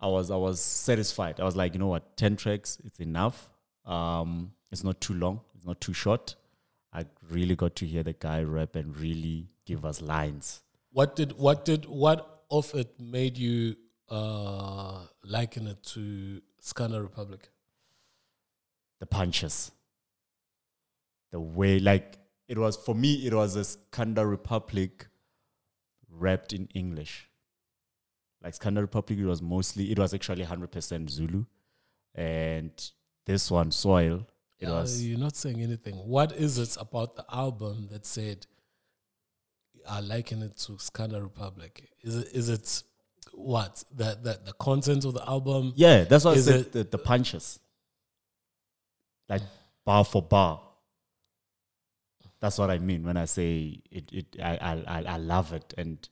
I 0.00 0.06
was 0.06 0.30
I 0.30 0.36
was 0.36 0.60
satisfied. 0.60 1.40
I 1.40 1.44
was 1.44 1.56
like, 1.56 1.74
you 1.74 1.80
know 1.80 1.88
what, 1.88 2.16
ten 2.16 2.36
tracks, 2.36 2.78
it's 2.84 3.00
enough. 3.00 3.48
Um, 3.84 4.52
it's 4.70 4.84
not 4.84 5.00
too 5.00 5.14
long, 5.14 5.40
it's 5.54 5.66
not 5.66 5.80
too 5.80 5.92
short. 5.92 6.36
I 6.92 7.04
really 7.30 7.56
got 7.56 7.76
to 7.76 7.86
hear 7.86 8.02
the 8.02 8.14
guy 8.14 8.42
rap 8.42 8.76
and 8.76 8.96
really 8.96 9.48
give 9.66 9.84
us 9.84 10.00
lines. 10.00 10.62
what 10.92 11.14
did 11.16 11.32
what 11.32 11.64
did 11.64 11.84
what 11.86 12.44
of 12.50 12.74
it 12.74 12.98
made 12.98 13.36
you 13.36 13.76
uh 14.08 15.04
liken 15.24 15.66
it 15.66 15.82
to 15.82 16.40
Skhanda 16.62 17.02
Republic? 17.02 17.50
the 19.00 19.06
punches. 19.06 19.70
The 21.30 21.40
way, 21.40 21.78
like, 21.78 22.18
it 22.48 22.58
was 22.58 22.76
for 22.76 22.94
me, 22.94 23.26
it 23.26 23.34
was 23.34 23.56
a 23.56 23.60
Skhanda 23.60 24.28
Republic 24.28 25.06
wrapped 26.10 26.52
in 26.52 26.68
English. 26.74 27.27
Like, 28.42 28.54
Skhanda 28.54 28.80
Republic, 28.80 29.18
it 29.18 29.24
was 29.26 29.42
mostly, 29.42 29.90
it 29.90 29.98
was 29.98 30.14
actually 30.14 30.44
100% 30.44 31.10
Zulu. 31.10 31.44
And 32.14 32.70
this 33.26 33.50
one, 33.50 33.70
Soil, 33.70 34.26
it 34.58 34.66
Uh, 34.66 34.74
was, 34.74 35.02
you're 35.04 35.18
not 35.18 35.36
saying 35.36 35.60
anything. 35.62 35.94
What 35.96 36.32
is 36.32 36.58
it 36.58 36.76
about 36.80 37.16
the 37.16 37.24
album 37.32 37.88
that 37.90 38.06
said 38.06 38.46
I 39.88 40.00
liken 40.00 40.42
it 40.42 40.56
to 40.58 40.72
Skhanda 40.72 41.22
Republic? 41.22 41.88
Is 42.02 42.16
it 42.16 42.28
is 42.34 42.48
it 42.48 42.82
what 43.32 43.84
the 43.94 44.18
the, 44.20 44.40
the 44.46 44.52
content 44.54 45.04
of 45.04 45.14
the 45.14 45.26
album? 45.28 45.72
yeah, 45.76 46.04
that's 46.04 46.24
why 46.24 46.32
I 46.32 46.34
Is 46.34 46.44
said 46.46 46.60
it- 46.60 46.72
the, 46.72 46.84
the 46.84 46.98
punches. 46.98 47.60
Like, 49.28 49.42
bar 49.84 50.04
for 50.04 50.22
bar. 50.22 50.60
That's 52.40 52.58
what 52.58 52.70
I 52.70 52.78
mean 52.78 53.04
when 53.04 53.16
I 53.16 53.24
say 53.26 53.80
it. 53.90 54.12
It 54.12 54.36
I 54.42 54.56
I 54.56 54.72
I, 54.98 55.02
I 55.04 55.16
love 55.18 55.52
it, 55.52 55.72
and 55.78 56.08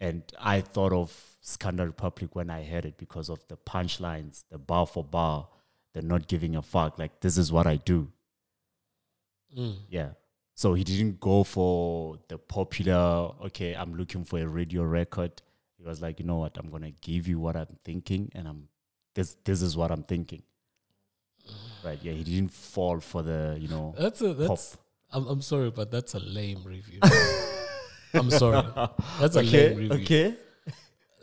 and 0.00 0.22
I 0.38 0.60
thought 0.60 0.92
of 0.92 1.33
Skhanda 1.44 1.84
Republic 1.84 2.34
when 2.34 2.48
I 2.48 2.64
heard 2.64 2.86
it 2.86 2.96
because 2.96 3.28
of 3.28 3.46
the 3.48 3.56
punchlines, 3.56 4.44
the 4.50 4.58
bar 4.58 4.86
for 4.86 5.04
bar, 5.04 5.46
the 5.92 6.00
not 6.00 6.26
giving 6.26 6.56
a 6.56 6.62
fuck. 6.62 6.98
Like 6.98 7.20
this 7.20 7.36
is 7.36 7.52
what 7.52 7.66
I 7.66 7.76
do. 7.76 8.10
Mm. 9.56 9.76
Yeah. 9.90 10.10
So 10.54 10.72
he 10.72 10.84
didn't 10.84 11.20
go 11.20 11.44
for 11.44 12.18
the 12.28 12.38
popular. 12.38 13.30
Okay, 13.46 13.74
I'm 13.74 13.94
looking 13.94 14.24
for 14.24 14.38
a 14.38 14.46
radio 14.46 14.84
record. 14.84 15.42
He 15.76 15.84
was 15.84 16.00
like, 16.00 16.18
you 16.18 16.24
know 16.24 16.36
what? 16.36 16.56
I'm 16.56 16.70
gonna 16.70 16.92
give 17.02 17.28
you 17.28 17.38
what 17.38 17.56
I'm 17.56 17.76
thinking, 17.84 18.30
and 18.34 18.48
I'm 18.48 18.68
this. 19.14 19.36
This 19.44 19.60
is 19.60 19.76
what 19.76 19.90
I'm 19.90 20.04
thinking. 20.04 20.42
Right? 21.84 21.98
Yeah. 22.00 22.12
He 22.12 22.24
didn't 22.24 22.52
fall 22.52 23.00
for 23.00 23.22
the 23.22 23.58
you 23.60 23.68
know. 23.68 23.94
That's 23.98 24.22
a 24.22 24.32
that's. 24.32 24.76
Pop. 24.76 24.80
I'm 25.12 25.26
I'm 25.28 25.42
sorry, 25.42 25.70
but 25.70 25.90
that's 25.90 26.14
a 26.14 26.20
lame 26.20 26.62
review. 26.64 27.00
I'm 28.14 28.30
sorry. 28.30 28.66
That's 29.20 29.36
a 29.36 29.40
okay. 29.40 29.68
lame 29.68 29.76
review. 29.76 30.04
Okay. 30.04 30.36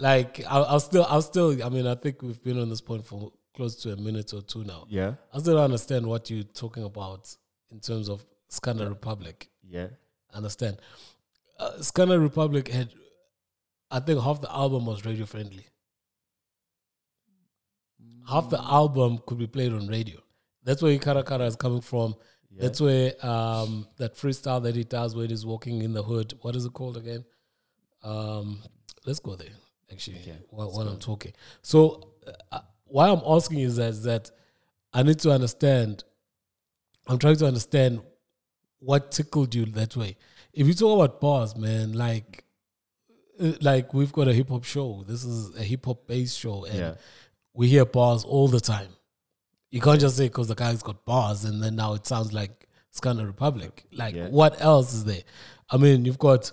Like 0.02 0.44
I'll, 0.50 0.66
I'll 0.66 0.80
still 0.80 1.06
I'll 1.08 1.22
still 1.22 1.64
I 1.64 1.70
mean 1.70 1.86
I 1.86 1.96
think 1.96 2.24
we've 2.24 2.44
been 2.44 2.60
on 2.60 2.70
this 2.70 2.82
point 2.82 3.06
for 3.06 3.32
close 3.56 3.76
to 3.84 3.92
a 3.94 3.96
minute 3.96 4.34
or 4.34 4.42
two 4.42 4.64
now. 4.64 4.86
Yeah. 4.90 5.14
I 5.32 5.38
still 5.40 5.56
don't 5.56 5.66
understand 5.66 6.08
what 6.08 6.30
you're 6.30 6.44
talking 6.44 6.84
about 6.84 7.36
in 7.70 7.80
terms 7.80 8.10
of 8.10 8.26
Skhanda 8.50 8.90
Republic. 8.90 9.50
Yeah. 9.70 9.88
Understand? 10.34 10.78
Uh, 11.60 11.74
Skhanda 11.80 12.20
Republic 12.20 12.68
had, 12.70 12.90
I 13.92 14.00
think 14.00 14.22
half 14.22 14.42
the 14.42 14.52
album 14.52 14.88
was 14.88 15.06
radio 15.06 15.26
friendly. 15.26 15.66
half 18.28 18.50
the 18.50 18.62
album 18.62 19.20
could 19.28 19.38
be 19.38 19.48
played 19.48 19.74
on 19.74 19.88
radio. 19.88 20.20
That's 20.64 20.82
where 20.82 20.98
Caracara 20.98 21.46
is 21.46 21.56
coming 21.56 21.82
from. 21.82 22.16
That's 22.58 22.82
where 22.82 23.14
um, 23.26 23.88
that 23.98 24.16
freestyle 24.16 24.62
that 24.64 24.76
he 24.76 24.84
does 24.84 25.16
when 25.16 25.30
he's 25.30 25.46
walking 25.46 25.82
in 25.84 25.94
the 25.94 26.04
hood. 26.04 26.34
What 26.42 26.56
is 26.56 26.66
it 26.66 26.74
called 26.74 26.98
again? 26.98 27.24
Um, 28.04 28.62
let's 29.06 29.20
go 29.20 29.36
there. 29.36 29.56
Actually, 29.92 30.20
while, 30.50 30.72
while 30.72 30.88
I'm 30.88 31.00
talking. 31.00 31.34
So, 31.62 32.10
uh, 32.52 32.60
why 32.86 33.10
I'm 33.10 33.22
asking 33.26 33.60
is 33.60 33.76
that, 33.78 33.90
is 33.90 34.04
that 34.04 34.32
I 34.94 35.04
need 35.04 35.20
to 35.20 35.32
understand. 35.32 36.04
I'm 37.08 37.18
trying 37.18 37.36
to 37.38 37.48
understand 37.48 38.02
what 38.80 39.12
tickled 39.12 39.54
you 39.56 39.66
that 39.66 39.96
way. 39.96 40.18
If 40.54 40.68
you 40.68 40.74
talk 40.74 40.96
about 41.00 41.22
bars, 41.22 41.56
man, 41.56 41.94
like, 41.94 42.44
uh, 43.40 43.54
like 43.62 43.94
we've 43.94 44.12
got 44.12 44.28
a 44.28 44.34
hip 44.34 44.50
hop 44.50 44.64
show. 44.64 45.04
This 45.08 45.24
is 45.24 45.56
a 45.56 45.64
hip 45.64 45.86
hop 45.86 46.08
based 46.08 46.38
show, 46.38 46.66
and 46.66 46.78
Yeah. 46.78 46.96
we 47.54 47.68
hear 47.68 47.86
bars 47.86 48.24
all 48.24 48.48
the 48.48 48.60
time. 48.60 48.90
You 49.72 49.80
can't 49.82 50.00
just 50.02 50.18
say 50.18 50.26
because 50.28 50.48
the 50.50 50.56
guy's 50.56 50.84
got 50.84 51.06
bars 51.06 51.46
and 51.46 51.64
then 51.64 51.76
now 51.78 51.94
it 51.94 52.06
sounds 52.06 52.34
like 52.34 52.68
Skhanda 52.94 53.26
Republic. 53.26 53.86
Like, 53.94 54.16
Yeah. 54.16 54.28
what 54.28 54.62
else 54.62 54.94
is 54.94 55.06
there? 55.06 55.24
I 55.70 55.78
mean, 55.78 56.04
you've 56.04 56.20
got 56.20 56.52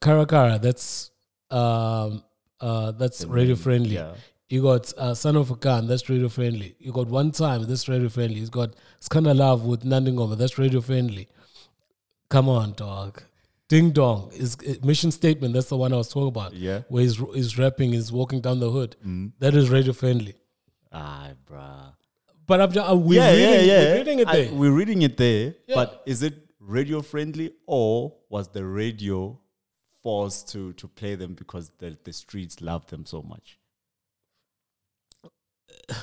Caracara, 0.00 0.60
that's 0.60 1.10
um, 1.50 2.22
uh, 2.62 2.92
that's 2.92 3.24
radio 3.26 3.56
friendly. 3.56 3.96
yeah. 3.96 4.14
You 4.48 4.60
got 4.62 4.92
uh, 4.98 5.14
Son 5.14 5.36
of 5.36 5.50
a 5.50 5.56
Gun, 5.56 5.86
that's 5.86 6.08
radio 6.10 6.28
friendly. 6.28 6.76
You 6.78 6.92
got 6.92 7.06
One 7.08 7.30
Time, 7.30 7.64
that's 7.66 7.88
radio 7.88 8.08
friendly. 8.10 8.34
He's 8.40 8.50
got 8.50 8.74
Skhanda 9.00 9.34
Love 9.34 9.64
with 9.64 9.82
Nandi 9.84 10.12
Mngoma, 10.12 10.36
that's 10.36 10.58
radio 10.58 10.80
friendly. 10.82 11.26
Come 12.28 12.48
on, 12.48 12.72
dog. 12.74 13.22
Ding 13.68 13.90
Dong 13.92 14.30
is 14.34 14.56
uh, 14.68 14.74
mission 14.84 15.10
statement. 15.10 15.54
That's 15.54 15.68
the 15.70 15.76
one 15.78 15.92
I 15.94 15.96
was 15.96 16.08
talking 16.08 16.28
about. 16.28 16.52
Yeah. 16.52 16.78
Mm. 16.78 16.84
where 16.88 17.02
he's, 17.02 17.16
he's 17.34 17.58
rapping, 17.58 17.92
he's 17.92 18.12
walking 18.12 18.40
down 18.42 18.60
the 18.60 18.70
hood. 18.70 18.96
That 19.38 19.54
is 19.54 19.70
radio 19.70 19.92
friendly. 19.94 20.34
Ah, 20.92 21.30
bruh. 21.50 21.94
But 22.46 22.60
I'm 22.60 22.72
just, 22.72 22.90
uh, 22.90 22.94
we're, 22.96 23.22
reading, 23.22 23.68
we're 23.68 23.96
reading 23.96 24.18
it 24.18 24.28
I- 24.28 24.36
there. 24.36 24.52
we're 24.54 24.72
reading 24.72 25.00
it 25.02 25.16
there. 25.16 25.54
Yeah. 25.66 25.74
But 25.76 26.02
is 26.04 26.22
it 26.22 26.34
radio 26.60 27.00
friendly 27.00 27.52
or 27.66 28.12
was 28.28 28.48
the 28.48 28.64
radio 28.66 29.38
forced 30.02 30.48
to 30.52 30.72
to 30.74 30.88
play 30.88 31.14
them 31.14 31.34
because 31.34 31.70
the, 31.78 31.96
the 32.04 32.12
streets 32.12 32.60
love 32.60 32.86
them 32.88 33.04
so 33.06 33.22
much? 33.22 33.58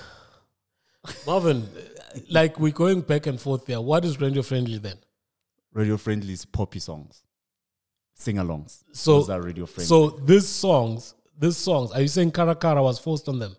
Marvin, 1.25 1.67
like 2.29 2.59
we're 2.59 2.71
going 2.71 3.01
back 3.01 3.25
and 3.27 3.39
forth 3.39 3.65
there. 3.65 3.81
What 3.81 4.05
is 4.05 4.19
radio 4.19 4.41
friendly 4.41 4.77
then? 4.77 4.97
Radio 5.73 5.97
friendly 5.97 6.33
is 6.33 6.45
poppy 6.45 6.79
songs, 6.79 7.23
sing 8.15 8.35
alongs. 8.35 8.83
So, 8.91 9.19
Those 9.19 9.29
are 9.29 9.41
radio 9.41 9.65
friendly. 9.65 9.85
so 9.87 10.09
these 10.09 10.47
songs, 10.47 11.13
these 11.37 11.57
songs, 11.57 11.91
are 11.91 12.01
you 12.01 12.07
saying 12.07 12.31
Caracara 12.31 12.81
was 12.83 12.99
forced 12.99 13.29
on 13.29 13.39
them? 13.39 13.55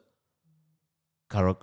Karo, 1.28 1.58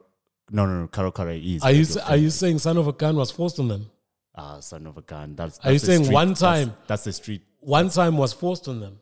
no, 0.49 0.65
no, 0.65 0.81
no. 0.81 0.87
Karo 0.87 1.11
Kara 1.11 1.33
is. 1.35 1.61
Are 1.61 1.71
you 1.71 1.83
sa- 1.85 2.07
are 2.07 2.15
you 2.17 2.29
saying 2.29 2.59
Son 2.59 2.77
of 2.77 2.87
a 2.87 2.93
Gun 2.93 3.15
was 3.17 3.29
forced 3.31 3.59
on 3.59 3.67
them? 3.67 3.89
Ah, 4.33 4.59
son 4.59 4.85
of 4.87 4.97
a 4.97 5.01
gun. 5.01 5.35
That's. 5.35 5.59
Are 5.59 5.73
you 5.73 5.79
saying 5.79 6.05
street- 6.05 6.13
one 6.13 6.29
that's- 6.29 6.39
time- 6.39 6.75
That's, 6.87 7.03
the 7.03 7.11
street. 7.13 7.41
One 7.67 7.89
time 7.89 8.15
was 8.15 8.31
forced 8.31 8.69
on 8.69 8.79
them. 8.79 8.99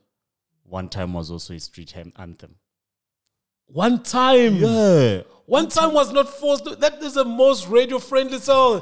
One 0.63 0.89
time 0.89 1.13
was 1.13 1.29
also 1.29 1.53
a 1.53 1.59
street 1.59 1.91
hem- 1.91 2.11
anthem. 2.17 2.55
One 3.67 4.01
time, 4.01 4.55
Yeah. 4.55 5.21
one 5.45 5.67
time 5.69 5.93
was 5.93 6.11
not 6.11 6.27
forced. 6.27 6.65
To, 6.65 6.75
that 6.77 7.03
is 7.03 7.13
the 7.13 7.25
most 7.25 7.67
radio 7.67 7.99
friendly 7.99 8.39
song. 8.39 8.81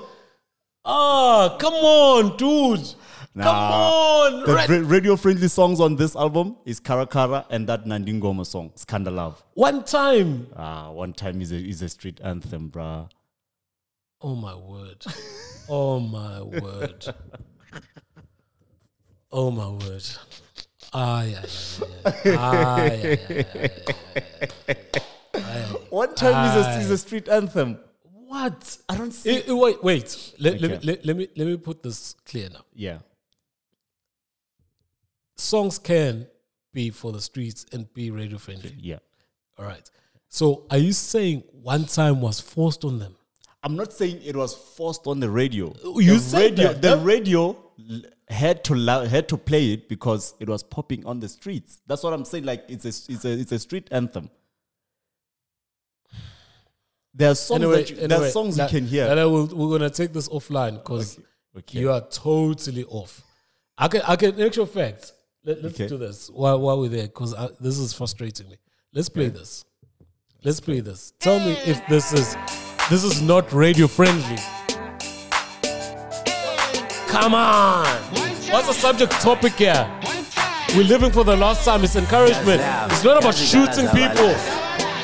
Ah, 0.85 1.57
come 1.59 1.73
on, 1.73 2.37
dude. 2.37 2.95
Come 3.35 3.45
on, 3.45 4.45
The 4.45 4.53
Ra- 4.53 4.65
ra- 4.69 4.87
radio 4.87 5.15
friendly 5.17 5.49
songs 5.49 5.81
on 5.81 5.97
this 5.97 6.15
album 6.15 6.55
is 6.63 6.79
Caracara 6.79 7.45
and 7.49 7.67
that 7.67 7.85
Nandi 7.85 8.13
Mngoma 8.13 8.45
song, 8.45 8.69
Skhanda 8.77 9.13
Love. 9.13 9.43
one 9.55 9.83
time. 9.83 10.47
Ah, 10.55 10.91
one 10.91 11.11
time 11.11 11.41
is 11.41 11.51
a 11.51 11.57
is 11.57 11.81
a 11.81 11.89
street 11.89 12.21
anthem, 12.23 12.69
bruh. 12.69 13.09
Oh 14.21 14.35
my 14.35 14.55
word. 14.55 15.03
Oh 15.67 15.99
my 15.99 16.41
word. 16.41 17.05
Oh 19.35 19.49
my 19.49 19.67
word. 19.67 20.03
Ah, 20.93 21.23
yeah, 21.23 21.41
yeah, 21.43 22.11
yeah. 22.23 22.35
Ah, 22.37 22.77
yeah, 22.77 22.93
yeah, 22.93 23.17
yeah, 23.29 23.45
yeah, 23.65 24.75
yeah. 25.35 25.73
One 25.89 26.13
time 26.13 26.37
is 26.59 26.65
a, 26.65 26.79
is 26.81 26.91
a 26.91 26.97
street 26.99 27.27
anthem. 27.27 27.79
What? 28.03 28.77
I 28.87 28.95
don't 28.95 29.11
see. 29.11 29.37
Eh, 29.37 29.41
eh, 29.47 29.53
wait, 29.53 29.83
wait. 29.83 30.33
Let, 30.37 30.61
let, 30.61 30.69
me, 30.69 30.77
Okay. 30.77 30.85
let, 30.87 31.05
let 31.05 31.17
me 31.17 31.27
let 31.35 31.47
me 31.47 31.57
put 31.57 31.81
this 31.81 32.15
clear 32.25 32.49
now. 32.49 32.63
yeah. 32.75 32.99
Songs 35.35 35.79
can 35.79 36.27
be 36.71 36.91
for 36.91 37.11
the 37.11 37.21
streets 37.21 37.65
and 37.71 37.91
be 37.95 38.11
radio 38.11 38.37
friendly. 38.37 38.75
Yeah. 38.79 38.99
All 39.57 39.65
right. 39.65 39.89
So 40.29 40.65
are 40.69 40.77
you 40.77 40.93
saying 40.93 41.43
one 41.51 41.85
time 41.85 42.21
was 42.21 42.39
forced 42.39 42.85
on 42.85 42.99
them? 42.99 43.15
I'm 43.63 43.75
not 43.75 43.93
saying 43.93 44.21
it 44.23 44.35
was 44.35 44.53
forced 44.55 45.07
on 45.07 45.19
the 45.19 45.29
radio. 45.29 45.73
You 45.83 46.13
the 46.15 46.19
said 46.19 46.51
radio, 46.59 46.73
that. 46.73 46.81
The 46.81 46.97
radio 46.99 47.57
had 48.33 48.63
to 48.65 48.73
lou- 48.75 49.05
had 49.05 49.29
to 49.29 49.37
play 49.37 49.73
it 49.73 49.87
because 49.87 50.33
it 50.39 50.49
was 50.49 50.63
popping 50.63 51.05
on 51.05 51.19
the 51.19 51.29
streets. 51.29 51.81
That's 51.87 52.03
what 52.03 52.13
I'm 52.13 52.25
saying. 52.25 52.45
Like 52.45 52.65
it's 52.67 52.85
a 52.85 52.89
it's 53.13 53.25
a 53.25 53.31
it's 53.31 53.51
a 53.51 53.59
street 53.59 53.87
anthem. 53.91 54.29
There 57.13 57.29
are 57.29 57.35
songs 57.35 57.61
that 57.61 57.89
you, 57.89 58.07
there 58.07 58.21
are 58.21 58.29
songs 58.29 58.57
you 58.57 58.67
can 58.67 58.85
hear. 58.87 59.05
Lala, 59.07 59.29
we'll- 59.29 59.47
we're 59.55 59.77
gonna 59.77 59.89
take 59.89 60.13
this 60.13 60.27
offline 60.29 60.73
because 60.75 61.19
Okay. 61.55 61.79
you 61.79 61.91
are 61.91 62.01
totally 62.01 62.83
off. 62.85 63.21
I 63.77 63.87
can, 63.87 64.01
I 64.07 64.15
can, 64.15 64.33
in 64.39 64.41
actual 64.47 64.65
fact, 64.65 65.13
let, 65.45 65.59
us 65.59 65.65
Okay. 65.73 65.87
do 65.87 65.97
this 65.97 66.29
while, 66.31 66.59
while 66.59 66.79
we're 66.79 66.89
there 66.89 67.03
because 67.07 67.35
this 67.59 67.77
is 67.77 67.93
frustrating 67.93 68.49
me. 68.49 68.57
Let's 68.93 69.09
play 69.09 69.29
this. 69.29 69.63
Let's 70.43 70.59
play 70.59 70.79
this. 70.79 71.13
Tell 71.19 71.39
me 71.39 71.51
if 71.65 71.85
this 71.87 72.11
is, 72.13 72.35
this 72.89 73.03
is 73.03 73.21
not 73.21 73.51
radio 73.53 73.87
friendly. 73.87 74.37
Come 77.13 77.35
on. 77.35 77.85
What's 78.49 78.65
the 78.65 78.73
subject 78.73 79.11
topic 79.21 79.53
here? 79.53 79.87
We're 80.75 80.83
living 80.83 81.11
for 81.11 81.23
the 81.23 81.35
last 81.35 81.63
time. 81.63 81.83
It's 81.83 81.95
encouragement. 81.95 82.59
It's 82.91 83.03
not 83.03 83.19
about 83.19 83.35
shooting 83.35 83.87
people. 83.89 84.33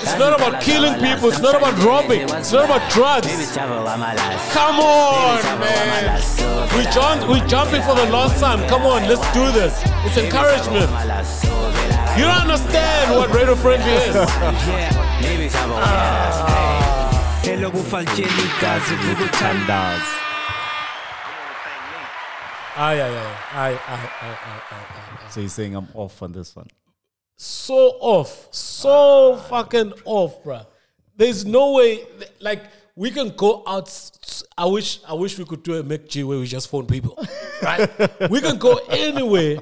It's 0.01 0.17
not 0.17 0.33
about 0.33 0.59
killing 0.59 0.95
people. 0.95 1.29
It's 1.29 1.39
not 1.39 1.53
about 1.53 1.77
robbing. 1.83 2.21
It's 2.21 2.51
not 2.51 2.65
about 2.65 2.89
drugs. 2.89 3.27
Come 3.55 4.79
on, 4.79 5.43
man. 5.59 6.19
We 6.75 6.83
jump, 6.85 7.29
we 7.29 7.41
jumping 7.47 7.83
for 7.83 7.93
the 7.93 8.09
last 8.09 8.39
time. 8.39 8.67
Come 8.67 8.87
on, 8.87 9.07
let's 9.07 9.21
do 9.31 9.51
this. 9.51 9.79
It's 10.03 10.17
encouragement. 10.17 10.89
You 12.17 12.25
don't 12.25 12.41
understand 12.41 13.11
what 13.15 13.29
radio 13.31 13.55
friendly 13.55 13.91
is. 13.91 14.15
Ah. 15.81 16.29
Tandas. 19.31 20.28
Aye, 22.81 23.01
aye, 23.01 23.09
aye, 23.09 23.35
aye, 23.51 23.71
aye, 23.71 23.79
aye, 23.87 24.09
aye, 24.21 24.39
aye, 24.45 24.61
aye, 24.71 25.25
aye. 25.25 25.29
So 25.31 25.41
you're 25.41 25.49
saying 25.49 25.75
I'm 25.75 25.89
off 25.93 26.21
on 26.21 26.31
this 26.31 26.55
one? 26.55 26.67
So 27.35 27.75
off, 27.99 28.47
so 28.51 29.35
fucking 29.49 29.91
off, 30.05 30.41
bruh. 30.45 30.65
There's 31.13 31.43
no 31.43 31.73
way, 31.73 32.05
like 32.39 32.63
we 32.95 33.11
can 33.11 33.35
go 33.35 33.63
out. 33.67 33.93
I 34.57 34.63
wish, 34.63 35.01
I 35.05 35.13
wish 35.13 35.37
we 35.37 35.43
could 35.43 35.61
do 35.61 35.75
a 35.75 35.83
McG 35.83 36.23
where 36.23 36.39
we 36.39 36.45
just 36.45 36.69
phone 36.69 36.85
people, 36.85 37.21
right? 37.61 37.89
we 38.31 38.39
can 38.39 38.57
go 38.57 38.79
anywhere 38.89 39.57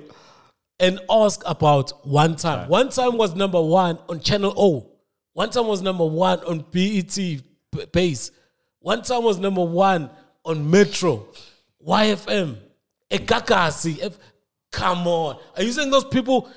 and 0.80 0.99
ask 1.10 1.41
about 1.47 2.06
one 2.06 2.36
time. 2.36 2.69
One 2.69 2.89
time 2.89 3.17
was 3.17 3.34
number 3.34 3.60
one 3.60 3.97
on 4.08 4.19
Channel 4.19 4.53
O. 4.56 4.91
One 5.34 5.49
time 5.49 5.65
was 5.65 5.82
number 5.82 6.06
one 6.06 6.41
on 6.41 6.65
BET 6.69 7.17
Base. 7.91 8.30
One 8.80 9.01
time 9.01 9.23
was 9.23 9.39
number 9.39 9.63
one 9.63 10.12
on 10.45 10.69
Metro, 10.69 11.25
YFM, 11.84 12.58
Ekakasi. 13.11 14.15
Come 14.71 15.07
on, 15.07 15.37
are 15.55 15.63
you 15.63 15.71
saying 15.71 15.91
those 15.91 16.05
people? 16.05 16.49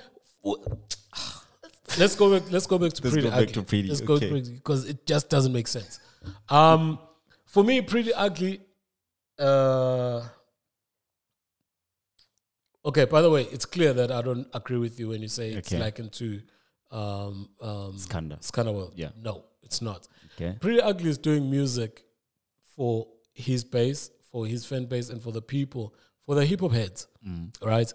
Let's 1.98 2.14
go 2.14 2.38
back. 2.38 2.50
Let's 2.50 2.66
go 2.66 2.78
back 2.78 2.92
to 2.92 3.02
Let's 3.02 3.14
pretty 3.14 3.22
go 3.22 3.30
back 3.30 3.40
ugly. 3.48 3.52
to 3.54 3.62
Priddy, 3.62 3.88
Let's 3.88 4.02
okay. 4.02 4.30
go 4.30 4.40
because 4.54 4.88
it 4.88 5.06
just 5.06 5.28
doesn't 5.28 5.52
make 5.52 5.66
sense. 5.68 5.98
Um, 6.48 6.98
for 7.46 7.64
me, 7.64 7.82
Priddy 7.82 8.12
Ugly. 8.14 8.60
Uh, 9.38 10.22
okay. 12.84 13.04
By 13.06 13.22
the 13.22 13.30
way, 13.30 13.42
it's 13.50 13.64
clear 13.64 13.92
that 13.92 14.10
I 14.12 14.22
don't 14.22 14.46
agree 14.54 14.78
with 14.78 15.00
you 15.00 15.08
when 15.08 15.20
you 15.22 15.28
say 15.28 15.50
it's 15.50 15.72
Okay. 15.72 15.82
likened 15.82 16.12
to 16.14 16.40
um, 16.90 17.48
um, 17.60 17.94
Skhanda. 17.96 18.40
Scannerworld. 18.40 18.92
Yeah. 18.96 19.10
No, 19.20 19.44
it's 19.62 19.80
not. 19.82 20.06
Okay. 20.36 20.56
Priddy 20.60 20.80
Ugly 20.82 21.10
is 21.10 21.18
doing 21.18 21.50
music 21.50 22.04
for 22.76 23.06
his 23.32 23.64
base, 23.64 24.10
for 24.30 24.46
his 24.46 24.64
fan 24.64 24.86
base, 24.86 25.10
and 25.10 25.22
for 25.22 25.32
the 25.32 25.42
people, 25.42 25.94
for 26.26 26.34
the 26.34 26.44
hip 26.44 26.60
hop 26.60 26.72
heads. 26.72 27.06
Right? 27.62 27.92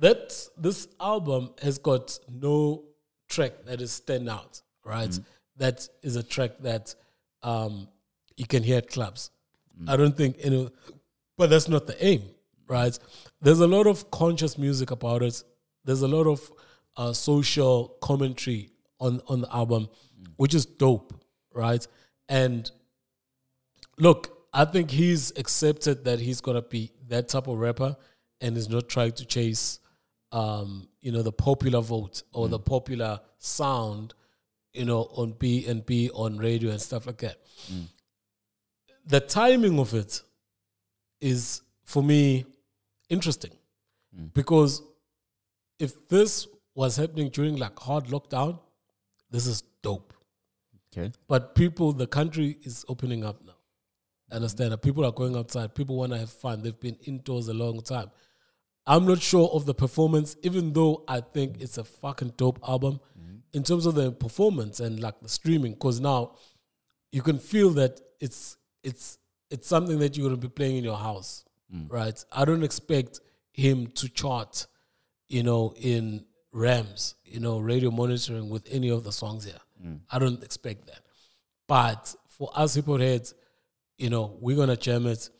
That 0.00 0.48
this 0.58 0.88
album 1.00 1.50
has 1.62 1.78
got 1.78 2.18
no 2.30 2.84
track 3.28 3.52
that 3.66 3.80
is 3.80 3.92
stand 3.92 4.28
out. 4.28 4.62
Right? 4.84 5.18
That 5.56 5.88
is 6.02 6.16
a 6.16 6.22
track 6.22 6.52
that 6.60 6.94
um, 7.42 7.88
you 8.36 8.46
can 8.46 8.62
hear 8.62 8.78
at 8.78 8.88
clubs. 8.90 9.30
I 9.88 9.96
don't 9.96 10.16
think 10.16 10.36
any, 10.40 10.70
but 11.36 11.50
that's 11.50 11.68
not 11.68 11.86
the 11.86 12.02
aim, 12.04 12.22
right? 12.66 12.98
There's 13.42 13.60
a 13.60 13.66
lot 13.66 13.86
of 13.86 14.10
conscious 14.10 14.56
music 14.56 14.90
about 14.90 15.22
it. 15.22 15.42
There's 15.84 16.02
a 16.02 16.08
lot 16.08 16.26
of 16.26 16.50
uh, 16.96 17.12
social 17.12 17.96
commentary 18.00 18.70
on 19.00 19.20
on 19.28 19.42
the 19.42 19.54
album, 19.54 19.88
which 20.36 20.54
is 20.54 20.64
dope, 20.64 21.12
right? 21.52 21.86
And 22.28 22.70
look, 23.98 24.35
I 24.56 24.64
think 24.64 24.90
he's 24.90 25.32
accepted 25.36 26.04
that 26.04 26.18
he's 26.18 26.40
gonna 26.40 26.62
be 26.62 26.90
that 27.08 27.28
type 27.28 27.46
of 27.46 27.58
rapper, 27.58 27.94
and 28.40 28.56
is 28.56 28.68
not 28.68 28.88
trying 28.88 29.12
to 29.12 29.24
chase, 29.24 29.80
um, 30.32 30.88
you 31.00 31.12
know, 31.12 31.22
the 31.22 31.32
popular 31.32 31.80
vote 31.80 32.22
or 32.32 32.48
the 32.48 32.58
mm. 32.58 32.64
popular 32.64 33.20
sound, 33.38 34.14
you 34.72 34.84
know, 34.84 35.02
on 35.14 35.32
B 35.32 35.66
and 35.66 35.84
B 35.84 36.10
on 36.14 36.38
radio 36.38 36.70
and 36.70 36.80
stuff 36.80 37.06
like 37.06 37.18
that. 37.18 37.38
Mm. 37.70 37.86
The 39.06 39.20
timing 39.20 39.78
of 39.78 39.94
it 39.94 40.22
is 41.20 41.62
for 41.84 42.02
me 42.02 42.44
interesting 43.08 43.52
mm. 44.18 44.32
because 44.34 44.82
if 45.78 46.08
this 46.08 46.48
was 46.74 46.96
happening 46.96 47.28
during 47.28 47.56
like 47.56 47.78
hard 47.78 48.06
lockdown, 48.06 48.58
this 49.30 49.46
is 49.46 49.62
dope. 49.82 50.12
Okay. 50.92 51.12
But 51.28 51.54
people, 51.54 51.92
the 51.92 52.06
country 52.06 52.56
is 52.62 52.84
opening 52.88 53.22
up 53.24 53.44
now. 53.44 53.55
Understand 54.30 54.72
that 54.72 54.82
people 54.82 55.04
are 55.04 55.12
going 55.12 55.36
outside. 55.36 55.74
People 55.74 55.96
want 55.96 56.12
to 56.12 56.18
have 56.18 56.30
fun. 56.30 56.62
They've 56.62 56.78
been 56.78 56.96
indoors 57.04 57.48
a 57.48 57.54
long 57.54 57.80
time. 57.80 58.10
I'm 58.86 59.06
not 59.06 59.20
sure 59.20 59.48
of 59.52 59.66
the 59.66 59.74
performance, 59.74 60.36
even 60.42 60.72
though 60.72 61.04
I 61.08 61.20
think 61.20 61.58
mm. 61.58 61.62
it's 61.62 61.78
a 61.78 61.84
fucking 61.84 62.34
dope 62.36 62.60
album 62.66 63.00
mm. 63.18 63.40
in 63.52 63.62
terms 63.62 63.86
of 63.86 63.94
the 63.94 64.12
performance 64.12 64.80
and 64.80 65.00
like 65.00 65.20
the 65.20 65.28
streaming. 65.28 65.72
Because 65.72 66.00
now 66.00 66.36
you 67.12 67.22
can 67.22 67.38
feel 67.38 67.70
that 67.70 68.00
it's 68.20 68.56
it's 68.82 69.18
it's 69.50 69.68
something 69.68 69.98
that 69.98 70.16
you're 70.16 70.28
gonna 70.28 70.40
be 70.40 70.48
playing 70.48 70.76
in 70.78 70.84
your 70.84 70.96
house, 70.98 71.44
mm. 71.74 71.90
right? 71.90 72.24
I 72.32 72.44
don't 72.44 72.62
expect 72.62 73.20
him 73.52 73.88
to 73.88 74.08
chart, 74.08 74.66
you 75.28 75.42
know, 75.42 75.74
in 75.76 76.24
RAMs, 76.52 77.14
you 77.24 77.40
know, 77.40 77.58
radio 77.58 77.90
monitoring 77.90 78.48
with 78.48 78.66
any 78.70 78.88
of 78.88 79.04
the 79.04 79.12
songs 79.12 79.44
here. 79.44 79.58
I 80.10 80.18
don't 80.18 80.42
expect 80.42 80.86
that. 80.86 81.00
But 81.66 82.14
for 82.28 82.50
us 82.54 82.74
hip 82.74 82.86
hop 82.86 83.00
heads, 83.00 83.34
you 83.98 84.10
know, 84.10 84.36
we're 84.40 84.56
gonna 84.56 84.76
jam 84.76 85.06
it. 85.06 85.30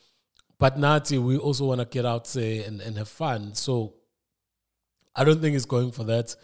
But 0.59 0.79
Nati, 0.79 1.19
we 1.19 1.37
also 1.37 1.67
wanna 1.67 1.85
get 1.85 2.07
out 2.07 2.27
there 2.33 2.67
and, 2.67 2.81
and 2.81 2.97
have 2.97 3.09
fun. 3.09 3.55
So 3.55 3.95
I 5.15 5.25
don't 5.25 5.41
think 5.41 5.57
it's 5.57 5.65
going 5.65 5.93
for 5.93 6.05
that. 6.05 6.35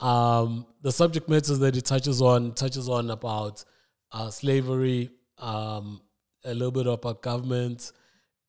Um, 0.00 0.66
the 0.82 0.92
subject 0.92 1.28
matters 1.28 1.58
that 1.58 1.76
it 1.76 1.84
touches 1.84 2.22
on 2.22 2.54
touches 2.54 2.88
on 2.88 3.10
about 3.10 3.64
uh, 4.12 4.30
slavery, 4.30 5.10
um, 5.38 6.00
a 6.44 6.54
little 6.54 6.70
bit 6.70 6.86
about 6.86 7.22
government. 7.22 7.92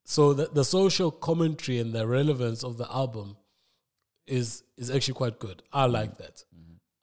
So 0.06 0.34
the, 0.34 0.48
the 0.48 0.64
social 0.64 1.12
commentary 1.12 1.80
and 1.80 1.94
the 1.94 2.08
relevance 2.08 2.64
of 2.64 2.78
the 2.78 2.92
album 2.92 3.38
is 4.28 4.64
is 4.78 4.90
actually 4.90 5.16
quite 5.16 5.40
good. 5.40 5.62
I 5.74 5.86
like 5.86 6.18
that. 6.18 6.44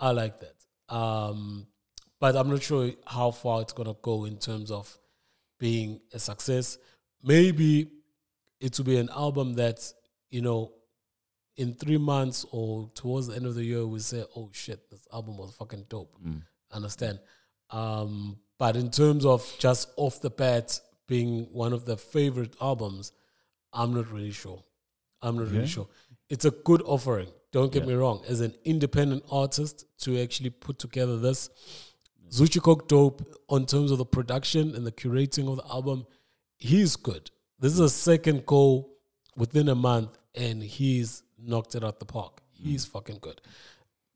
I 0.00 0.12
like 0.12 0.40
that. 0.40 0.94
Um, 0.94 1.66
but 2.20 2.36
I'm 2.36 2.48
not 2.48 2.62
sure 2.62 2.90
how 3.06 3.30
far 3.30 3.60
it's 3.62 3.72
gonna 3.72 3.94
go 4.02 4.24
in 4.24 4.38
terms 4.38 4.70
of 4.70 4.96
being 5.58 6.00
a 6.12 6.18
success. 6.18 6.78
Maybe 7.22 7.90
it 8.60 8.76
will 8.78 8.84
be 8.84 8.98
an 8.98 9.08
album 9.10 9.54
that 9.54 9.92
you 10.30 10.42
know 10.42 10.72
in 11.56 11.74
three 11.74 11.98
months 11.98 12.46
or 12.52 12.90
towards 12.94 13.26
the 13.26 13.34
end 13.36 13.46
of 13.46 13.54
the 13.54 13.64
year 13.64 13.86
we 13.86 13.98
say, 14.00 14.24
"Oh 14.36 14.50
shit, 14.52 14.88
this 14.90 15.06
album 15.12 15.36
was 15.36 15.54
fucking 15.54 15.86
dope." 15.88 16.16
Understand? 16.72 17.18
Um, 17.70 18.38
but 18.58 18.76
in 18.76 18.90
terms 18.90 19.24
of 19.24 19.50
just 19.58 19.90
off 19.96 20.20
the 20.20 20.30
bat 20.30 20.80
being 21.06 21.44
one 21.52 21.72
of 21.72 21.84
the 21.84 21.96
favorite 21.96 22.54
albums, 22.60 23.12
I'm 23.72 23.94
not 23.94 24.10
really 24.10 24.30
sure. 24.30 24.62
I'm 25.22 25.36
not 25.36 25.50
really 25.50 25.66
sure. 25.66 25.88
It's 26.28 26.44
a 26.44 26.50
good 26.50 26.82
offering. 26.82 27.28
Don't 27.50 27.72
get 27.72 27.86
me 27.86 27.94
wrong. 27.94 28.22
As 28.28 28.40
an 28.40 28.54
independent 28.64 29.24
artist, 29.30 29.86
to 30.02 30.20
actually 30.22 30.50
put 30.50 30.78
together 30.78 31.18
this, 31.18 31.48
Zoocci 32.30 32.62
Coke 32.62 32.88
Dope 32.88 33.36
on 33.48 33.66
terms 33.66 33.90
of 33.90 33.98
the 33.98 34.04
production 34.04 34.74
and 34.74 34.86
the 34.86 34.92
curating 34.92 35.50
of 35.50 35.56
the 35.56 35.72
album. 35.72 36.06
He's 36.56 36.96
good. 36.96 37.30
This 37.58 37.72
is 37.72 37.80
a 37.80 37.88
second 37.88 38.46
go 38.46 38.90
within 39.36 39.68
a 39.68 39.74
month, 39.74 40.18
and 40.34 40.62
he's 40.62 41.22
knocked 41.38 41.74
it 41.74 41.84
out 41.84 41.98
the 41.98 42.06
park. 42.06 42.40
He's 42.50 42.84
mm. 42.84 42.90
fucking 42.90 43.18
good. 43.20 43.40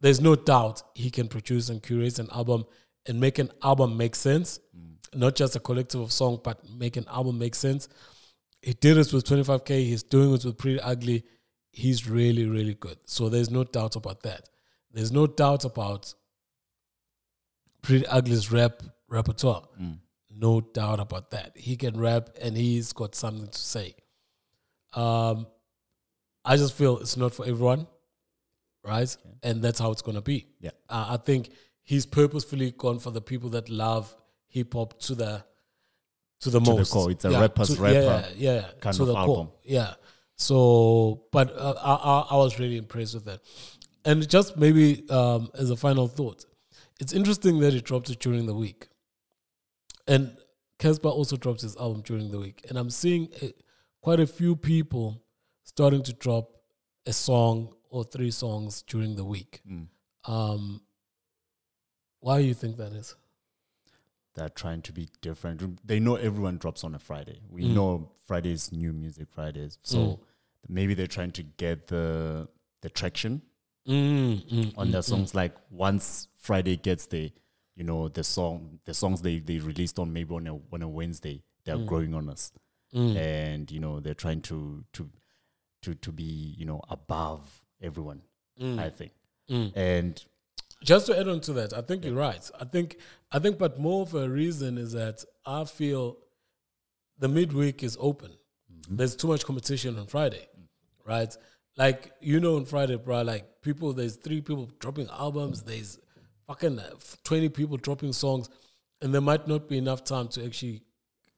There's 0.01 0.21
no 0.21 0.35
doubt 0.35 0.83
he 0.95 1.11
can 1.11 1.29
produce 1.29 1.69
and 1.69 1.83
curate 1.83 2.19
an 2.19 2.29
album 2.33 2.67
and 3.07 3.21
make 3.21 3.39
an 3.39 3.51
album 3.63 3.97
make 3.97 4.15
sense, 4.15 4.61
mm. 4.77 4.95
not 5.15 5.37
just 5.37 5.57
a 5.57 5.61
collective 5.61 6.01
of 6.01 6.13
songs, 6.13 6.41
but 6.43 6.61
make 6.69 6.97
an 6.97 7.07
album 7.09 7.39
make 7.39 7.55
sense. 7.55 7.89
He 8.61 8.75
did 8.75 8.97
it 8.97 9.13
with 9.13 9.25
25k. 9.25 9.69
He's 9.85 10.03
doing 10.03 10.35
it 10.35 10.45
with 10.45 10.57
Priddy 10.57 10.81
Ugly. 10.83 11.25
He's 11.71 12.09
really, 12.09 12.47
really 12.47 12.75
good. 12.75 12.99
So 13.07 13.29
there's 13.29 13.51
no 13.51 13.65
doubt 13.65 13.97
about 13.97 14.23
that. 14.23 14.49
There's 14.93 15.11
no 15.11 15.27
doubt 15.27 15.65
about 15.65 16.15
Priddy 17.83 18.05
Ugly's 18.07 18.51
rap 18.53 18.83
repertoire. 19.09 19.65
No 20.35 20.61
doubt 20.61 20.99
about 21.01 21.31
that. 21.33 21.53
He 21.57 21.77
can 21.77 21.99
rap 21.99 22.31
and 22.41 22.57
he's 22.57 22.93
got 22.93 23.15
something 23.15 23.49
to 23.49 23.59
say. 23.59 23.95
Um, 24.95 25.47
I 26.45 26.57
just 26.57 26.75
feel 26.75 26.99
it's 26.99 27.17
not 27.17 27.35
for 27.35 27.45
everyone, 27.47 27.87
right? 28.85 29.15
And 29.43 29.63
that's 29.63 29.79
how 29.79 29.91
it's 29.93 30.03
gonna 30.03 30.23
be. 30.23 30.47
Yeah. 30.61 30.71
Uh, 30.89 31.07
I 31.11 31.17
think 31.19 31.51
he's 31.83 32.07
purposefully 32.07 32.73
gone 32.73 32.99
for 32.99 33.11
the 33.11 33.21
people 33.21 33.51
that 33.51 33.69
love 33.69 34.15
hip 34.49 34.75
hop 34.75 34.99
to 35.01 35.15
the 35.15 35.45
to 36.41 36.51
the 36.51 36.59
To 36.61 36.65
the 36.65 36.77
most. 36.79 36.93
core. 36.93 37.11
It's 37.11 37.25
a 37.25 37.31
rapper's 37.31 37.77
to- 37.77 37.81
rapper 37.83 37.95
Yeah, 37.95 38.27
yeah, 38.37 38.55
yeah, 38.55 38.67
kind 38.81 38.97
to 38.97 39.03
of 39.03 39.09
the 39.09 39.15
core. 39.15 39.21
album. 39.39 39.49
Yeah. 39.65 39.95
So, 40.37 41.25
but 41.31 41.53
uh, 41.57 41.75
I, 41.81 41.95
I 41.95 42.21
I 42.33 42.37
was 42.37 42.59
really 42.59 42.77
impressed 42.79 43.15
with 43.15 43.27
that. 43.27 43.41
And 44.05 44.29
just 44.29 44.57
maybe 44.57 45.09
um, 45.11 45.51
as 45.55 45.71
a 45.71 45.77
final 45.77 46.09
thought, 46.09 46.45
it's 47.03 47.13
interesting 47.13 47.59
that 47.59 47.73
he 47.73 47.81
dropped 47.81 48.09
it 48.11 48.21
during 48.21 48.47
the 48.47 48.55
week. 48.55 48.89
And 50.07 50.37
Cassper 50.79 51.11
also 51.11 51.37
dropped 51.37 51.63
his 51.63 51.77
album 51.77 52.03
during 52.03 52.31
the 52.31 52.39
week. 52.39 52.65
And 52.69 52.79
I'm 52.79 52.91
seeing 52.91 53.29
uh 53.43 53.49
quite 54.01 54.21
a 54.21 54.27
few 54.27 54.55
people 54.57 55.07
starting 55.65 56.03
to 56.05 56.13
drop 56.13 56.45
a 57.07 57.13
song 57.13 57.75
or 57.91 58.05
three 58.05 58.31
songs 58.31 58.83
during 58.83 59.17
the 59.17 59.25
week. 59.25 59.61
Um, 60.25 60.83
why 62.21 62.41
do 62.41 62.47
you 62.47 62.55
think 62.55 62.77
that 62.77 62.93
is? 62.93 63.15
They're 64.35 64.49
trying 64.63 64.83
to 64.83 64.93
be 64.93 65.09
different. 65.21 65.57
They 65.87 66.01
know 66.01 66.15
everyone 66.17 66.57
drops 66.59 66.85
on 66.85 66.95
a 66.95 66.99
Friday. 66.99 67.39
We 67.57 67.63
Mm. 67.65 67.75
know 67.79 67.91
Fridays 68.29 68.73
new 68.73 68.93
music 68.93 69.29
Fridays. 69.29 69.79
So 69.83 70.21
maybe 70.69 70.95
they're 70.95 71.15
trying 71.19 71.33
to 71.33 71.43
get 71.43 71.89
the 71.89 72.49
the 72.85 72.91
traction 72.91 73.43
Mm, 73.89 74.45
mm, 74.49 74.79
on 74.79 74.89
mm, 74.89 74.93
their 74.93 75.01
mm. 75.01 75.05
songs. 75.05 75.35
Like 75.35 75.55
once 75.71 76.29
Friday 76.37 76.77
gets 76.77 77.07
the, 77.07 77.33
you 77.75 77.85
know, 77.85 78.09
the 78.09 78.23
song, 78.25 78.79
the 78.85 78.95
songs 78.95 79.23
they 79.23 79.39
they 79.41 79.59
released 79.59 79.99
on 79.99 80.13
maybe 80.13 80.35
on 80.35 80.47
a 80.47 80.55
on 80.73 80.83
a 80.83 80.89
Wednesday, 80.89 81.43
they're 81.65 81.77
Mm. 81.79 81.87
growing 81.87 82.15
on 82.15 82.29
us, 82.29 82.53
and 82.93 83.71
you 83.71 83.81
know 83.81 83.99
they're 84.01 84.15
trying 84.15 84.41
to 84.43 84.85
to 84.93 85.09
to 85.83 85.95
to 85.95 86.13
be 86.13 86.55
you 86.59 86.65
know 86.65 86.81
above 86.89 87.63
everyone. 87.81 88.23
Mm. 88.61 88.79
I 88.79 88.91
think, 88.91 89.13
and 89.49 90.23
Just 90.85 91.07
to 91.07 91.19
add 91.19 91.29
on 91.29 91.41
to 91.43 91.53
that, 91.55 91.73
I 91.73 91.81
think 91.81 92.05
you're 92.05 92.15
right. 92.15 92.51
I 92.61 92.65
think 92.65 92.99
I 93.33 93.39
think, 93.39 93.59
but 93.59 93.79
more 93.81 94.03
of 94.03 94.15
a 94.15 94.29
reason 94.29 94.79
is 94.79 94.93
that 94.93 95.25
I 95.47 95.65
feel 95.65 96.19
the 97.19 97.29
midweek 97.29 97.83
is 97.83 97.97
open. 98.01 98.33
There's 98.89 99.17
too 99.17 99.29
much 99.29 99.45
competition 99.45 99.99
on 99.99 100.07
Friday, 100.07 100.49
right? 101.07 101.37
Like 101.77 102.13
you 102.21 102.41
know, 102.41 102.57
on 102.57 102.67
Friday, 102.67 102.97
bro, 102.97 103.23
like 103.23 103.63
people, 103.63 103.93
there's 103.93 104.17
three 104.17 104.41
people 104.41 104.71
dropping 104.79 105.09
albums. 105.09 105.63
There's 105.63 105.99
fucking 106.47 106.79
uh, 106.79 106.91
twenty 107.25 107.49
people 107.49 107.77
dropping 107.79 108.13
songs, 108.13 108.51
and 109.01 109.13
there 109.15 109.23
might 109.23 109.49
not 109.49 109.69
be 109.69 109.79
enough 109.79 110.05
time 110.05 110.29
to 110.29 110.45
actually 110.45 110.83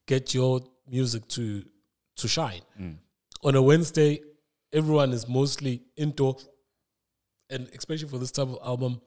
get 0.06 0.34
your 0.34 0.60
music 0.88 1.28
to 1.28 1.64
to 2.16 2.28
shine. 2.28 2.62
On 3.44 3.54
a 3.54 3.62
Wednesday, 3.62 4.20
everyone 4.72 5.12
is 5.12 5.28
mostly 5.28 5.82
indoor, 5.96 6.36
and 7.50 7.68
especially 7.76 8.08
for 8.08 8.18
this 8.18 8.32
type 8.32 8.48
of 8.48 8.58
album, 8.64 9.00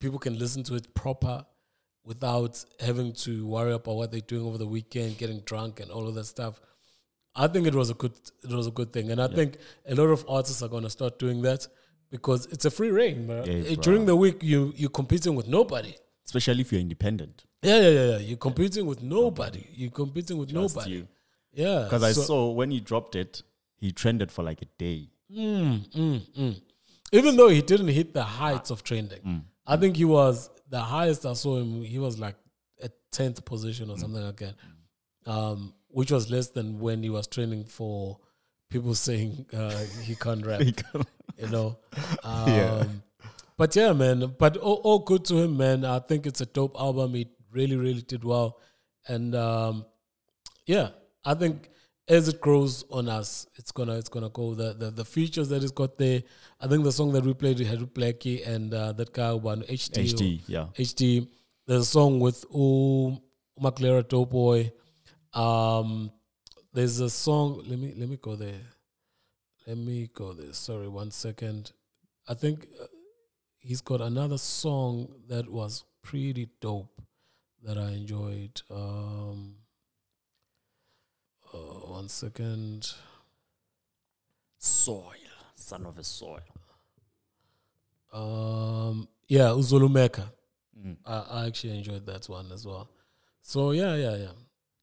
people 0.00 0.18
can 0.18 0.38
listen 0.38 0.62
to 0.64 0.74
it 0.74 0.92
proper 0.94 1.46
without 2.04 2.64
having 2.80 3.12
to 3.12 3.46
worry 3.46 3.72
about 3.72 3.94
what 3.94 4.10
they're 4.10 4.20
doing 4.20 4.44
over 4.44 4.58
the 4.58 4.66
weekend, 4.66 5.16
getting 5.16 5.40
drunk 5.40 5.80
and 5.80 5.90
all 5.90 6.08
of 6.08 6.14
that 6.14 6.24
stuff. 6.24 6.60
I 7.34 7.48
think 7.48 7.66
it 7.66 7.74
was 7.74 7.90
a 7.90 7.94
good 7.94 8.12
it 8.42 8.50
was 8.50 8.66
a 8.66 8.70
good 8.70 8.92
thing, 8.92 9.10
and 9.10 9.20
I 9.20 9.28
think 9.28 9.56
a 9.86 9.94
lot 9.94 10.08
of 10.10 10.24
artists 10.28 10.62
are 10.62 10.68
going 10.68 10.82
to 10.84 10.90
start 10.90 11.18
doing 11.18 11.42
that 11.42 11.66
because 12.10 12.46
it's 12.46 12.64
a 12.66 12.70
free 12.70 12.90
reign. 12.90 13.26
Man. 13.26 13.44
Yeah, 13.46 13.74
bro. 13.74 13.82
During 13.82 14.06
the 14.06 14.16
week, 14.16 14.42
you 14.42 14.72
you're 14.76 14.90
competing 14.90 15.34
with 15.34 15.48
nobody. 15.48 15.94
especially 16.26 16.60
if 16.60 16.72
you're 16.72 16.80
independent. 16.80 17.44
Yeah, 17.62 17.80
yeah, 17.80 17.88
yeah, 17.90 18.10
yeah. 18.12 18.18
You're 18.18 18.36
competing 18.48 18.86
with 18.86 19.02
nobody. 19.02 19.66
You're 19.72 19.90
competing 19.90 20.36
with 20.38 20.48
Just 20.50 20.74
nobody. 20.76 20.90
you. 20.96 21.08
Yeah, 21.54 21.84
Because 21.84 22.02
I 22.02 22.12
saw 22.12 22.50
when 22.50 22.70
he 22.70 22.80
dropped 22.80 23.14
it, 23.14 23.42
he 23.76 23.92
trended 23.92 24.32
for 24.32 24.42
like 24.42 24.62
a 24.62 24.66
day. 24.78 25.10
Mm, 25.30 25.88
mm, 25.90 26.20
mm. 26.38 26.60
Even 27.12 27.36
though 27.36 27.48
he 27.48 27.60
didn't 27.62 27.88
hit 27.88 28.14
the 28.14 28.22
heights 28.24 28.70
of 28.70 28.82
trending, 28.82 29.20
Mm. 29.22 29.42
I 29.66 29.76
think 29.76 29.96
he 29.96 30.04
was 30.04 30.50
the 30.68 30.80
highest 30.80 31.24
I 31.26 31.34
saw 31.34 31.58
him. 31.58 31.82
He 31.82 31.98
was 31.98 32.18
like 32.18 32.36
a 32.82 32.88
tenth 33.10 33.44
position 33.44 33.88
Mm. 33.88 33.92
or 33.94 33.98
something 33.98 34.24
like 34.24 34.36
that, 34.38 34.54
um, 35.26 35.74
which 35.92 36.10
was 36.10 36.30
less 36.30 36.48
than 36.48 36.78
when 36.80 37.02
he 37.02 37.10
was 37.10 37.26
training 37.26 37.64
for 37.64 38.18
people 38.70 38.94
saying 38.94 39.46
uh, 39.52 39.78
he 40.02 40.14
can't 40.14 40.44
rap. 40.50 40.60
you 40.62 41.48
know, 41.48 41.78
um, 42.24 42.48
Yeah. 42.48 42.84
But 43.56 43.76
yeah, 43.76 43.92
man. 43.92 44.34
But 44.38 44.56
all, 44.56 44.80
all 44.82 44.98
good 45.00 45.24
to 45.26 45.36
him, 45.36 45.56
man. 45.56 45.84
I 45.84 45.98
think 46.00 46.26
it's 46.26 46.40
a 46.40 46.46
dope 46.46 46.76
album. 46.78 47.14
He 47.14 47.28
really, 47.50 47.76
really 47.76 48.02
did 48.02 48.24
well. 48.24 48.58
And 49.06 49.34
um, 49.34 49.84
yeah, 50.66 50.88
I 51.24 51.34
think 51.34 51.68
as 52.08 52.28
it 52.28 52.40
grows 52.40 52.84
on 52.90 53.08
us, 53.08 53.46
it's 53.56 53.70
gonna 53.70 53.96
it's 53.96 54.08
gonna 54.08 54.30
go. 54.30 54.54
The 54.54 54.74
the, 54.74 54.90
the 54.90 55.04
features 55.04 55.48
that 55.50 55.62
it's 55.62 55.72
got 55.72 55.98
there. 55.98 56.22
I 56.60 56.66
think 56.66 56.84
the 56.84 56.92
song 56.92 57.12
that 57.12 57.24
we 57.24 57.34
played 57.34 57.58
had 57.60 57.80
Blackie 57.94 58.46
and 58.46 58.72
uh, 58.74 58.92
that 58.92 59.12
guy 59.12 59.32
one 59.32 59.62
HD 59.62 60.12
HD, 60.12 60.40
yeah. 60.46 60.66
HD. 60.74 61.28
There's 61.66 61.82
a 61.82 61.84
song 61.84 62.18
with 62.18 62.44
U 62.52 63.20
Maclera 63.60 64.06
Doughboy. 64.06 64.70
Um, 65.34 66.12
there's 66.72 67.00
a 67.00 67.10
song. 67.10 67.62
Let 67.66 67.78
me 67.78 67.94
let 67.96 68.08
me 68.08 68.18
go 68.20 68.36
there. 68.36 68.60
Let 69.66 69.78
me 69.78 70.10
go 70.12 70.32
there. 70.32 70.52
Sorry, 70.52 70.88
one 70.88 71.10
second. 71.10 71.72
I 72.28 72.34
think 72.34 72.66
uh, 72.80 72.86
he's 73.58 73.80
got 73.80 74.00
another 74.00 74.38
song 74.38 75.08
that 75.28 75.50
was 75.50 75.84
pretty 76.02 76.48
dope 76.60 77.00
that 77.62 77.78
I 77.78 77.90
enjoyed. 77.92 78.60
Um, 78.70 79.56
uh, 81.52 81.56
one 81.56 82.08
second. 82.08 82.92
Soil, 84.58 85.14
son 85.56 85.86
of 85.86 85.98
a 85.98 86.04
soil. 86.04 86.40
Um, 88.12 89.08
yeah, 89.26 89.48
Uzulumeka. 89.48 90.30
I, 91.06 91.24
I 91.30 91.46
actually 91.46 91.76
enjoyed 91.78 92.06
that 92.06 92.28
one 92.28 92.50
as 92.52 92.66
well. 92.66 92.88
So 93.42 93.70
yeah, 93.72 93.94
yeah, 93.96 94.16
yeah. 94.16 94.32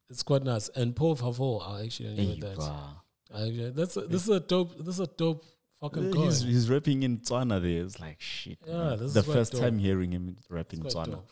It's 0.10 0.24
quite 0.24 0.44
nice. 0.44 0.70
And 0.70 0.96
Paul 0.96 1.16
Favo, 1.16 1.62
I 1.62 1.84
actually 1.84 2.18
enjoyed 2.18 2.58
that. 2.58 2.96
I 3.34 3.72
that's 3.76 3.96
a, 3.96 4.02
this 4.02 4.24
is 4.24 4.30
a 4.30 4.40
dope. 4.40 4.78
This 4.78 4.96
is 4.96 5.02
a 5.02 5.08
dope 5.08 5.46
fucking 5.80 6.12
guy. 6.12 6.22
He's, 6.22 6.42
he's 6.42 6.70
rapping 6.70 7.04
in 7.04 7.20
Tswana 7.20 7.62
there. 7.62 7.84
It's 7.84 8.00
like 8.00 8.20
shit. 8.20 8.58
Yeah, 8.66 8.74
man. 8.74 9.00
this 9.00 9.14
the 9.14 9.20
is 9.20 9.26
first 9.26 9.52
dope. 9.54 9.62
time 9.62 9.78
hearing 9.78 10.12
him 10.12 10.38
rapping 10.50 10.80
Tswana. 10.80 11.12
dope. 11.12 11.32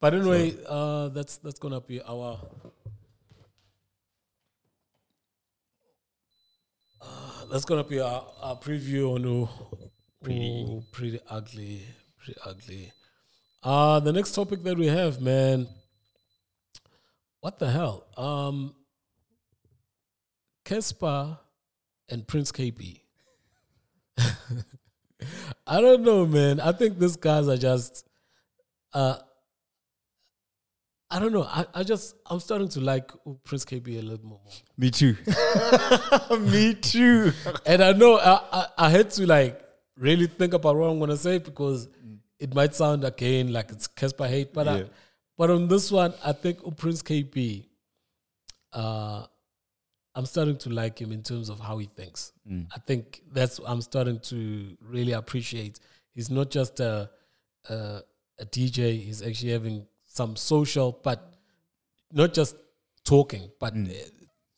But 0.00 0.14
anyway, 0.14 0.56
uh, 0.66 1.08
that's 1.08 1.36
that's 1.38 1.60
gonna 1.60 1.80
be 1.80 2.02
our. 2.02 2.40
Uh, 7.00 7.44
that's 7.50 7.64
gonna 7.64 7.84
be 7.84 8.00
our, 8.00 8.24
our 8.42 8.56
preview 8.56 9.14
on 9.14 9.22
who, 9.22 9.48
pretty 10.22 10.82
Priddy 10.92 11.20
Ugly, 11.30 11.82
Priddy 12.20 12.36
Ugly. 12.44 12.92
Uh 13.62 14.00
the 14.00 14.12
next 14.12 14.34
topic 14.34 14.62
that 14.64 14.76
we 14.76 14.86
have, 14.86 15.20
man. 15.20 15.68
What 17.46 17.60
the 17.60 17.70
hell? 17.70 18.08
Um, 18.16 18.74
Cassper 20.64 21.38
and 22.08 22.26
Prince 22.26 22.50
Kaybee. 22.50 23.02
I 25.64 25.80
don't 25.80 26.02
know, 26.02 26.26
man. 26.26 26.58
I 26.58 26.72
think 26.72 26.98
these 26.98 27.14
guys 27.14 27.46
are 27.46 27.56
just 27.56 28.04
uh 28.92 29.18
I 31.08 31.20
don't 31.20 31.32
know. 31.32 31.44
I, 31.44 31.66
I 31.72 31.84
just 31.84 32.16
I'm 32.28 32.40
starting 32.40 32.66
to 32.70 32.80
like 32.80 33.12
Prince 33.44 33.64
Kaybee 33.64 34.00
a 34.00 34.02
little 34.02 34.26
more. 34.26 34.40
Me 34.76 34.90
too. 34.90 35.16
Me 36.40 36.74
too. 36.74 37.32
And 37.64 37.80
I 37.80 37.92
know 37.92 38.18
I, 38.18 38.40
I, 38.52 38.66
I 38.76 38.90
had 38.90 39.10
to 39.10 39.24
like 39.24 39.62
really 39.96 40.26
think 40.26 40.52
about 40.52 40.74
what 40.74 40.90
I'm 40.90 40.98
gonna 40.98 41.16
say 41.16 41.38
because 41.38 41.88
it 42.40 42.52
might 42.56 42.74
sound 42.74 43.04
again 43.04 43.52
like 43.52 43.70
it's 43.70 43.86
Cassper 43.86 44.28
hate, 44.28 44.52
but 44.52 44.66
I, 44.66 44.78
Yeah. 44.78 44.84
But 45.38 45.50
on 45.50 45.68
this 45.68 45.90
one, 45.92 46.14
I 46.24 46.32
think 46.32 46.76
Prince 46.76 47.02
Kaybee, 47.02 47.66
uh, 48.72 49.26
I'm 50.14 50.24
starting 50.26 50.56
to 50.58 50.70
like 50.70 50.98
him 50.98 51.12
in 51.12 51.22
terms 51.22 51.50
of 51.50 51.60
how 51.60 51.76
he 51.78 51.86
thinks. 51.86 52.32
I 52.74 52.78
think 52.78 53.22
that's 53.32 53.60
I'm 53.66 53.82
starting 53.82 54.18
to 54.20 54.76
really 54.80 55.12
appreciate. 55.12 55.78
He's 56.14 56.30
not 56.30 56.50
just 56.50 56.80
a 56.80 57.10
a, 57.68 58.00
a 58.40 58.46
DJ. 58.46 59.02
He's 59.02 59.20
actually 59.22 59.52
having 59.52 59.86
some 60.06 60.36
social, 60.36 60.98
but 61.02 61.34
not 62.12 62.32
just 62.32 62.56
talking, 63.04 63.50
but 63.60 63.74
uh, 63.74 63.88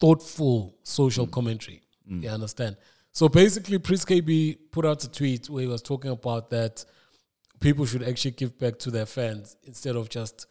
thoughtful 0.00 0.76
social 0.84 1.26
commentary. 1.26 1.82
You 2.22 2.30
understand? 2.30 2.76
So 3.12 3.28
basically, 3.28 3.78
Prince 3.78 4.04
Kaybee 4.04 4.56
put 4.70 4.86
out 4.86 5.02
a 5.02 5.10
tweet 5.10 5.50
where 5.50 5.62
he 5.62 5.68
was 5.68 5.82
talking 5.82 6.10
about 6.12 6.50
that 6.50 6.84
people 7.60 7.84
should 7.84 8.02
actually 8.02 8.30
give 8.32 8.56
back 8.58 8.78
to 8.78 8.90
their 8.92 9.06
fans 9.06 9.56
instead 9.64 9.96
of 9.96 10.08
just 10.08 10.46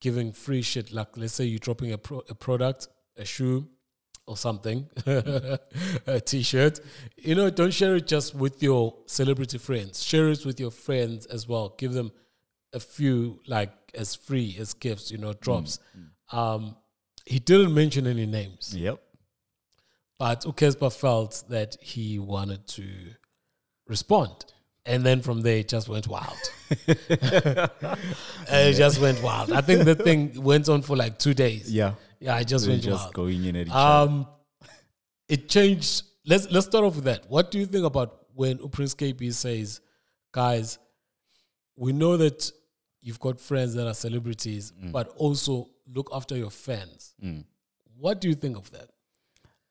giving 0.00 0.32
free 0.32 0.62
shit. 0.62 0.92
Like, 0.92 1.16
let's 1.16 1.34
say 1.34 1.44
you're 1.44 1.58
dropping 1.58 1.92
a, 1.92 1.98
pro- 1.98 2.22
a 2.28 2.34
product, 2.34 2.88
a 3.16 3.24
shoe, 3.24 3.68
or 4.26 4.36
something, 4.36 4.86
a 5.06 6.20
t-shirt. 6.24 6.80
You 7.16 7.34
know, 7.34 7.48
don't 7.50 7.72
share 7.72 7.96
it 7.96 8.06
just 8.06 8.34
with 8.34 8.62
your 8.62 8.94
celebrity 9.06 9.56
friends. 9.58 10.02
Share 10.02 10.28
it 10.28 10.44
with 10.44 10.60
your 10.60 10.70
friends 10.70 11.24
as 11.26 11.48
well. 11.48 11.74
Give 11.78 11.92
them 11.94 12.12
a 12.74 12.80
few 12.80 13.40
like 13.46 13.72
as 13.94 14.14
free 14.14 14.54
as 14.60 14.74
gifts. 14.74 15.10
You 15.10 15.16
know, 15.18 15.32
drops. 15.32 15.78
Um, 16.30 16.76
he 17.24 17.38
didn't 17.38 17.72
mention 17.72 18.06
any 18.06 18.26
names, 18.26 18.74
Yep. 18.76 19.00
but 20.18 20.42
uCassper 20.42 20.92
felt 20.92 21.44
that 21.48 21.76
he 21.80 22.18
wanted 22.18 22.66
to 22.68 22.84
respond. 23.86 24.52
And 24.88 25.04
then 25.04 25.20
from 25.20 25.42
there, 25.42 25.58
it 25.58 25.68
just 25.68 25.88
went 25.88 26.08
wild. 26.08 26.36
it 26.70 28.74
just 28.74 29.00
went 29.00 29.22
wild. 29.22 29.52
I 29.52 29.60
think 29.60 29.84
the 29.84 29.94
thing 29.94 30.42
went 30.42 30.68
on 30.68 30.82
for 30.82 30.96
like 30.96 31.18
two 31.18 31.34
days. 31.34 31.72
Yeah. 31.72 31.94
Yeah, 32.20 32.34
I 32.34 32.42
just 32.42 32.64
They're 32.64 32.72
went 32.72 32.82
just 32.82 33.04
wild. 33.04 33.14
going 33.14 33.44
in 33.44 33.56
at 33.56 33.66
each 33.66 33.72
other. 33.72 34.10
Um, 34.10 34.26
it 35.28 35.48
changed. 35.48 36.02
Let's 36.26 36.50
let's 36.50 36.66
start 36.66 36.84
off 36.84 36.96
with 36.96 37.04
that. 37.04 37.28
What 37.30 37.50
do 37.50 37.58
you 37.58 37.66
think 37.66 37.84
about 37.84 38.26
when 38.34 38.58
Prince 38.70 38.94
Kaybee 38.94 39.32
says, 39.32 39.80
"Guys, 40.32 40.78
we 41.76 41.92
know 41.92 42.16
that 42.16 42.50
you've 43.00 43.20
got 43.20 43.40
friends 43.40 43.74
that 43.74 43.86
are 43.86 43.94
celebrities, 43.94 44.72
Mm. 44.82 44.92
but 44.92 45.08
also 45.16 45.70
look 45.86 46.10
after 46.12 46.36
your 46.36 46.50
fans." 46.50 47.14
What 47.96 48.20
do 48.20 48.28
you 48.28 48.34
think 48.34 48.56
of 48.56 48.70
that? 48.72 48.90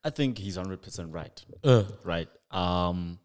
I 0.04 0.10
think 0.10 0.38
he's 0.38 0.58
100% 0.58 1.14
right. 1.14 1.46
Uh, 1.64 1.84
Right. 2.04 2.28
Um, 2.52 3.20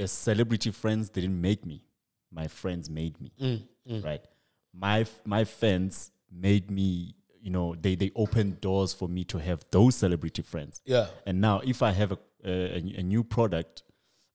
the 0.00 0.08
celebrity 0.08 0.70
friends 0.70 1.10
didn't 1.10 1.38
make 1.40 1.64
me. 1.66 1.84
My 2.32 2.48
friends 2.48 2.88
made 2.88 3.20
me. 3.20 3.30
Mm, 3.40 4.04
Right. 4.04 4.24
My 4.72 5.04
my 5.24 5.44
fans 5.44 6.10
made 6.30 6.70
me. 6.70 7.14
You 7.42 7.50
know, 7.50 7.74
they 7.84 7.94
they 7.96 8.10
opened 8.14 8.60
doors 8.60 8.92
for 8.94 9.08
me 9.08 9.24
to 9.24 9.38
have 9.38 9.64
those 9.70 9.94
celebrity 9.96 10.42
friends. 10.42 10.80
yeah, 10.84 11.06
And 11.26 11.40
now, 11.40 11.60
if 11.72 11.82
I 11.82 11.90
have 12.00 12.12
a, 12.12 12.18
a, 12.44 12.76
a 13.00 13.02
new 13.02 13.22
product, 13.24 13.82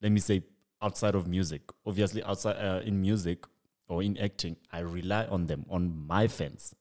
let 0.02 0.12
me 0.12 0.20
say 0.20 0.42
outside 0.82 1.16
of 1.16 1.28
music, 1.28 1.62
obviously 1.86 2.22
outside 2.24 2.58
uh, 2.58 2.82
in 2.90 3.00
music 3.02 3.46
or 3.88 4.02
in 4.04 4.18
acting, 4.18 4.56
I 4.72 4.80
rely 4.80 5.26
on 5.36 5.46
them, 5.46 5.66
on 5.70 5.82
my 6.08 6.28
fans, 6.28 6.74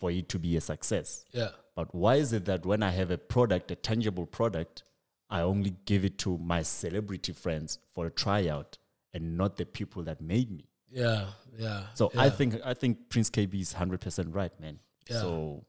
for 0.00 0.10
it 0.12 0.28
to 0.28 0.38
be 0.38 0.56
a 0.56 0.60
success. 0.60 1.24
yeah, 1.32 1.50
But 1.74 1.92
why 2.02 2.14
is 2.16 2.32
it 2.32 2.44
that 2.44 2.64
when 2.64 2.82
I 2.82 2.90
have 2.90 3.10
a 3.10 3.18
product, 3.18 3.70
a 3.72 3.74
tangible 3.90 4.26
product, 4.26 4.84
I 5.32 5.40
only 5.42 5.74
give 5.86 6.04
it 6.04 6.18
to 6.18 6.38
my 6.38 6.62
celebrity 6.62 7.32
friends 7.32 7.78
for 7.94 8.06
a 8.06 8.10
tryout 8.10 8.78
and 9.14 9.36
not 9.36 9.56
the 9.56 9.66
people 9.66 10.02
that 10.04 10.20
made 10.20 10.50
me? 10.50 10.68
yeah, 10.90 11.26
yeah. 11.58 11.82
So 11.94 12.10
yeah. 12.14 12.22
I 12.22 12.30
think 12.30 12.54
I 12.64 12.74
think 12.74 13.08
Prince 13.08 13.30
Kaybee 13.30 13.60
is 13.62 13.72
hundred 13.72 14.00
percent 14.00 14.34
right, 14.34 14.52
man. 14.60 14.78
Yeah. 15.10 15.20
So 15.20 15.64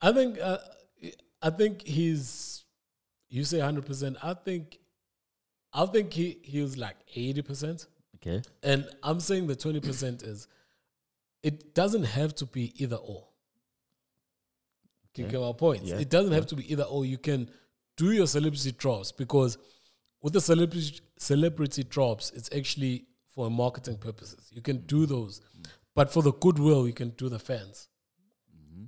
I 0.00 0.12
think 0.12 0.38
uh, 0.40 0.58
I 1.42 1.50
think 1.50 1.82
he's 1.86 2.64
you 3.28 3.44
say 3.44 3.60
hundred 3.60 3.84
percent. 3.86 4.16
I 4.22 4.34
think 4.34 4.78
I 5.72 5.84
think 5.86 6.12
he 6.14 6.38
he 6.42 6.62
was 6.62 6.76
like 6.78 6.96
eighty 7.14 7.42
percent. 7.42 7.86
okay, 8.16 8.42
And 8.62 8.88
I'm 9.02 9.20
saying 9.20 9.46
the 9.48 9.54
20% 9.56 10.26
is 10.26 10.48
it 11.42 11.74
doesn't 11.74 12.04
have 12.04 12.34
to 12.36 12.46
be 12.46 12.72
either 12.82 12.96
or. 12.96 13.28
You 15.14 15.24
Okay. 15.24 15.32
get 15.32 15.40
my 15.40 15.52
point? 15.52 15.84
Yeah. 15.84 15.98
It 15.98 16.08
doesn't 16.10 16.32
have 16.32 16.46
to 16.46 16.56
be 16.56 16.70
either 16.72 16.84
or. 16.84 17.04
You 17.04 17.18
can 17.18 17.50
do 17.98 18.12
your 18.12 18.26
celebrity 18.26 18.72
drops 18.72 19.12
because 19.12 19.58
with 20.22 20.32
the 20.32 20.40
celebrity 20.40 21.00
celebrity 21.18 21.84
drops, 21.84 22.30
it's 22.30 22.48
actually 22.56 23.04
for 23.34 23.50
marketing 23.50 23.98
purposes. 23.98 24.50
You 24.52 24.62
can 24.62 24.78
do 24.86 25.04
those. 25.04 25.42
But 25.94 26.12
for 26.12 26.22
the 26.22 26.32
goodwill, 26.32 26.86
you 26.86 26.94
can 26.94 27.10
do 27.10 27.28
the 27.28 27.38
fans. 27.38 27.88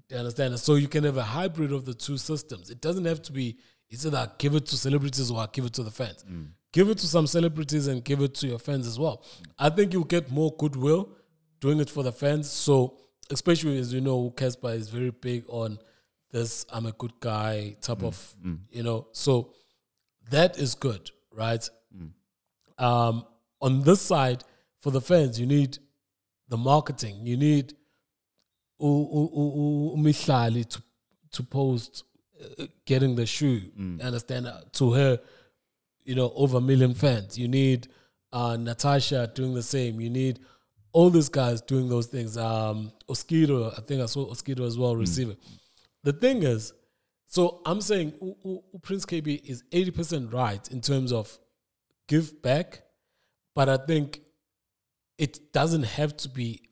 Do 0.08 0.14
you 0.14 0.20
understand? 0.20 0.58
So 0.58 0.76
you 0.76 0.88
can 0.88 1.04
have 1.04 1.16
a 1.16 1.22
hybrid 1.22 1.72
of 1.72 1.84
the 1.84 1.94
two 1.94 2.16
systems. 2.16 2.70
It 2.70 2.80
doesn't 2.80 3.04
have 3.04 3.20
to 3.22 3.32
be 3.32 3.58
it's 3.90 4.06
either 4.06 4.18
I 4.18 4.28
give 4.38 4.54
it 4.54 4.66
to 4.66 4.76
celebrities 4.76 5.30
or 5.30 5.40
I 5.40 5.48
give 5.52 5.64
it 5.64 5.72
to 5.74 5.82
the 5.82 5.90
fans. 5.90 6.24
Mm. 6.30 6.50
Give 6.72 6.88
it 6.88 6.98
to 6.98 7.06
some 7.08 7.26
celebrities 7.26 7.88
and 7.88 8.04
give 8.04 8.22
it 8.22 8.34
to 8.36 8.46
your 8.46 8.60
fans 8.60 8.86
as 8.86 8.98
well. 8.98 9.24
I 9.58 9.70
think 9.70 9.92
you'll 9.92 10.04
get 10.04 10.30
more 10.30 10.54
goodwill 10.56 11.10
doing 11.60 11.80
it 11.80 11.90
for 11.90 12.04
the 12.04 12.12
fans. 12.12 12.48
So 12.48 12.96
especially 13.30 13.78
as 13.78 13.92
you 13.92 14.00
know, 14.00 14.30
Cassper 14.36 14.74
is 14.74 14.88
very 14.88 15.10
big 15.10 15.44
on 15.48 15.78
this 16.32 16.66
I'm 16.72 16.86
a 16.86 16.92
good 16.92 17.12
guy 17.20 17.76
type 17.80 18.02
of 18.02 18.36
you 18.70 18.82
know. 18.82 19.08
So 19.12 19.54
that 20.30 20.58
is 20.58 20.74
good, 20.74 21.10
right? 21.32 21.68
Um, 22.78 23.24
on 23.60 23.82
this 23.82 24.00
side, 24.00 24.42
for 24.80 24.90
the 24.90 25.00
fans, 25.00 25.38
you 25.40 25.46
need 25.46 25.78
the 26.48 26.56
marketing. 26.56 27.26
You 27.26 27.36
need 27.36 27.74
uMihlali 28.80 30.64
to 30.68 30.82
to 31.32 31.42
post 31.42 32.04
uh, 32.58 32.66
getting 32.86 33.14
the 33.16 33.26
shoe. 33.26 33.60
Understand 34.02 34.46
Uh, 34.46 34.60
to 34.72 34.92
her, 34.92 35.20
you 36.04 36.14
know, 36.14 36.32
over 36.34 36.58
a 36.58 36.60
million 36.60 36.94
fans. 36.94 37.38
You 37.38 37.48
need 37.48 37.88
uh, 38.32 38.56
Natasha 38.56 39.30
doing 39.34 39.54
the 39.54 39.62
same. 39.62 40.00
You 40.00 40.10
need 40.10 40.40
all 40.92 41.10
these 41.10 41.28
guys 41.28 41.60
doing 41.60 41.88
those 41.88 42.06
things. 42.06 42.36
Um, 42.36 42.92
Oskido, 43.08 43.72
I 43.78 43.80
think 43.82 44.02
I 44.02 44.06
saw 44.06 44.26
Oskido 44.32 44.66
as 44.66 44.76
well 44.76 44.96
receiving. 44.96 45.36
The 46.02 46.12
thing 46.12 46.42
is, 46.42 46.72
so 47.26 47.60
I'm 47.64 47.80
saying 47.80 48.14
U- 48.20 48.36
U- 48.44 48.62
U- 48.72 48.78
Prince 48.80 49.04
Kaybee 49.06 49.40
is 49.48 49.62
80% 49.70 50.32
right 50.32 50.66
in 50.70 50.80
terms 50.80 51.12
of 51.12 51.38
give 52.08 52.42
back, 52.42 52.82
but 53.54 53.68
I 53.68 53.76
think 53.76 54.20
it 55.18 55.52
doesn't 55.52 55.84
have 55.84 56.16
to 56.18 56.28
be 56.28 56.62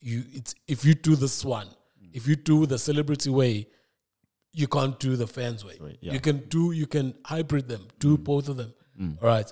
you. 0.00 0.24
It's 0.32 0.54
if 0.66 0.84
you 0.84 0.94
do 0.94 1.16
this 1.16 1.44
one, 1.44 1.68
mm. 1.68 2.10
if 2.12 2.26
you 2.26 2.36
do 2.36 2.66
the 2.66 2.78
celebrity 2.78 3.30
way, 3.30 3.68
you 4.52 4.66
can't 4.66 4.98
do 4.98 5.16
the 5.16 5.26
fans 5.26 5.64
way. 5.64 5.76
Way, 5.80 5.98
yeah. 6.00 6.12
You 6.12 6.20
can 6.20 6.48
do 6.48 6.72
you 6.72 6.86
can 6.86 7.14
hybrid 7.24 7.68
them, 7.68 7.86
do 7.98 8.18
mm. 8.18 8.24
both 8.24 8.48
of 8.48 8.56
them. 8.56 8.74
Mm. 9.00 9.22
All 9.22 9.28
right. 9.28 9.50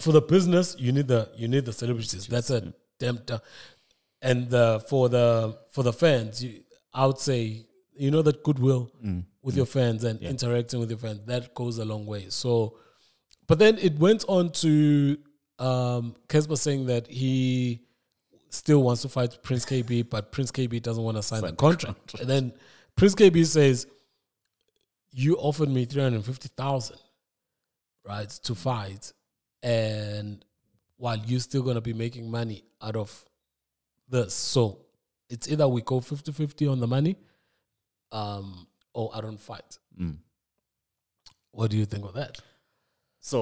For 0.00 0.12
the 0.12 0.20
business, 0.22 0.74
you 0.78 0.92
need 0.92 1.08
the 1.08 1.30
you 1.36 1.48
need 1.48 1.64
the 1.64 1.72
celebrities. 1.72 2.26
That's 2.26 2.50
a 2.50 2.72
damn. 2.98 3.16
da- 3.24 3.38
And 4.22 4.50
the 4.50 4.82
for 4.88 5.08
the 5.08 5.58
for 5.70 5.82
the 5.84 5.92
fans, 5.92 6.42
you, 6.42 6.62
I 6.92 7.06
would 7.06 7.18
say 7.18 7.65
you 7.98 8.10
know 8.10 8.22
that 8.22 8.42
goodwill 8.42 8.90
with 9.42 9.56
your 9.56 9.66
fans 9.66 10.04
and 10.04 10.20
interacting 10.20 10.80
with 10.80 10.90
your 10.90 10.98
fans 10.98 11.20
that 11.26 11.54
goes 11.54 11.78
a 11.78 11.84
long 11.84 12.06
way. 12.06 12.26
So, 12.28 12.78
but 13.46 13.58
then 13.58 13.78
it 13.78 13.98
went 13.98 14.24
on 14.28 14.50
to 14.52 15.18
um 15.58 16.14
Cassper 16.28 16.58
saying 16.58 16.86
that 16.86 17.06
he 17.06 17.80
still 18.50 18.82
wants 18.82 19.02
to 19.02 19.08
fight 19.08 19.42
Prince 19.42 19.64
Kaybee, 19.64 20.08
but 20.08 20.32
Prince 20.32 20.50
Kaybee 20.50 20.82
doesn't 20.82 21.02
want 21.02 21.16
to 21.16 21.22
sign 21.22 21.42
the 21.42 21.52
contract. 21.52 22.14
And 22.20 22.28
then 22.28 22.52
Prince 22.96 23.14
Kaybee 23.14 23.44
says, 23.46 23.86
"You 25.12 25.36
offered 25.36 25.68
me 25.68 25.84
three 25.84 26.02
hundred 26.02 26.24
fifty 26.24 26.48
thousand, 26.56 26.98
right, 28.06 28.28
to 28.28 28.54
fight, 28.54 29.12
and 29.62 30.44
while 30.96 31.16
you're 31.16 31.40
still 31.40 31.62
gonna 31.62 31.80
be 31.80 31.92
making 31.92 32.30
money 32.30 32.64
out 32.82 32.96
of 32.96 33.24
this, 34.08 34.34
so 34.34 34.86
it's 35.28 35.48
either 35.48 35.66
we 35.66 35.82
go 35.82 36.00
50-50 36.00 36.70
on 36.70 36.80
the 36.80 36.86
money, 36.86 37.16
um, 38.20 38.66
or 38.98 39.10
I 39.16 39.20
don't 39.20 39.40
fight." 39.40 39.78
What 41.52 41.70
do 41.70 41.76
you 41.76 41.86
think 41.86 42.04
of 42.04 42.14
that? 42.14 42.38
So 43.20 43.38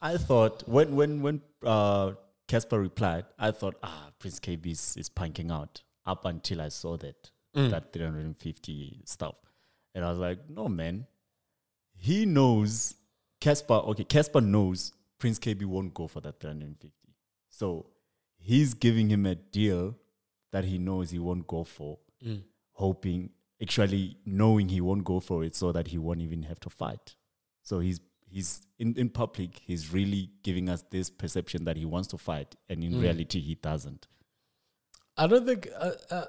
I 0.00 0.16
thought 0.28 0.66
when 0.68 0.94
when 0.96 1.22
when 1.22 1.40
uh 1.62 2.12
Cassper 2.48 2.80
replied, 2.80 3.24
I 3.38 3.50
thought, 3.50 3.76
ah, 3.82 4.10
Prince 4.20 4.38
Kaybee 4.40 4.72
is, 4.72 4.96
is 4.96 5.08
punking 5.10 5.50
out 5.50 5.82
up 6.12 6.24
until 6.24 6.60
I 6.60 6.68
saw 6.70 6.96
that 6.98 7.30
that 7.70 7.92
350 7.92 9.00
stuff. 9.04 9.34
And 9.94 10.04
I 10.04 10.10
was 10.10 10.18
like, 10.18 10.38
no 10.48 10.68
man. 10.68 11.06
He 12.08 12.26
knows 12.26 12.94
Cassper, 13.40 13.78
okay, 13.88 14.04
Cassper 14.04 14.42
knows 14.44 14.92
Prince 15.18 15.38
Kaybee 15.38 15.64
won't 15.64 15.92
go 15.94 16.06
for 16.06 16.20
that 16.20 16.38
350. 16.40 16.92
So 17.48 17.86
he's 18.38 18.74
giving 18.74 19.08
him 19.08 19.24
a 19.26 19.34
deal 19.34 19.96
that 20.52 20.64
he 20.64 20.78
knows 20.78 21.10
he 21.10 21.18
won't 21.18 21.46
go 21.46 21.64
for, 21.64 21.98
hoping 22.72 23.30
actually 23.60 24.16
knowing 24.24 24.68
he 24.68 24.80
won't 24.80 25.04
go 25.04 25.20
for 25.20 25.44
it 25.44 25.54
so 25.54 25.72
that 25.72 25.88
he 25.88 25.98
won't 25.98 26.20
even 26.20 26.42
have 26.42 26.60
to 26.60 26.70
fight. 26.70 27.14
So 27.62 27.80
he's 27.80 28.00
he's 28.28 28.66
in, 28.78 28.94
in 28.96 29.08
public, 29.08 29.60
he's 29.64 29.92
really 29.92 30.30
giving 30.42 30.68
us 30.68 30.84
this 30.90 31.10
perception 31.10 31.64
that 31.64 31.76
he 31.76 31.84
wants 31.84 32.08
to 32.08 32.18
fight, 32.18 32.54
and 32.68 32.84
in 32.84 33.00
reality, 33.00 33.40
he 33.40 33.54
doesn't. 33.54 34.06
I 35.16 35.26
don't 35.26 35.46
think 35.46 35.68
uh, 35.78 35.92
uh, 36.10 36.24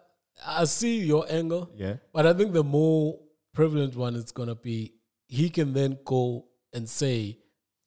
I 0.45 0.63
see 0.65 0.99
your 0.99 1.25
angle. 1.29 1.69
Yeah. 1.75 1.95
But 2.13 2.25
I 2.25 2.33
think 2.33 2.53
the 2.53 2.63
more 2.63 3.19
prevalent 3.53 3.95
one 3.95 4.15
is 4.15 4.31
going 4.31 4.49
to 4.49 4.55
be 4.55 4.93
he 5.27 5.49
can 5.49 5.73
then 5.73 5.97
go 6.05 6.45
and 6.73 6.87
say, 6.87 7.37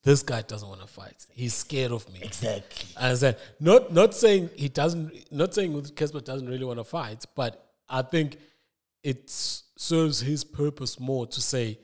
this 0.03 0.23
guy 0.23 0.43
doesn't 0.43 0.69
want 0.69 0.81
to 0.81 0.87
fight. 0.87 1.27
He's 1.33 1.55
scared 1.55 1.93
of 1.93 2.11
me. 2.13 2.21
Exactly. 2.23 2.89
I 2.97 3.15
said 3.15 3.39
Not 3.59 3.93
not 3.93 4.15
saying 4.15 4.51
he 4.57 4.69
doesn't. 4.69 5.31
Not 5.31 5.55
saying 5.55 5.73
Cassper 5.73 6.25
doesn't 6.25 6.49
really 6.49 6.65
want 6.65 6.79
to 6.79 6.85
fight, 6.85 7.25
but 7.35 7.71
I 7.89 8.03
think 8.03 8.39
it 9.03 9.31
serves 9.31 10.21
his 10.21 10.45
purpose 10.45 11.01
more 11.01 11.27
to 11.27 11.41
say 11.41 11.79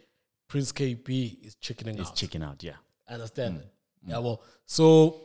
Prince 0.48 0.72
Kaybee 0.72 1.44
is 1.44 1.54
chickening 1.56 1.98
out. 2.00 2.14
chicken 2.14 2.42
out, 2.42 2.62
yeah. 2.62 2.72
I 3.08 3.14
understand. 3.14 3.56
Mm. 3.56 3.60
Mm. 3.60 4.10
Yeah, 4.10 4.18
well, 4.18 4.42
so 4.64 5.22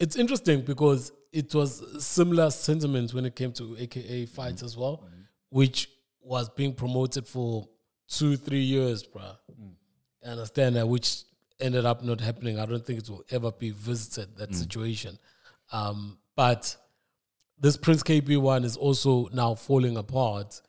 it's 0.00 0.16
interesting 0.16 0.62
because 0.62 1.12
it 1.32 1.54
was 1.54 2.04
similar 2.04 2.50
sentiments 2.50 3.14
when 3.14 3.24
it 3.24 3.36
came 3.36 3.52
to 3.52 3.76
AKA 3.78 4.26
fights 4.26 4.62
mm. 4.62 4.66
as 4.66 4.76
well, 4.76 5.04
which 5.50 5.88
was 6.20 6.48
being 6.50 6.72
promoted 6.72 7.26
for 7.26 7.68
two, 8.08 8.36
three 8.36 8.62
years, 8.62 9.04
bruh. 9.04 9.36
I 10.24 10.28
understand 10.30 10.76
that, 10.76 10.88
which 10.88 11.24
ended 11.60 11.84
up 11.84 12.02
not 12.02 12.20
happening. 12.20 12.58
I 12.58 12.66
don't 12.66 12.84
think 12.84 13.00
it 13.00 13.08
will 13.08 13.24
ever 13.30 13.52
be 13.52 13.70
visited, 13.70 14.36
that 14.36 14.54
situation. 14.54 15.18
Um, 15.70 16.18
but 16.34 16.76
this 17.60 17.76
Prince 17.76 18.02
Kaybee 18.02 18.40
one 18.40 18.64
is 18.64 18.76
also 18.76 19.28
now 19.32 19.54
falling 19.54 19.96
apart 19.96 20.60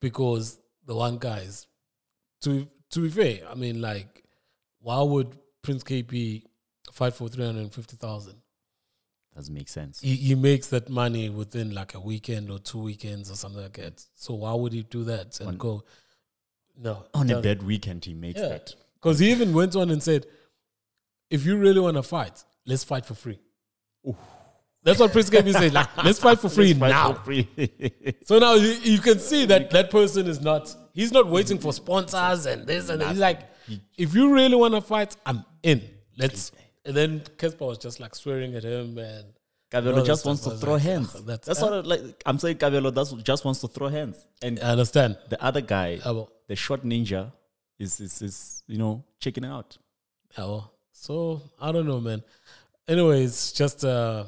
because 0.00 0.58
the 0.86 0.94
one 0.94 1.18
guy 1.18 1.38
is 1.40 1.66
to 2.42 2.68
to 2.90 3.00
be 3.00 3.08
fair, 3.10 3.40
I 3.50 3.54
mean, 3.54 3.80
like, 3.80 4.22
why 4.80 5.02
would 5.02 5.36
Prince 5.62 5.82
Kaybee 5.82 6.44
fight 6.92 7.14
for 7.14 7.28
three 7.28 7.44
hundred 7.44 7.62
and 7.62 7.74
fifty 7.74 7.96
thousand? 7.96 8.36
Doesn't 9.34 9.52
make 9.52 9.68
sense. 9.68 10.00
He, 10.00 10.14
he 10.16 10.34
makes 10.34 10.68
that 10.68 10.88
money 10.88 11.28
within 11.28 11.74
like 11.74 11.94
a 11.94 12.00
weekend 12.00 12.50
or 12.50 12.58
two 12.58 12.78
weekends 12.78 13.30
or 13.30 13.34
something 13.34 13.60
like 13.60 13.74
that. 13.76 14.02
So 14.14 14.32
why 14.34 14.54
would 14.54 14.72
he 14.72 14.82
do 14.84 15.04
that 15.04 15.38
and 15.40 15.58
go? 15.58 15.84
No, 16.78 17.04
On 17.14 17.28
a 17.30 17.40
bad 17.42 17.62
weekend, 17.62 18.04
he 18.04 18.14
makes 18.14 18.40
Yeah, 18.40 18.48
that. 18.48 18.74
because 18.94 19.18
he 19.18 19.30
even 19.30 19.52
went 19.52 19.76
on 19.76 19.90
and 19.90 20.02
said, 20.02 20.26
"If 21.30 21.44
you 21.44 21.56
really 21.56 21.80
want 21.80 21.96
to 21.96 22.02
fight, 22.02 22.44
let's 22.66 22.84
fight 22.84 23.04
for 23.04 23.14
free." 23.14 23.38
That's 24.86 25.00
what 25.00 25.12
Prince 25.12 25.28
Kaybee 25.30 25.52
said. 25.52 25.72
Like, 25.74 26.04
let's 26.04 26.20
fight 26.20 26.38
for 26.38 26.48
free 26.48 26.72
Fight 26.72 26.90
now. 26.90 27.12
for 27.12 27.24
free. 27.24 27.48
So 28.24 28.38
now 28.38 28.54
you, 28.54 28.68
you 28.82 28.98
can 29.00 29.18
see 29.18 29.44
that 29.46 29.70
that 29.72 29.90
person 29.90 30.26
is 30.28 30.40
not, 30.40 30.74
he's 30.94 31.12
not 31.12 31.26
waiting 31.28 31.58
for 31.58 31.72
sponsors 31.72 32.46
and 32.46 32.66
this 32.66 32.88
and 32.88 33.00
that. 33.02 33.10
He's 33.10 33.18
like, 33.18 33.40
if 33.98 34.14
you 34.14 34.32
really 34.32 34.54
want 34.56 34.74
to 34.74 34.80
fight, 34.80 35.16
I'm 35.26 35.44
in. 35.62 35.82
Let's. 36.16 36.52
And 36.84 36.96
then 36.96 37.20
Cassper 37.36 37.66
was 37.66 37.78
just 37.78 37.98
like 38.00 38.14
swearing 38.14 38.54
at 38.54 38.62
him 38.62 38.96
and. 38.98 39.26
Kabelo 39.72 40.06
just 40.06 40.24
wants 40.24 40.42
to 40.44 40.50
throw 40.50 40.74
like, 40.74 40.82
hands. 40.82 41.12
"Ugh, 41.16 41.26
that's- 41.26 41.46
That's, 41.46 41.60
what 41.60 41.72
I, 41.72 41.80
like 41.80 42.22
I'm 42.24 42.38
saying. 42.38 42.58
Kabelo 42.58 42.94
does, 42.94 43.12
just 43.24 43.44
wants 43.44 43.60
to 43.62 43.68
throw 43.68 43.88
hands, 43.88 44.24
and 44.40 44.60
I 44.60 44.70
understand. 44.70 45.18
the 45.28 45.42
other 45.42 45.60
guy, 45.60 45.96
the 46.46 46.54
short 46.54 46.84
ninja, 46.84 47.32
is 47.76 47.98
is, 48.00 48.22
is 48.22 48.62
you 48.68 48.78
know 48.78 49.04
checking 49.18 49.44
out. 49.44 49.76
well. 50.38 50.72
So 50.92 51.42
I 51.60 51.72
don't 51.72 51.84
know, 51.86 52.00
man. 52.00 52.22
Anyways, 52.86 53.50
just 53.52 53.84
uh, 53.84 54.24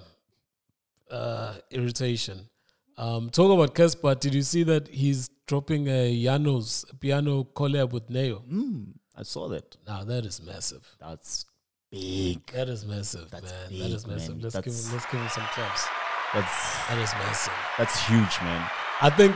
uh, 1.11 1.55
irritation. 1.71 2.49
Um, 2.97 3.31
talk 3.31 3.53
about 3.53 3.75
Cassper. 3.75 4.19
Did 4.19 4.35
you 4.35 4.43
see 4.43 4.65
that 4.65 4.89
he's 4.89 5.29
dropping 5.47 5.87
a 5.89 6.23
Janos 6.25 6.85
piano 7.01 7.45
collab 7.45 7.93
with 7.93 8.11
Ne-Yo? 8.11 8.41
Mm, 8.51 8.93
I 9.17 9.23
saw 9.23 9.49
that. 9.49 9.77
Now 9.87 10.05
that 10.05 10.25
is 10.25 10.43
massive. 10.43 10.85
That's 11.01 11.47
big. 11.91 12.45
That 12.53 12.69
is 12.69 12.85
massive, 12.85 13.31
That's 13.31 13.45
man. 13.45 13.53
that 13.63 13.71
big, 13.71 13.81
is 13.93 14.07
massive. 14.07 14.35
man. 14.35 14.43
Let's 14.43 14.55
give 14.57 14.75
him, 14.75 14.93
let's 14.93 15.07
give 15.07 15.21
him 15.21 15.29
some 15.29 15.45
claps. 15.55 15.87
That's 16.35 16.89
That 16.89 16.99
is 16.99 17.13
massive. 17.15 17.53
that's 17.79 18.07
huge, 18.07 18.41
man. 18.43 18.69
I 19.01 19.11
think, 19.11 19.35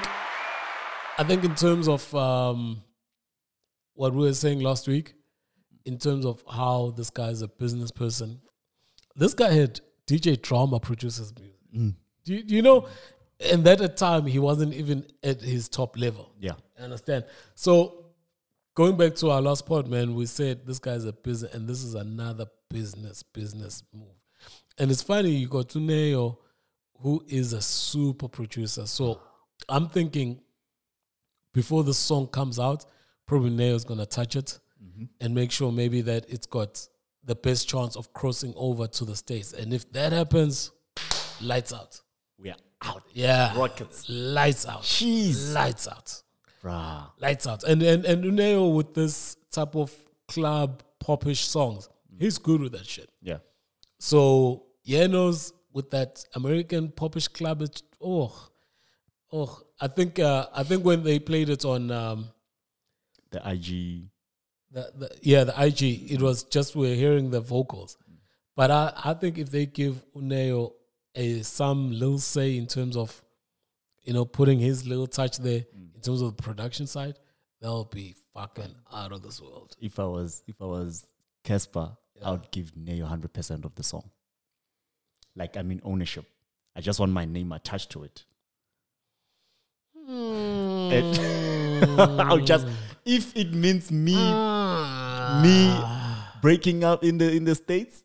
I 1.18 1.24
think 1.24 1.44
in 1.44 1.54
terms 1.54 1.88
of 1.88 2.12
um, 2.14 2.82
what 3.94 4.12
we 4.12 4.22
were 4.26 4.34
saying 4.34 4.60
last 4.60 4.88
week, 4.88 5.14
in 5.84 5.98
terms 5.98 6.26
of 6.26 6.42
how 6.50 6.92
this 6.96 7.10
guy 7.10 7.28
is 7.28 7.42
a 7.42 7.48
business 7.48 7.90
person, 7.90 8.40
this 9.16 9.34
guy 9.34 9.52
had 9.52 9.80
DJ 10.06 10.40
Trauma 10.42 10.80
produces 10.80 11.32
music. 11.38 11.56
Mm. 11.74 11.94
Do, 12.24 12.34
you, 12.34 12.42
do 12.42 12.54
you 12.54 12.62
know? 12.62 12.88
And 13.50 13.64
that 13.64 13.80
at 13.80 13.96
time 13.96 14.26
he 14.26 14.38
wasn't 14.38 14.74
even 14.74 15.04
at 15.22 15.40
his 15.40 15.68
top 15.68 15.98
level. 15.98 16.32
Yeah. 16.38 16.52
I 16.78 16.82
understand. 16.82 17.24
So 17.54 18.06
going 18.74 18.96
back 18.96 19.14
to 19.16 19.30
our 19.30 19.42
last 19.42 19.66
part, 19.66 19.88
man, 19.88 20.14
we 20.14 20.26
said 20.26 20.66
this 20.66 20.78
guy's 20.78 21.04
a 21.04 21.12
business, 21.12 21.54
and 21.54 21.68
this 21.68 21.82
is 21.82 21.94
another 21.94 22.46
business 22.68 23.22
business 23.22 23.82
move. 23.92 24.08
And 24.78 24.90
it's 24.90 25.02
funny 25.02 25.30
you 25.30 25.48
got 25.48 25.68
Tuneo, 25.68 26.38
who 27.00 27.22
is 27.28 27.52
a 27.52 27.60
super 27.60 28.28
producer. 28.28 28.86
So 28.86 29.20
I'm 29.68 29.88
thinking 29.88 30.40
before 31.52 31.84
the 31.84 31.94
song 31.94 32.28
comes 32.28 32.58
out, 32.58 32.86
probably 33.26 33.50
Ne-Yo's 33.50 33.84
gonna 33.84 34.06
touch 34.06 34.36
it 34.36 34.58
and 35.20 35.34
make 35.34 35.50
sure 35.50 35.72
maybe 35.72 36.00
that 36.02 36.26
it's 36.28 36.46
got 36.46 36.86
the 37.24 37.34
best 37.34 37.68
chance 37.68 37.96
of 37.96 38.12
crossing 38.12 38.52
over 38.56 38.86
to 38.86 39.04
the 39.04 39.16
states. 39.16 39.52
And 39.52 39.72
if 39.72 39.90
that 39.92 40.12
happens, 40.12 40.72
lights 41.40 41.72
out. 41.72 42.00
We 42.38 42.50
are 42.50 42.56
out. 42.82 43.02
Yeah, 43.12 43.56
Rockets. 43.56 44.08
lights 44.08 44.66
out. 44.66 44.82
Jeez. 44.82 45.52
lights 45.54 45.86
out 45.88 46.22
Bruh. 46.62 47.06
lights 47.20 47.46
out. 47.46 47.64
And 47.64 47.82
and 47.82 48.04
and 48.04 48.24
uNe-Yo 48.24 48.68
with 48.68 48.94
this 48.94 49.36
type 49.50 49.74
of 49.76 49.92
club 50.28 50.82
popish 51.00 51.44
songs, 51.46 51.88
he's 52.18 52.38
good 52.38 52.60
with 52.60 52.72
that 52.72 52.86
shit. 52.86 53.10
Yeah. 53.20 53.38
So 53.98 54.64
Yenos 54.86 55.52
with 55.72 55.90
that 55.90 56.24
American 56.34 56.88
popish 56.90 57.28
club, 57.28 57.62
it's, 57.62 57.82
oh, 58.00 58.48
oh, 59.32 59.60
I 59.80 59.88
think 59.88 60.18
uh, 60.18 60.46
I 60.54 60.62
think 60.64 60.84
when 60.84 61.02
they 61.02 61.18
played 61.18 61.48
it 61.50 61.64
on 61.64 61.90
um, 61.90 62.28
The 63.30 63.38
IG. 63.48 64.08
the, 64.70 64.92
the 64.96 65.10
yeah 65.22 65.44
the 65.44 65.54
IG, 65.64 66.10
it 66.12 66.20
was 66.20 66.42
just 66.44 66.74
we're 66.76 66.94
hearing 66.96 67.30
the 67.30 67.40
vocals. 67.40 67.96
But 68.54 68.70
I, 68.70 68.92
I 69.04 69.14
think 69.14 69.38
if 69.38 69.50
they 69.50 69.64
give 69.66 70.04
uNe-Yo 70.14 70.74
a 71.14 71.42
some 71.42 71.92
little 71.92 72.18
say 72.18 72.56
in 72.56 72.66
terms 72.66 72.96
of, 72.96 73.22
you 74.02 74.12
know, 74.12 74.24
putting 74.24 74.58
his 74.58 74.86
little 74.86 75.06
touch 75.06 75.38
there 75.38 75.60
mm. 75.60 75.94
in 75.94 76.00
terms 76.00 76.22
of 76.22 76.36
the 76.36 76.42
production 76.42 76.86
side, 76.86 77.18
that'll 77.60 77.84
be 77.84 78.14
fucking 78.34 78.74
out 78.92 79.12
of 79.12 79.22
this 79.22 79.40
world. 79.40 79.76
If 79.80 79.98
I 79.98 80.04
was 80.04 80.42
if 80.46 80.60
I 80.60 80.64
was 80.64 81.06
Cassper, 81.44 81.96
I 82.24 82.30
would 82.30 82.50
give 82.50 82.76
Ne-Yo 82.76 83.06
hundred 83.06 83.32
percent 83.32 83.64
of 83.64 83.74
the 83.74 83.82
song. 83.82 84.10
Like 85.36 85.56
I 85.56 85.62
mean 85.62 85.80
ownership. 85.84 86.26
I 86.74 86.80
just 86.80 86.98
want 86.98 87.12
my 87.12 87.24
name 87.24 87.52
attached 87.52 87.90
to 87.90 88.04
it. 88.04 88.24
Hmm. 90.06 90.90
And 90.92 92.00
I'll 92.20 92.38
just 92.38 92.66
if 93.04 93.36
it 93.36 93.52
means 93.52 93.90
me 93.90 94.14
ah. 94.16 95.40
me 95.42 96.40
breaking 96.40 96.84
up 96.84 97.04
in 97.04 97.18
the 97.18 97.30
in 97.30 97.44
the 97.44 97.54
states, 97.54 98.04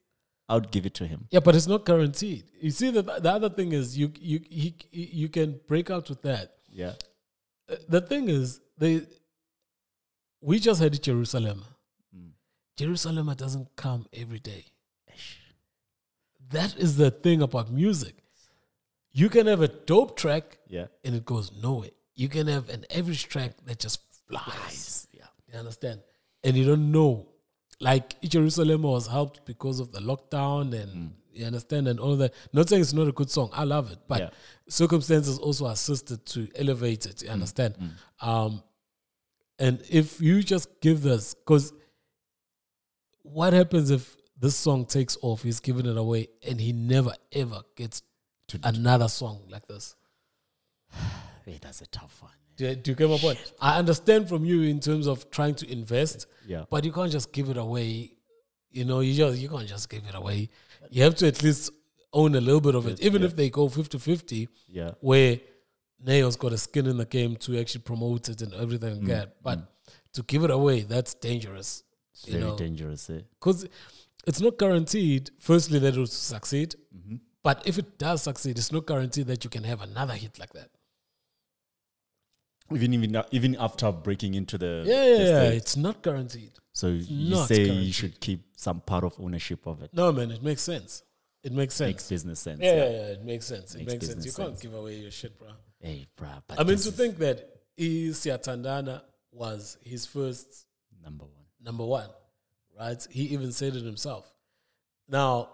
I 0.49 0.55
would 0.55 0.71
give 0.71 0.85
it 0.85 0.93
to 0.95 1.05
him. 1.07 1.27
Yeah, 1.29 1.41
but 1.41 1.55
it's 1.55 1.67
not 1.67 1.85
guaranteed. 1.85 2.45
You 2.61 2.71
see, 2.71 2.89
the 2.91 3.01
the 3.03 3.31
other 3.31 3.49
thing 3.49 3.73
is 3.73 3.97
you 3.97 4.11
you 4.19 4.39
he, 4.49 4.75
you 4.91 5.29
can 5.29 5.59
break 5.67 5.89
out 5.89 6.07
with 6.09 6.21
that. 6.21 6.55
Yeah. 6.71 6.93
Uh, 7.69 7.75
The 7.89 8.01
thing 8.01 8.29
is, 8.29 8.59
they 8.77 9.01
we 10.41 10.59
just 10.59 10.81
had 10.81 11.01
Jerusalem. 11.01 11.63
Jerusalem 12.77 13.33
doesn't 13.35 13.75
come 13.75 14.05
every 14.13 14.39
day. 14.39 14.65
That 16.51 16.77
is 16.77 16.95
the 16.97 17.09
thing 17.11 17.41
about 17.41 17.71
music. 17.71 18.15
You 19.11 19.29
can 19.29 19.47
have 19.47 19.61
a 19.61 19.67
dope 19.67 20.15
track 20.15 20.59
Yeah. 20.67 20.87
and 21.03 21.15
it 21.15 21.25
goes 21.25 21.51
nowhere. 21.51 21.89
You 22.15 22.29
can 22.29 22.45
have 22.47 22.69
an 22.69 22.85
average 22.95 23.27
track 23.27 23.53
that 23.65 23.79
just 23.79 23.99
flies. 24.27 25.07
Yeah. 25.11 25.25
You 25.51 25.59
understand? 25.59 26.01
And 26.43 26.55
you 26.55 26.65
don't 26.65 26.91
know. 26.91 27.27
Like 27.79 28.19
Jerusalem 28.21 28.83
was 28.83 29.07
helped 29.07 29.45
because 29.45 29.79
of 29.79 29.91
the 29.91 29.99
lockdown 29.99 30.73
and 30.73 30.91
mm. 30.91 31.09
you 31.31 31.45
understand 31.45 31.87
and 31.87 31.99
all 31.99 32.15
that. 32.17 32.33
Not 32.53 32.69
saying 32.69 32.81
it's 32.81 32.93
not 32.93 33.07
a 33.07 33.11
good 33.11 33.29
song. 33.29 33.49
I 33.53 33.65
love 33.65 33.91
it. 33.91 33.99
But 34.07 34.19
Yeah. 34.19 34.29
circumstances 34.67 35.37
also 35.37 35.67
assisted 35.67 36.25
to 36.27 36.47
elevate 36.55 37.05
it. 37.05 37.21
You 37.21 37.29
mm. 37.29 37.33
understand? 37.33 37.75
Mm. 37.75 38.27
Um 38.27 38.63
and 39.59 39.83
if 39.89 40.21
you 40.21 40.43
just 40.43 40.81
give 40.81 41.01
this 41.01 41.33
because 41.33 41.73
what 43.23 43.53
happens 43.53 43.91
if 43.91 44.15
this 44.39 44.55
song 44.55 44.85
takes 44.85 45.17
off, 45.21 45.43
he's 45.43 45.59
giving 45.59 45.85
it 45.85 45.97
away 45.97 46.29
and 46.47 46.59
he 46.59 46.71
never 46.71 47.13
ever 47.31 47.61
gets 47.75 48.01
to 48.47 48.59
another 48.63 49.07
song 49.07 49.43
like 49.49 49.67
this? 49.67 49.95
Hey, 51.45 51.59
that's 51.61 51.79
a 51.79 51.87
tough 51.87 52.21
one. 52.21 52.33
Do 52.57 52.65
you, 52.67 52.75
do 52.75 52.91
you 52.91 52.95
get 52.95 53.09
my 53.09 53.17
point? 53.17 53.39
I 53.61 53.77
understand 53.79 54.27
from 54.27 54.43
you 54.45 54.63
in 54.63 54.79
terms 54.79 55.07
of 55.07 55.29
trying 55.31 55.55
to 55.55 55.71
invest, 55.71 56.25
Yeah. 56.45 56.65
but 56.69 56.83
you 56.85 56.91
can't 56.91 57.11
just 57.11 57.31
give 57.31 57.49
it 57.49 57.57
away. 57.57 58.13
You 58.71 58.85
know, 58.85 58.99
you 58.99 59.13
just 59.13 59.39
you 59.39 59.47
can't 59.49 59.67
just 59.67 59.89
give 59.89 60.03
it 60.07 60.15
away. 60.15 60.49
You 60.89 61.03
have 61.03 61.15
to 61.15 61.27
at 61.27 61.41
least 61.43 61.71
own 62.13 62.35
a 62.35 62.41
little 62.41 62.61
bit 62.61 62.75
of 62.75 62.87
it, 62.87 62.99
even 63.01 63.23
if 63.23 63.35
they 63.35 63.49
go 63.49 63.67
50-50, 63.69 64.47
Yeah. 64.69 64.91
where 65.01 65.39
Ne-Yo's 66.05 66.35
got 66.35 66.53
a 66.53 66.57
skin 66.57 66.85
in 66.87 66.97
the 66.97 67.05
game 67.05 67.35
to 67.37 67.59
actually 67.59 67.81
promote 67.81 68.29
it 68.29 68.41
and 68.41 68.53
everything 68.53 68.99
like 68.99 69.07
that. 69.07 69.43
But 69.43 69.59
to 70.13 70.23
give 70.23 70.43
it 70.43 70.51
away, 70.51 70.81
that's 70.81 71.13
dangerous. 71.13 71.83
It's 72.13 72.27
you 72.27 72.33
very 72.33 72.43
know, 72.45 72.57
dangerous. 72.57 73.09
Eh? 73.09 73.21
because 73.39 73.67
it's 74.25 74.41
not 74.41 74.57
guaranteed. 74.57 75.29
Firstly, 75.39 75.79
that 75.79 75.93
it 75.95 75.97
will 75.99 76.07
succeed, 76.07 76.75
Mm-hmm. 76.95 77.15
but 77.43 77.61
if 77.67 77.77
it 77.77 77.97
does 77.99 78.23
succeed, 78.23 78.57
it's 78.57 78.71
not 78.71 78.85
guaranteed 78.87 79.27
that 79.27 79.43
you 79.43 79.49
can 79.49 79.63
have 79.63 79.81
another 79.81 80.13
hit 80.15 80.39
like 80.39 80.53
that. 80.53 80.69
Even 82.71 82.93
even 82.93 83.23
even 83.31 83.55
after 83.55 83.91
breaking 83.91 84.33
into 84.35 84.57
the 84.57 84.83
Yeah, 84.85 85.03
the 85.03 85.09
yeah, 85.09 85.43
yeah. 85.43 85.49
It's 85.49 85.77
not 85.77 86.01
guaranteed. 86.01 86.51
So 86.73 86.87
you 86.89 87.31
not 87.31 87.47
say 87.47 87.63
you 87.63 87.93
should 87.93 88.19
keep 88.19 88.41
some 88.55 88.81
part 88.81 89.03
of 89.03 89.19
ownership 89.19 89.65
of 89.65 89.81
it. 89.81 89.91
No, 89.93 90.11
man, 90.11 90.31
it 90.31 90.43
makes 90.43 90.61
sense. 90.61 91.03
It 91.43 91.53
makes 91.53 91.75
sense. 91.75 91.89
Makes 91.89 92.09
business 92.09 92.39
sense. 92.39 92.59
yeah, 92.61 92.75
yeah, 92.75 92.89
yeah, 92.89 93.07
it 93.13 93.23
makes 93.23 93.45
sense. 93.45 93.73
It 93.75 93.87
Makes 93.87 94.07
sense. 94.07 94.25
You 94.25 94.31
can't 94.31 94.59
give 94.59 94.73
away 94.73 94.95
your 94.95 95.11
shit, 95.11 95.39
bro. 95.39 95.49
Hey, 95.79 96.07
but 96.17 96.59
I 96.59 96.63
mean, 96.63 96.77
to 96.77 96.91
think 96.91 97.17
that 97.19 97.49
iSiyathandana 97.77 99.01
was 99.31 99.77
his 99.83 100.05
first 100.05 100.65
number 101.03 101.25
one. 101.25 101.45
number 101.63 101.85
one, 101.85 102.09
right? 102.77 103.07
He 103.09 103.23
even 103.25 103.51
said 103.51 103.75
it 103.75 103.83
himself. 103.85 104.31
Now, 105.07 105.49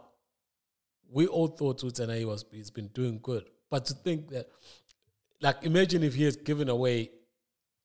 we 1.12 1.28
all 1.28 1.48
thought 1.48 1.82
Utanai 1.82 2.26
was 2.26 2.46
he's 2.52 2.72
been 2.72 2.88
doing 2.88 3.20
good, 3.22 3.46
but 3.70 3.86
to 3.86 3.94
think 3.94 4.30
that, 4.30 4.48
like, 5.44 5.64
imagine 5.64 6.04
if 6.04 6.16
he 6.16 6.24
has 6.24 6.36
given 6.36 6.70
away 6.70 7.12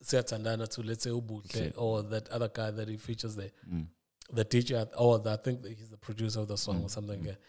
Siyathandana 0.03 0.69
to 0.69 0.83
let's 0.83 1.05
say 1.05 1.11
uBoohle 1.11 1.73
or 1.77 2.03
that 2.05 2.29
other 2.29 2.49
guy 2.49 2.71
that 2.71 2.89
he 2.89 2.97
features 2.97 3.37
there, 3.37 3.51
mm. 3.71 3.87
the 4.33 4.45
teacher, 4.45 4.87
or 4.97 5.19
the, 5.19 5.33
I 5.33 5.37
think 5.37 5.63
that 5.63 5.73
he's 5.73 5.91
the 5.91 5.97
producer 5.97 6.41
of 6.41 6.49
the 6.49 6.57
song 6.57 6.83
or 6.83 6.87
mm. 6.87 6.91
something. 6.91 7.21
Mm. 7.21 7.25
that. 7.27 7.41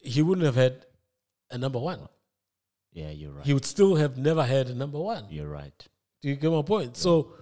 He 0.00 0.20
wouldn't 0.20 0.44
have 0.44 0.54
had 0.54 0.84
a 1.50 1.58
number 1.58 1.78
one. 1.78 2.00
Yeah, 2.92 3.10
you're 3.10 3.32
right. 3.32 3.44
He 3.46 3.54
would 3.54 3.64
still 3.64 3.96
have 3.96 4.18
never 4.18 4.44
had 4.44 4.68
a 4.68 4.74
number 4.74 5.00
one. 5.00 5.24
you're 5.30 5.48
right. 5.48 5.88
Do 6.22 6.28
you 6.28 6.36
get 6.36 6.50
my 6.50 6.62
point? 6.62 6.96
So 6.96 7.32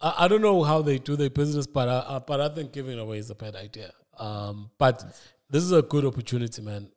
I, 0.00 0.14
I 0.20 0.28
don't 0.28 0.42
know 0.42 0.62
how 0.62 0.82
they 0.82 0.98
do 0.98 1.16
their 1.16 1.30
business, 1.30 1.66
but 1.66 1.88
I, 1.88 2.16
I, 2.16 2.18
but 2.18 2.40
I 2.40 2.48
think 2.48 2.72
giving 2.72 2.98
away 2.98 3.18
is 3.18 3.30
a 3.30 3.34
bad 3.34 3.56
idea. 3.56 3.92
Um, 4.18 4.70
but 4.78 5.02
this 5.50 5.62
is 5.62 5.72
a 5.72 5.82
good 5.82 6.04
opportunity, 6.04 6.60
man. 6.62 6.88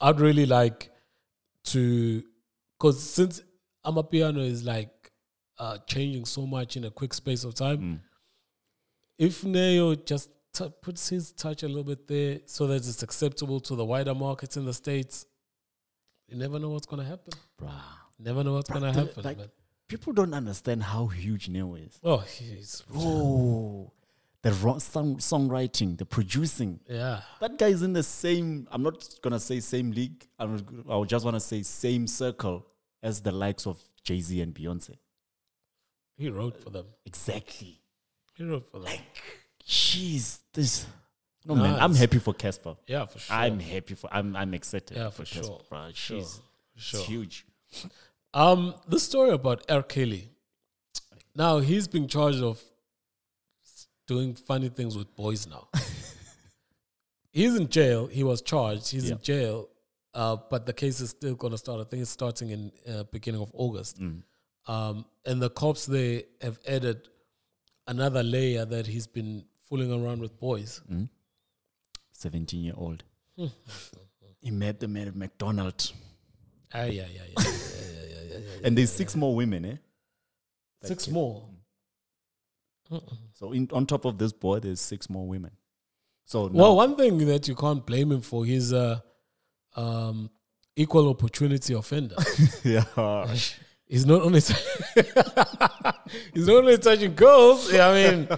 I'd 0.00 0.20
really 0.20 0.46
like 0.46 0.90
to, 1.64 2.22
because 2.84 3.02
since 3.02 3.40
Amapiano 3.86 4.46
is 4.46 4.62
like 4.62 5.10
uh, 5.58 5.78
changing 5.86 6.26
so 6.26 6.46
much 6.46 6.76
in 6.76 6.84
a 6.84 6.90
quick 6.90 7.14
space 7.14 7.42
of 7.42 7.54
time, 7.54 8.02
if 9.18 9.42
Ne-Yo 9.42 9.94
just 9.94 10.28
t- 10.52 10.70
puts 10.82 11.08
his 11.08 11.32
touch 11.32 11.62
a 11.62 11.66
little 11.66 11.84
bit 11.84 12.06
there 12.06 12.40
so 12.44 12.66
that 12.66 12.74
it's 12.74 13.02
acceptable 13.02 13.58
to 13.60 13.74
the 13.74 13.84
wider 13.86 14.14
markets 14.14 14.58
in 14.58 14.66
the 14.66 14.74
states, 14.74 15.24
you 16.28 16.36
never 16.36 16.58
know 16.58 16.68
what's 16.68 16.84
gonna 16.84 17.04
happen. 17.04 17.32
Bruh. 17.58 17.70
Never 18.18 18.44
know 18.44 18.52
what's 18.52 18.68
gonna 18.68 18.92
happen. 18.92 19.22
like, 19.22 19.38
man. 19.38 19.48
people 19.88 20.12
don't 20.12 20.34
understand 20.34 20.82
how 20.82 21.06
huge 21.06 21.48
Ne-Yo 21.48 21.76
is. 21.76 21.98
Oh, 22.04 22.18
he's 22.18 22.82
Oh, 22.94 23.92
the 24.42 24.52
song, 24.78 25.16
songwriting, 25.16 25.96
the 25.96 26.04
producing. 26.04 26.80
yeah. 26.86 27.22
That 27.40 27.56
guy 27.56 27.68
is 27.68 27.82
in 27.82 27.94
the 27.94 28.02
same. 28.02 28.68
I'm 28.70 28.82
not 28.82 29.08
gonna 29.22 29.40
say 29.40 29.60
same 29.60 29.90
league. 29.90 30.26
I'm, 30.38 30.84
I 30.86 30.96
would 30.96 31.08
just 31.08 31.24
want 31.24 31.36
to 31.36 31.40
say 31.40 31.62
same 31.62 32.06
circle 32.06 32.66
as 33.04 33.20
the 33.20 33.30
likes 33.32 33.66
of 33.66 33.78
Jay 34.02 34.20
Z 34.20 34.40
and 34.40 34.52
Beyonce. 34.54 34.96
He 36.16 36.28
wrote 36.30 36.56
for 36.62 36.70
them. 36.70 36.86
Exactly. 37.04 37.80
He 38.36 38.44
wrote 38.44 38.64
for 38.70 38.78
them. 38.78 38.86
Like, 38.86 39.22
jeez, 39.66 40.40
this. 40.52 40.86
No 41.46 41.54
man, 41.54 41.74
I'm 41.78 41.94
happy 41.94 42.18
for 42.18 42.32
Cassper. 42.32 42.76
yeah, 42.86 43.04
for 43.06 43.18
sure. 43.18 43.36
I'm 43.36 43.60
happy 43.60 43.94
for. 43.94 44.08
I'm 44.12 44.34
I'm 44.34 44.54
excited. 44.54 44.96
Yeah, 44.96 45.10
for 45.10 45.24
Cassper, 45.24 45.44
sure. 45.44 45.60
bruh. 45.70 45.94
Sure, 45.94 46.18
Jeez, 46.20 46.40
sure. 46.76 47.00
it's 47.00 47.08
huge. 47.08 47.46
Um, 48.32 48.74
the 48.88 48.98
story 48.98 49.30
about 49.30 49.62
R. 49.68 49.82
Kelly. 49.82 50.30
Now 51.36 51.58
he's 51.58 51.86
being 51.88 52.08
charged 52.08 52.42
of 52.42 52.62
doing 54.06 54.34
funny 54.34 54.68
things 54.70 54.96
with 54.96 55.14
boys 55.16 55.46
now. 55.46 55.68
he's 57.32 57.54
in 57.56 57.68
jail. 57.68 58.06
He 58.06 58.22
was 58.24 58.40
charged. 58.42 58.90
He's 58.90 59.06
Yeah. 59.10 59.16
in 59.16 59.20
jail. 59.22 59.68
Uh, 60.14 60.36
but 60.48 60.64
the 60.64 60.72
case 60.72 61.00
is 61.00 61.10
still 61.10 61.34
going 61.34 61.50
to 61.50 61.58
start. 61.58 61.80
I 61.80 61.84
think 61.84 62.02
it's 62.02 62.10
starting 62.10 62.50
in 62.50 62.72
uh, 62.88 63.02
beginning 63.04 63.40
of 63.40 63.50
August. 63.52 64.00
Mm. 64.00 64.22
Um, 64.66 65.04
and 65.26 65.42
the 65.42 65.50
cops 65.50 65.86
they 65.86 66.24
have 66.40 66.58
added 66.66 67.08
another 67.86 68.22
layer 68.22 68.64
that 68.64 68.86
he's 68.86 69.06
been 69.06 69.44
fooling 69.68 69.92
around 69.92 70.20
with 70.20 70.38
boys. 70.38 70.80
17 72.12 72.62
year 72.62 72.74
old. 72.76 73.02
He 74.40 74.50
met 74.50 74.78
them 74.78 74.94
at 74.98 75.16
McDonald's, 75.16 75.94
Ah, 76.74 76.84
yeah, 76.84 77.06
yeah, 77.10 77.22
yeah. 77.28 77.32
yeah 77.38 77.44
yeah 78.08 78.38
yeah. 78.38 78.38
and 78.62 78.76
there's 78.76 78.92
six 78.92 79.16
more 79.16 79.34
women, 79.34 79.64
eh? 79.64 79.76
Six 80.82 81.08
more. 81.08 81.48
So 83.32 83.52
in, 83.52 83.70
on 83.72 83.86
top 83.86 84.04
of 84.04 84.18
this 84.18 84.34
boy, 84.34 84.60
there's 84.60 84.82
six 84.82 85.08
more 85.08 85.26
women. 85.26 85.52
So 86.26 86.48
Well, 86.48 86.76
one 86.76 86.94
thing 86.94 87.16
that 87.26 87.48
you 87.48 87.54
can't 87.54 87.84
blame 87.86 88.12
him 88.12 88.20
for, 88.20 88.44
he's 88.44 88.70
a 88.72 89.02
um, 89.74 90.30
equal 90.76 91.08
opportunity 91.08 91.74
offender. 91.74 92.16
yeah, 92.64 92.84
he's 93.86 94.06
not 94.06 94.22
only 94.22 94.40
he's 94.40 94.56
not 96.46 96.56
only 96.56 96.78
touching 96.78 97.14
girls. 97.14 97.72
Yeah, 97.72 97.88
I 97.88 97.94
mean, 97.94 98.28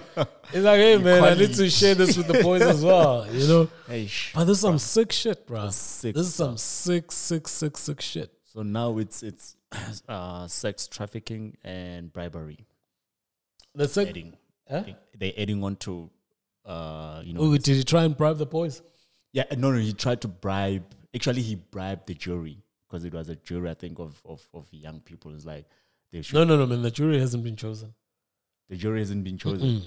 it's 0.53 0.63
like, 0.65 0.79
hey 0.79 0.97
man, 0.97 1.23
I 1.23 1.33
need 1.33 1.53
to 1.55 1.69
share 1.69 1.95
this 1.95 2.17
with 2.17 2.27
the 2.27 2.41
boys 2.43 2.61
as 2.61 2.83
well. 2.83 3.27
You 3.31 3.47
know, 3.47 3.69
hey, 3.87 4.07
sh- 4.07 4.31
but 4.33 4.45
this 4.45 4.57
is 4.57 4.61
some 4.61 4.77
sick 4.79 5.11
shit, 5.11 5.45
bro. 5.47 5.69
sick 5.69 6.15
This 6.15 6.27
is 6.27 6.35
some 6.35 6.57
sick, 6.57 7.11
sick, 7.11 7.47
sick, 7.47 7.77
sick 7.77 8.01
shit. 8.01 8.31
so 8.45 8.63
now 8.63 8.97
it's 8.97 9.23
it's 9.23 9.55
uh, 10.07 10.47
sex 10.47 10.87
trafficking 10.87 11.57
and 11.63 12.11
bribery. 12.11 12.65
That's 13.75 13.95
like, 13.95 14.07
Adding, 14.09 14.33
huh? 14.69 14.83
they're 15.19 15.33
adding 15.37 15.63
on 15.63 15.75
to, 15.77 16.09
uh, 16.65 17.21
you 17.23 17.33
know, 17.33 17.41
Oh, 17.41 17.57
did 17.57 17.67
he 17.75 17.83
try 17.83 18.05
and 18.05 18.17
bribe 18.17 18.37
the 18.39 18.45
boys? 18.47 18.81
yeah, 19.33 19.43
no, 19.55 19.69
no, 19.71 19.77
he 19.77 19.93
tried 19.93 20.21
to 20.21 20.27
bribe. 20.27 20.83
Actually, 21.17 21.41
he 21.41 21.55
bribed 21.55 22.07
the 22.07 22.13
jury 22.13 22.63
because 22.87 23.03
it 23.05 23.13
was 23.13 23.29
a 23.29 23.35
jury, 23.35 23.69
I 23.69 23.73
think, 23.73 23.99
of 23.99 24.21
of, 24.25 24.47
of 24.53 24.65
young 24.71 24.99
people. 25.01 25.33
It's 25.35 25.45
like 25.45 25.65
they 26.11 26.21
should. 26.21 26.35
No, 26.35 26.43
no, 26.43 26.57
no, 26.57 26.65
man. 26.65 26.81
The 26.81 26.91
jury 26.91 27.19
hasn't 27.19 27.43
been 27.43 27.55
chosen. 27.55 27.93
The 28.69 28.75
jury 28.77 28.99
hasn't 28.99 29.23
been 29.23 29.37
chosen. 29.37 29.81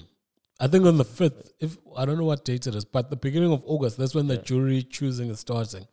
I 0.59 0.67
think 0.67 0.85
on 0.85 0.97
the 0.97 1.05
fifth, 1.05 1.51
if 1.59 1.77
I 1.95 2.05
don't 2.05 2.17
know 2.17 2.25
what 2.25 2.45
date 2.45 2.67
it 2.67 2.75
is, 2.75 2.85
but 2.85 3.09
the 3.09 3.15
beginning 3.15 3.51
of 3.51 3.63
August, 3.65 3.97
that's 3.97 4.13
when 4.13 4.27
the 4.27 4.37
jury 4.37 4.83
choosing 4.83 5.29
is 5.29 5.39
starting. 5.39 5.87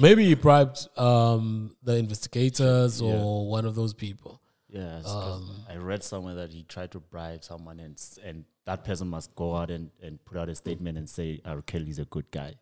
Maybe 0.00 0.24
he 0.24 0.34
bribed 0.34 0.88
um, 0.98 1.72
the 1.82 1.96
investigators 1.96 3.02
or 3.02 3.46
one 3.48 3.66
of 3.66 3.74
those 3.74 3.92
people. 3.92 4.40
Yeah, 4.70 5.02
Um, 5.04 5.64
I 5.68 5.76
read 5.76 6.02
somewhere 6.02 6.34
that 6.36 6.50
he 6.50 6.62
tried 6.64 6.90
to 6.92 7.00
bribe 7.00 7.44
someone, 7.44 7.78
and 7.78 8.00
and 8.24 8.44
that 8.64 8.84
person 8.84 9.08
must 9.08 9.34
go 9.36 9.54
out 9.54 9.70
and, 9.70 9.90
and 10.02 10.24
put 10.24 10.38
out 10.38 10.48
a 10.48 10.54
statement 10.54 10.96
and 10.98 11.08
say 11.08 11.40
R. 11.44 11.60
Kelly's 11.62 11.98
a 11.98 12.06
good 12.06 12.30
guy. 12.30 12.54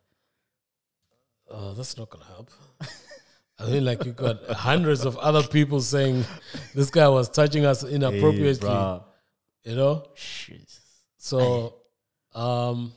Uh, 1.53 1.75
that's 1.75 1.99
not 1.99 2.09
gonna 2.11 2.25
help. 2.25 2.51
I 3.59 3.67
mean, 3.67 3.85
like 3.85 4.05
you 4.05 4.13
got 4.13 4.45
hundreds 4.51 5.05
of 5.05 5.17
other 5.19 5.43
people 5.43 5.81
saying 5.81 6.25
this 6.75 6.91
guy 6.91 7.09
was 7.09 7.29
touching 7.29 7.65
us 7.65 7.85
inappropriately. 7.85 8.69
bruh. 8.69 9.05
you 9.65 9.77
know, 9.77 10.05
Shit. 10.15 10.79
so 11.19 11.75
um, 12.35 12.93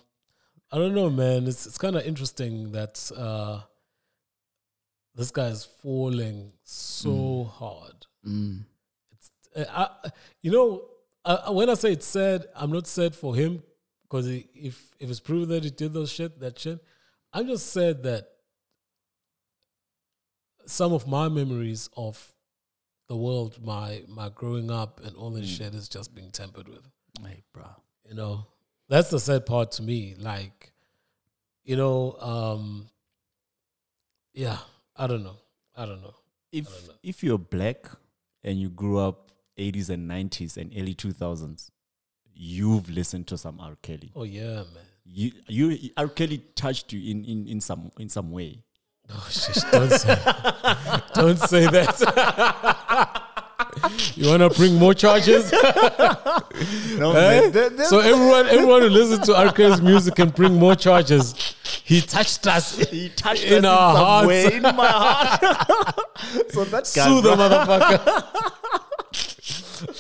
I 0.72 0.78
don't 0.78 0.96
know, 0.96 1.10
man. 1.10 1.48
It's 1.48 1.66
it's 1.66 1.78
kind 1.78 1.96
of 1.96 2.06
interesting 2.06 2.72
that 2.72 3.12
uh, 3.16 3.62
this 5.14 5.32
guy 5.32 5.48
is 5.48 5.66
falling 5.66 6.54
so 6.64 7.44
hard. 7.44 8.06
Mm. 8.26 8.66
Uh, 9.56 9.66
I, 9.70 10.10
you 10.42 10.52
know, 10.52 10.86
uh, 11.24 11.52
when 11.52 11.70
I 11.70 11.74
say 11.76 11.92
it's 11.92 12.08
sad, 12.08 12.46
I'm 12.56 12.72
not 12.72 12.88
sad 12.88 13.14
for 13.16 13.36
him 13.36 13.62
because 14.04 14.28
if 14.28 14.92
if 15.00 15.10
it's 15.10 15.20
proven 15.20 15.50
that 15.50 15.64
he 15.64 15.70
did 15.70 15.94
those 15.94 16.12
shit, 16.12 16.40
that 16.40 16.58
shit, 16.58 16.80
I'm 17.34 17.48
just 17.48 17.68
sad 17.72 18.04
that 18.04 18.28
some 20.66 20.94
of 20.94 21.08
my 21.08 21.30
memories 21.30 21.90
of 21.96 22.34
the 23.08 23.16
world, 23.16 23.60
my 23.64 24.02
my 24.08 24.30
growing 24.30 24.72
up 24.72 25.02
and 25.04 25.16
all 25.16 25.30
this 25.30 25.48
shit 25.48 25.74
is 25.76 25.88
just 25.88 26.14
being 26.16 26.32
tampered 26.32 26.68
with. 26.68 26.88
Hey, 27.22 27.44
bro. 27.54 27.66
You 28.08 28.16
know, 28.16 28.46
that's 28.90 29.10
the 29.10 29.20
sad 29.20 29.46
part 29.46 29.72
to 29.74 29.84
me. 29.84 30.16
Like, 30.18 30.74
you 31.64 31.76
know, 31.76 32.14
um, 32.20 32.90
yeah, 34.34 34.58
I 34.96 35.08
don't 35.08 35.24
know, 35.24 35.38
I 35.76 35.86
don't 35.86 36.02
know. 36.02 36.16
If 36.52 36.68
if 37.04 37.24
you're 37.24 37.38
black 37.38 37.90
and 38.44 38.60
you 38.60 38.70
grew 38.70 39.00
up 39.00 39.32
80s 39.58 39.90
and 39.90 40.10
90s 40.10 40.58
and 40.58 40.72
early 40.78 40.94
2000s, 40.94 41.70
you've 42.34 42.90
listened 42.90 43.28
to 43.28 43.38
some 43.38 43.60
R. 43.60 43.78
Kelly. 43.82 44.12
Oh 44.16 44.24
yeah, 44.24 44.64
man. 44.74 44.86
You 45.06 45.32
you 45.48 45.90
R. 45.98 46.08
Kelly 46.08 46.44
touched 46.56 46.94
you 46.94 47.12
in 47.12 47.26
in, 47.26 47.48
in 47.48 47.62
some 47.62 47.92
in 48.00 48.10
some 48.10 48.32
way. 48.32 48.64
Oh, 49.12 49.28
shush, 49.30 49.62
don't 49.72 49.90
say, 49.92 50.16
don't 51.14 51.38
say 51.40 51.68
that. 51.68 53.22
you 54.16 54.30
want 54.30 54.42
to 54.42 54.50
bring 54.58 54.76
more 54.76 54.94
charges? 54.94 55.52
No, 56.98 57.12
Eh? 57.12 57.52
So 57.84 58.00
everyone, 58.00 58.46
everyone 58.48 58.82
who 58.84 58.90
listens 58.90 59.26
to. 59.28 59.52
Kelly's 59.54 59.82
music 59.82 60.16
can 60.16 60.30
bring 60.30 60.54
more 60.56 60.76
charges. 60.76 61.36
He 61.84 62.00
touched 62.02 62.48
us. 62.48 62.78
he 62.90 63.10
touched 63.10 63.44
in 63.44 63.66
us 63.66 63.66
our 63.66 63.92
in 63.92 63.96
some 63.96 64.06
hearts. 64.06 64.28
way 64.28 64.54
in 64.56 64.62
my 64.62 64.88
heart. 64.88 65.42
so 66.52 66.64
that 66.64 66.90
guy, 66.96 67.06
Sue 67.06 67.22
the 67.22 67.36
motherfucker. 67.36 68.24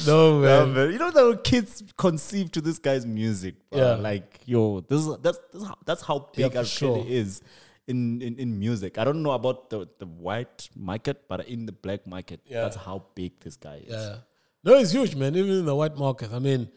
no 0.07 0.41
Yeah, 0.41 0.47
man. 0.65 0.73
man. 0.73 0.91
You 0.93 0.99
know 0.99 1.11
the 1.11 1.37
kids 1.43 1.83
conceived 1.97 2.53
to 2.53 2.61
this 2.61 2.79
guy's 2.79 3.05
music. 3.05 3.55
bro. 3.69 3.79
Yeah. 3.81 3.95
like 3.95 4.39
yo, 4.45 4.79
this 4.81 5.01
is 5.01 5.17
that's 5.21 5.37
that's 5.51 5.65
how, 5.65 5.75
that's 5.85 6.01
how 6.01 6.29
big 6.35 6.53
for 6.53 6.59
R. 6.59 6.65
Sure. 6.65 7.03
is 7.05 7.41
in, 7.88 8.21
in 8.21 8.38
in 8.39 8.59
music. 8.59 8.97
I 8.97 9.03
don't 9.03 9.21
know 9.23 9.31
about 9.31 9.69
the 9.69 9.88
the 9.99 10.05
white 10.07 10.69
market, 10.75 11.27
but 11.27 11.47
in 11.47 11.65
the 11.65 11.71
black 11.71 12.05
market, 12.07 12.39
Yeah. 12.45 12.61
that's 12.61 12.75
how 12.77 13.05
big 13.15 13.39
this 13.39 13.55
guy 13.57 13.77
is. 13.86 13.89
Yeah. 13.91 14.17
No, 14.63 14.75
it's 14.77 14.91
huge, 14.91 15.15
man. 15.15 15.36
Even 15.36 15.51
in 15.59 15.65
the 15.65 15.75
white 15.75 15.95
market. 15.95 16.31
I 16.33 16.39
mean, 16.39 16.69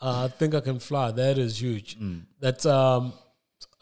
uh, 0.00 0.24
I 0.24 0.28
think 0.28 0.54
I 0.54 0.60
can 0.60 0.78
fly. 0.78 1.10
That 1.12 1.36
is 1.38 1.60
huge. 1.60 1.96
That 2.40 2.64
um, 2.66 3.12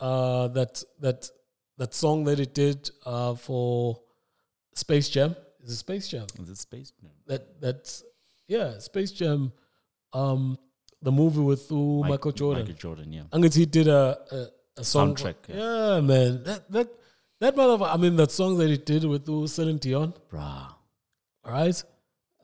uh, 0.01 0.49
that 0.49 0.83
that 1.01 1.31
that 1.79 1.95
song 1.95 2.25
that 2.25 2.41
it 2.41 2.55
did 2.55 2.91
uh, 3.07 3.35
for 3.35 4.01
Space 4.75 5.09
Jam 5.09 5.37
is 5.65 5.73
it 5.73 5.77
Space 5.77 6.09
Jam? 6.09 6.27
Is 6.43 6.49
it 6.49 6.59
space? 6.59 6.91
Jam? 7.01 7.11
That 7.27 7.61
that's 7.61 8.03
yeah, 8.49 8.79
Space 8.79 9.13
Jam. 9.13 9.53
Um, 10.13 10.59
the 11.01 11.13
movie 11.13 11.41
with 11.41 11.71
Mike- 11.71 12.11
Michael 12.11 12.33
Jordan. 12.33 12.63
Michael 12.65 12.79
Jordan, 12.79 13.13
yeah. 13.13 13.23
I 13.33 13.41
guess 13.41 13.55
he 13.55 13.67
did 13.67 13.89
a 13.89 14.19
a, 14.33 14.47
a 14.77 14.85
song. 14.85 15.15
Soundtrack, 15.15 15.35
yeah. 15.49 15.95
yeah. 15.95 16.01
man. 16.01 16.43
That 16.45 16.71
that 16.71 16.89
that 17.41 17.57
motherfucker. 17.57 17.95
I 17.95 17.97
mean, 17.97 18.17
that 18.17 18.31
song 18.31 18.59
that 18.59 18.69
he 18.69 18.77
did 18.77 19.05
with 19.05 19.27
Celine 19.49 19.79
Dion. 19.79 20.15
Bruh. 20.31 20.75
All 21.45 21.53
right, 21.53 21.83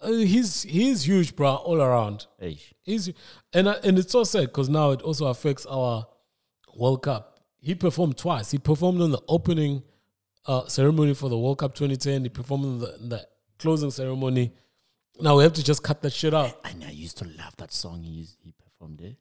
uh, 0.02 0.12
he's 0.12 0.62
he's 0.62 1.04
huge, 1.04 1.34
bro, 1.34 1.54
all 1.56 1.80
around. 1.80 2.26
Hey. 2.38 2.58
He's 2.82 3.10
and 3.52 3.68
uh, 3.68 3.76
and 3.82 3.98
it's 3.98 4.12
so 4.12 4.24
sad 4.24 4.46
because 4.46 4.68
now 4.68 4.90
it 4.90 5.02
also 5.02 5.26
affects 5.26 5.66
our 5.66 6.06
World 6.74 7.02
Cup. 7.02 7.40
He 7.60 7.74
performed 7.74 8.16
twice. 8.16 8.50
He 8.50 8.58
performed 8.58 9.00
on 9.00 9.10
the 9.10 9.20
opening 9.28 9.82
uh, 10.46 10.66
ceremony 10.66 11.14
for 11.14 11.28
the 11.28 11.38
World 11.38 11.58
Cup 11.58 11.74
2010. 11.74 12.22
He 12.22 12.28
performed 12.28 12.64
in 12.64 12.78
the, 12.78 12.96
the 13.00 13.28
closing 13.58 13.90
ceremony. 13.90 14.52
Now 15.20 15.36
we 15.36 15.42
have 15.42 15.52
to 15.54 15.64
just 15.64 15.82
cut 15.82 16.00
that 16.02 16.12
shit 16.12 16.32
out. 16.32 16.58
And 16.64 16.84
I 16.84 16.90
used 16.90 17.18
to 17.18 17.24
love 17.24 17.56
that 17.56 17.72
song 17.72 18.02
he 18.02 18.10
used, 18.10 18.36
he 18.40 18.52
performed 18.52 18.98
there. 18.98 19.16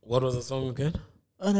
What 0.00 0.22
was 0.22 0.34
the 0.34 0.42
song 0.42 0.68
again? 0.68 0.94
And 1.40 1.56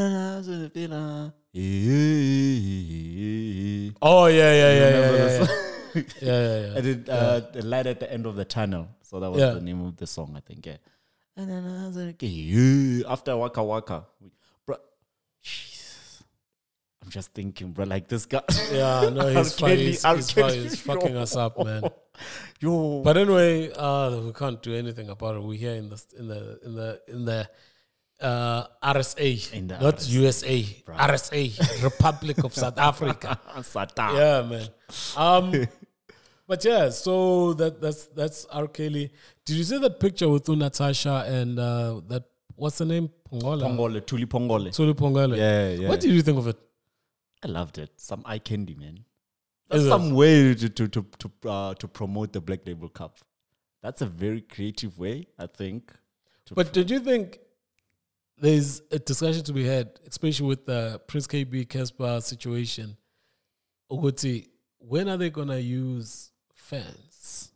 Oh 4.02 4.26
yeah, 4.26 4.52
yeah, 4.52 4.72
yeah, 4.72 4.90
yeah, 4.90 5.10
yeah, 5.12 5.12
yeah. 5.14 5.46
yeah, 5.94 6.02
yeah, 6.20 6.74
yeah. 6.74 6.80
then 6.80 7.04
uh, 7.08 7.40
the 7.52 7.62
light 7.64 7.86
at 7.86 8.00
the 8.00 8.12
end 8.12 8.26
of 8.26 8.36
the 8.36 8.44
tunnel. 8.44 8.88
So 9.02 9.20
that 9.20 9.30
was 9.30 9.40
Yeah. 9.40 9.52
the 9.52 9.60
name 9.60 9.84
of 9.84 9.96
the 9.96 10.06
song, 10.06 10.34
I 10.36 10.40
think. 10.40 10.66
Yeah. 10.66 10.76
And 11.36 11.48
then 11.50 11.64
I 11.64 11.86
was 11.86 11.96
like. 11.96 12.22
After 13.08 13.36
Waka 13.36 13.62
Waka, 13.62 14.06
we- 14.20 14.30
bro, 14.66 14.76
Jesus. 15.42 16.22
I'm 17.02 17.10
just 17.10 17.32
thinking, 17.32 17.70
bro, 17.72 17.84
like 17.86 18.08
this 18.08 18.26
guy. 18.26 18.42
Yeah, 18.72 19.08
no, 19.10 19.28
he's, 19.34 19.54
fu- 19.54 19.66
Kelly- 19.66 19.86
he's, 19.86 20.04
he's, 20.04 20.30
fu- 20.30 20.40
Kelly, 20.40 20.58
he's 20.62 20.80
fucking 20.80 21.16
us 21.16 21.36
up, 21.36 21.56
man. 21.64 21.82
Yo, 22.60 23.02
But 23.02 23.16
anyway, 23.16 23.70
uh, 23.72 24.20
we 24.26 24.32
can't 24.32 24.60
do 24.60 24.74
anything 24.74 25.08
about 25.08 25.36
it. 25.36 25.42
We're 25.42 25.56
here 25.56 25.74
in 25.74 25.88
the 25.88 26.02
in 26.18 26.26
the 26.28 26.58
in 26.64 26.74
the 26.74 27.00
in 27.08 27.24
the 27.24 27.48
uh, 28.20 28.66
RSA, 28.82 29.52
In 29.52 29.68
the 29.68 29.78
not 29.78 29.96
RSA, 29.96 30.10
USA, 30.10 30.62
RSA, 30.88 31.82
Republic 31.84 32.38
of 32.44 32.54
South 32.54 32.78
Africa. 32.90 33.38
Satan. 33.62 34.14
Yeah, 34.16 34.42
man. 34.42 34.68
Um, 35.16 35.68
but 36.46 36.64
yeah, 36.64 36.90
so 36.90 37.54
that 37.54 37.80
that's 37.80 38.06
that's 38.06 38.44
R. 38.46 38.66
Kelly. 38.68 39.12
Did 39.44 39.56
you 39.56 39.64
see 39.64 39.78
that 39.78 40.00
picture 40.00 40.28
with 40.28 40.48
Natasha 40.48 41.24
and 41.28 41.58
uh, 41.58 42.00
that 42.08 42.24
what's 42.56 42.78
the 42.78 42.84
name? 42.84 43.10
Pongola. 43.30 43.64
Pongole, 43.66 44.04
Tuli 44.06 44.26
Pongole. 44.26 44.72
Tuli 44.74 44.94
Pongola. 44.94 45.36
Yeah, 45.36 45.68
yeah. 45.70 45.88
What 45.88 46.00
did 46.00 46.10
you 46.10 46.22
think 46.22 46.38
of 46.38 46.48
it? 46.48 46.56
I 47.44 47.48
loved 47.48 47.78
it. 47.78 47.90
Some 47.96 48.22
eye 48.24 48.38
candy, 48.38 48.74
man. 48.74 49.04
Is 49.70 49.82
That's 49.82 49.84
it? 49.84 49.88
some 49.88 50.10
way 50.14 50.54
to 50.54 50.68
to 50.68 50.88
to 50.88 51.06
to, 51.18 51.48
uh, 51.48 51.74
to 51.74 51.86
promote 51.86 52.32
the 52.32 52.40
Black 52.40 52.66
Label 52.66 52.88
Cup. 52.88 53.18
That's 53.82 54.02
a 54.02 54.06
very 54.06 54.40
creative 54.40 54.98
way, 54.98 55.28
I 55.38 55.46
think. 55.46 55.92
But 56.54 56.72
did 56.72 56.90
you 56.90 56.98
think 57.00 57.38
there's 58.40 58.82
a 58.90 58.98
discussion 58.98 59.42
to 59.44 59.52
be 59.52 59.64
had, 59.64 59.90
especially 60.06 60.46
with 60.46 60.66
the 60.66 61.00
Prince 61.06 61.26
Kaybee 61.26 61.66
Cassper 61.66 62.22
situation? 62.22 62.96
Uguti, 63.90 64.48
when 64.78 65.08
are 65.08 65.16
they 65.16 65.30
gonna 65.30 65.58
use 65.58 66.30
fans? 66.54 67.52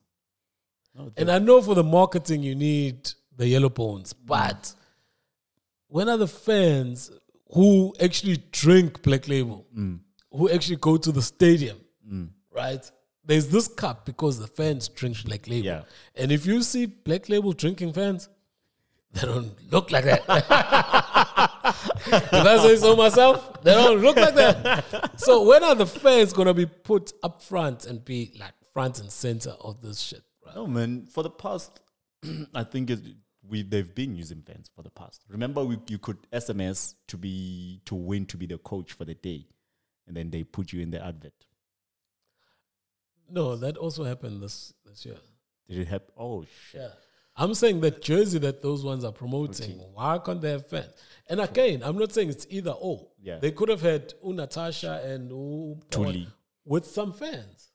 No, 0.95 1.11
And 1.17 1.31
I 1.31 1.39
know 1.39 1.63
for 1.63 1.75
the 1.75 1.85
marketing 1.85 2.43
you 2.43 2.55
need 2.55 3.11
the 3.37 3.47
yellow 3.47 3.69
bones, 3.69 4.13
mm. 4.13 4.27
but 4.27 4.75
when 5.89 6.09
are 6.09 6.17
the 6.17 6.29
fans 6.29 7.11
who 7.53 7.95
actually 8.03 8.43
drink 8.51 9.03
Black 9.03 9.29
Label, 9.29 9.67
mm. 9.77 10.01
who 10.31 10.51
actually 10.51 10.77
go 10.77 10.97
to 10.97 11.13
the 11.13 11.23
stadium, 11.23 11.79
mm. 12.11 12.29
right? 12.51 12.91
There's 13.25 13.49
this 13.49 13.69
cup 13.69 14.05
because 14.05 14.39
the 14.39 14.49
fans 14.49 14.89
drink 14.89 15.23
Black 15.25 15.47
Label. 15.47 15.65
Yeah. 15.65 15.83
And 16.17 16.33
if 16.33 16.45
you 16.45 16.63
see 16.63 16.87
Black 16.87 17.29
Label 17.29 17.53
drinking 17.53 17.93
fans, 17.93 18.29
they 19.13 19.21
don't 19.23 19.55
look 19.71 19.91
like 19.91 20.05
that. 20.05 20.23
if 22.07 22.33
I 22.33 22.59
say 22.59 22.77
so 22.77 22.97
myself, 22.97 23.63
they 23.63 23.73
don't 23.75 24.01
look 24.01 24.17
like 24.17 24.35
that. 24.35 25.21
So 25.21 25.43
when 25.43 25.63
are 25.63 25.75
the 25.75 25.87
fans 25.87 26.33
gonna 26.33 26.55
be 26.55 26.67
put 26.67 27.13
up 27.23 27.43
front 27.43 27.87
and 27.87 28.05
be 28.05 28.33
like 28.39 28.55
front 28.73 29.01
and 29.01 29.11
center 29.11 29.51
of 29.61 29.83
this 29.83 30.01
shit? 30.01 30.23
Right? 30.47 30.57
No, 30.57 30.67
man. 30.67 31.07
For 31.07 31.23
the 31.23 31.31
past, 31.31 31.81
I 32.55 32.65
think 32.65 32.91
it, 32.91 33.01
we 33.47 33.63
they've 33.63 33.95
been 33.95 34.17
using 34.17 34.43
fans 34.43 34.71
for 34.75 34.83
the 34.83 34.91
past. 34.91 35.23
Remember, 35.29 35.65
we, 35.65 35.79
you 35.89 35.99
could 35.99 36.19
SMS 36.33 36.95
to 37.09 37.17
be 37.19 37.81
to 37.85 37.95
win 37.95 38.27
to 38.27 38.37
be 38.37 38.47
the 38.47 38.59
coach 38.59 38.93
for 38.93 39.05
the 39.05 39.15
day, 39.15 39.47
and 40.07 40.17
then 40.17 40.31
they 40.31 40.43
put 40.43 40.73
you 40.73 40.81
in 40.81 40.91
the 40.91 41.05
advert. 41.05 41.35
No, 43.31 43.57
that 43.57 43.77
also 43.77 44.05
happened 44.05 44.43
this 44.43 44.73
this 44.87 45.05
year. 45.05 45.17
Did 45.69 45.79
it 45.79 45.89
happen? 45.89 46.13
Oh 46.17 46.45
shit! 46.45 46.81
Yeah. 46.81 46.89
I'm 47.37 47.55
saying 47.55 47.81
that 47.81 48.03
jersey 48.03 48.39
that 48.41 48.63
those 48.63 48.85
ones 48.85 49.05
are 49.05 49.13
promoting, 49.13 49.79
why 49.95 50.19
can't 50.19 50.41
they 50.41 50.51
have 50.51 50.67
fans? 50.67 50.91
And 51.29 51.41
again, 51.41 51.83
I'm 51.83 51.97
not 51.97 52.13
saying 52.13 52.29
it's 52.29 52.47
either 52.51 52.73
or. 52.73 53.09
Yeah. 53.23 53.39
They 53.39 53.53
could 53.53 53.69
have 53.71 53.81
had 53.81 54.13
U 54.25 54.33
Natasha 54.35 55.01
and 55.05 55.31
U 55.31 55.81
Tuli. 55.91 56.29
with 56.65 56.85
some 56.87 57.13
fans. 57.13 57.71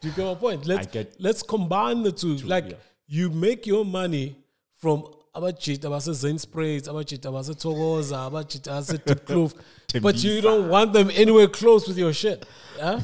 Do 0.00 0.08
you 0.08 0.14
get 0.14 0.24
my 0.24 0.34
point? 0.36 0.64
Let's 0.66 0.86
get- 0.86 1.16
let's 1.20 1.42
combine 1.42 2.02
the 2.02 2.12
two. 2.12 2.36
like 2.38 2.70
yeah. 2.70 2.76
you 3.08 3.30
make 3.30 3.66
your 3.66 3.84
money 3.84 4.36
from 4.80 5.04
abajita 5.34 5.90
base-zen 5.90 6.38
sprays 6.38 6.88
abajita 6.88 7.30
base-thokoza 7.32 8.16
abajita 8.30 8.70
base-deep 8.76 9.24
clove 9.26 9.54
but 10.00 10.22
you 10.24 10.40
don't 10.40 10.68
want 10.68 10.92
them 10.92 11.10
anywhere 11.14 11.46
close 11.48 11.86
with 11.88 11.98
your 11.98 12.12
shit 12.12 12.46
yeah 12.78 13.00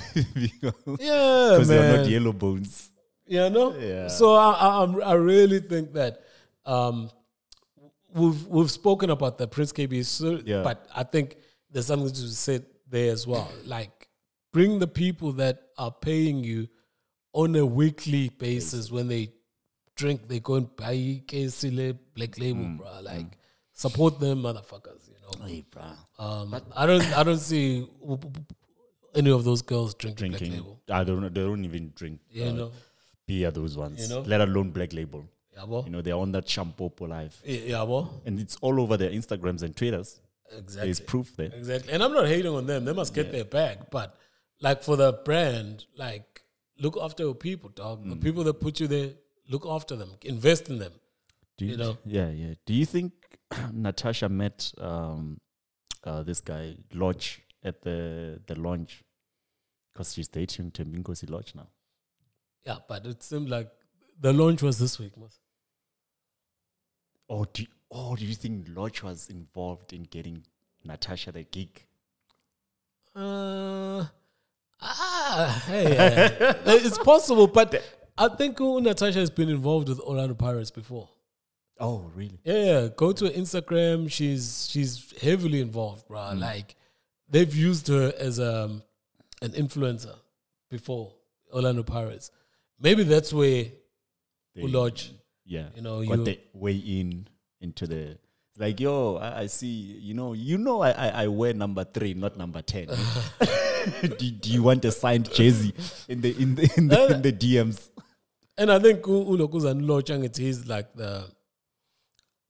yeah 0.98 1.50
Because 1.50 1.68
they're 1.68 1.96
not 1.98 2.08
yellow 2.08 2.32
bones. 2.32 2.90
You 3.26 3.48
know 3.50 3.74
Yeah. 3.76 4.08
so 4.08 4.34
I, 4.34 4.50
I 4.52 4.68
I'm- 4.80 5.22
really 5.24 5.60
think 5.60 5.92
that 5.94 6.20
um 6.66 7.10
we've 8.14 8.46
we've 8.46 8.70
spoken 8.70 9.10
about 9.10 9.38
the 9.38 9.46
prince 9.46 9.72
kb 9.72 10.04
so, 10.04 10.40
Yeah. 10.44 10.62
but 10.62 10.86
i 10.94 11.02
think 11.02 11.36
there's 11.70 11.86
something 11.86 12.08
to 12.12 12.22
be 12.22 12.28
said 12.28 12.64
there 12.88 13.12
as 13.12 13.26
well 13.26 13.50
like 13.64 14.08
bring 14.52 14.78
the 14.78 14.86
people 14.86 15.32
that 15.32 15.56
are 15.78 15.90
paying 15.90 16.44
you 16.44 16.68
on 17.32 17.56
a 17.56 17.66
weekly 17.66 18.28
basis 18.28 18.90
when 18.92 19.08
they 19.08 19.32
drink 19.96 20.28
they 20.28 20.38
go 20.40 20.54
and 20.54 20.74
buy 20.76 20.94
KC 21.26 21.96
black 22.14 22.38
label 22.38 22.64
Mm, 22.64 22.78
bro 22.78 23.00
like 23.02 23.26
support 23.72 24.20
them 24.20 24.42
motherfuckers 24.42 25.08
you 25.08 25.14
know 25.22 25.46
Hey, 25.46 25.64
bro. 25.70 25.82
um, 26.18 26.54
I 26.76 26.86
don't 26.86 27.18
I 27.18 27.22
don't 27.24 27.38
see 27.38 27.86
any 29.14 29.30
of 29.30 29.42
those 29.44 29.62
girls 29.62 29.94
drinking, 29.94 30.30
black 30.30 30.42
label 30.42 30.80
I 30.90 31.02
don't. 31.04 31.22
They 31.22 31.40
don't 31.40 31.64
even 31.64 31.92
drink. 31.96 32.20
you 32.30 32.44
uh, 32.44 32.52
know 32.52 32.70
beer, 33.26 33.50
those 33.50 33.76
ones. 33.76 34.02
You 34.02 34.14
know? 34.14 34.20
Let 34.22 34.40
alone 34.40 34.70
black 34.70 34.92
label. 34.92 35.24
yeah 35.56 35.66
bo 35.66 35.84
You 35.84 35.90
know, 35.90 36.02
they're 36.02 36.16
on 36.16 36.32
that 36.32 36.48
shampoo 36.48 36.90
for 36.96 37.08
life. 37.08 37.40
yeah 37.44 37.84
bo 37.84 38.20
And 38.26 38.40
it's 38.40 38.56
all 38.60 38.80
over 38.80 38.96
their 38.96 39.10
Instagrams 39.10 39.62
and 39.62 39.74
Twitters. 39.76 40.20
exactly 40.58 40.86
There's 40.88 41.00
proof 41.00 41.34
there. 41.36 41.52
Exactly. 41.54 41.92
And 41.92 42.02
I'm 42.02 42.12
not 42.12 42.26
hating 42.26 42.52
on 42.52 42.66
them. 42.66 42.84
They 42.84 42.92
must 42.92 43.14
get 43.14 43.32
their 43.32 43.44
bag. 43.44 43.78
But 43.90 44.16
like 44.60 44.82
for 44.82 44.96
the 44.96 45.12
brand, 45.24 45.84
like 45.96 46.42
look 46.78 46.96
after 47.00 47.22
your 47.24 47.34
people, 47.34 47.70
dog. 47.70 48.04
Mm. 48.04 48.10
The 48.10 48.16
people 48.16 48.44
that 48.44 48.54
put 48.60 48.80
you 48.80 48.86
there, 48.88 49.10
look 49.48 49.66
after 49.66 49.96
them. 49.96 50.10
Invest 50.22 50.68
in 50.68 50.78
them. 50.78 50.92
Do 51.58 51.66
You 51.66 51.76
know? 51.76 51.98
Yeah, 52.04 52.30
yeah. 52.30 52.54
Do 52.66 52.74
you 52.74 52.84
think 52.86 53.12
Natasha 53.72 54.28
met 54.28 54.72
um, 54.78 55.40
uh, 56.02 56.22
this 56.24 56.40
guy 56.40 56.76
Lorch 56.92 57.40
at 57.62 57.82
the 57.82 58.40
the 58.46 58.56
launch? 58.58 59.02
Because 59.92 60.12
she's 60.14 60.26
dating 60.28 60.72
Thembinkosi 60.72 61.30
Lorch 61.30 61.54
now. 61.54 61.68
Yeah, 62.64 62.76
but 62.88 63.06
it 63.06 63.22
seemed 63.22 63.48
like 63.48 63.70
the 64.20 64.32
launch 64.32 64.62
was 64.62 64.78
this 64.78 64.98
week, 64.98 65.16
Mos. 65.16 65.38
Or 67.28 67.46
do 67.52 67.62
you, 67.62 67.68
or 67.90 68.16
do 68.16 68.24
you 68.24 68.34
think 68.34 68.66
Lorch 68.74 69.02
was 69.02 69.28
involved 69.28 69.92
in 69.92 70.04
getting 70.04 70.44
Natasha 70.84 71.32
the 71.32 71.44
gig? 71.44 71.84
Uh, 73.14 74.04
ah, 74.80 75.64
hey, 75.66 75.94
hey. 75.94 76.36
it's 76.66 76.98
possible, 76.98 77.46
but 77.46 77.82
I 78.16 78.28
think 78.28 78.60
uh, 78.60 78.80
Natasha 78.80 79.20
has 79.20 79.30
been 79.30 79.48
involved 79.48 79.88
with 79.88 80.00
Orlando 80.00 80.34
Pirates 80.34 80.70
before. 80.70 81.08
Oh, 81.78 82.10
really? 82.14 82.38
Yeah, 82.44 82.64
yeah. 82.64 82.88
Go 82.94 83.12
to 83.12 83.26
her 83.26 83.30
Instagram. 83.30 84.10
She's 84.10 84.68
she's 84.70 85.12
heavily 85.20 85.60
involved, 85.60 86.06
bro. 86.06 86.20
Mm. 86.20 86.40
Like 86.40 86.76
they've 87.28 87.54
used 87.54 87.88
her 87.88 88.12
as 88.18 88.38
um 88.38 88.82
an 89.42 89.52
influencer 89.52 90.14
before 90.70 91.14
Orlando 91.52 91.82
Pirates. 91.82 92.30
Maybe 92.78 93.04
that's 93.04 93.32
where 93.32 93.66
They- 94.54 94.62
uLorch. 94.62 95.10
Yeah. 95.44 95.68
You 95.76 95.82
know, 95.82 96.04
got 96.04 96.18
you- 96.18 96.24
the 96.24 96.40
way 96.52 96.76
in 96.76 97.28
into 97.60 97.86
the 97.86 98.18
like 98.56 98.78
yo, 98.78 99.16
I, 99.16 99.40
I 99.40 99.46
see, 99.46 99.66
you 100.00 100.14
know, 100.14 100.32
you 100.32 100.58
know 100.58 100.80
I, 100.80 100.90
I, 100.90 101.08
I 101.24 101.26
wear 101.28 101.52
number 101.54 101.84
three, 101.84 102.14
not 102.14 102.36
number 102.36 102.62
ten. 102.62 102.86
do, 104.02 104.30
do 104.30 104.50
you 104.50 104.62
want 104.62 104.84
a 104.84 104.92
signed 104.92 105.30
jersey 105.32 105.74
in 106.08 106.20
the 106.20 106.30
in 106.40 106.54
the 106.54 106.70
in 106.76 106.88
the, 106.88 107.14
in 107.14 107.22
the 107.22 107.32
DMs? 107.32 107.90
And 108.56 108.70
I 108.70 108.78
think 108.78 109.02
Ulokuzan 109.02 109.82
Lochang 109.84 110.24
it 110.24 110.38
is 110.38 110.66
like 110.68 110.94
the 110.94 111.24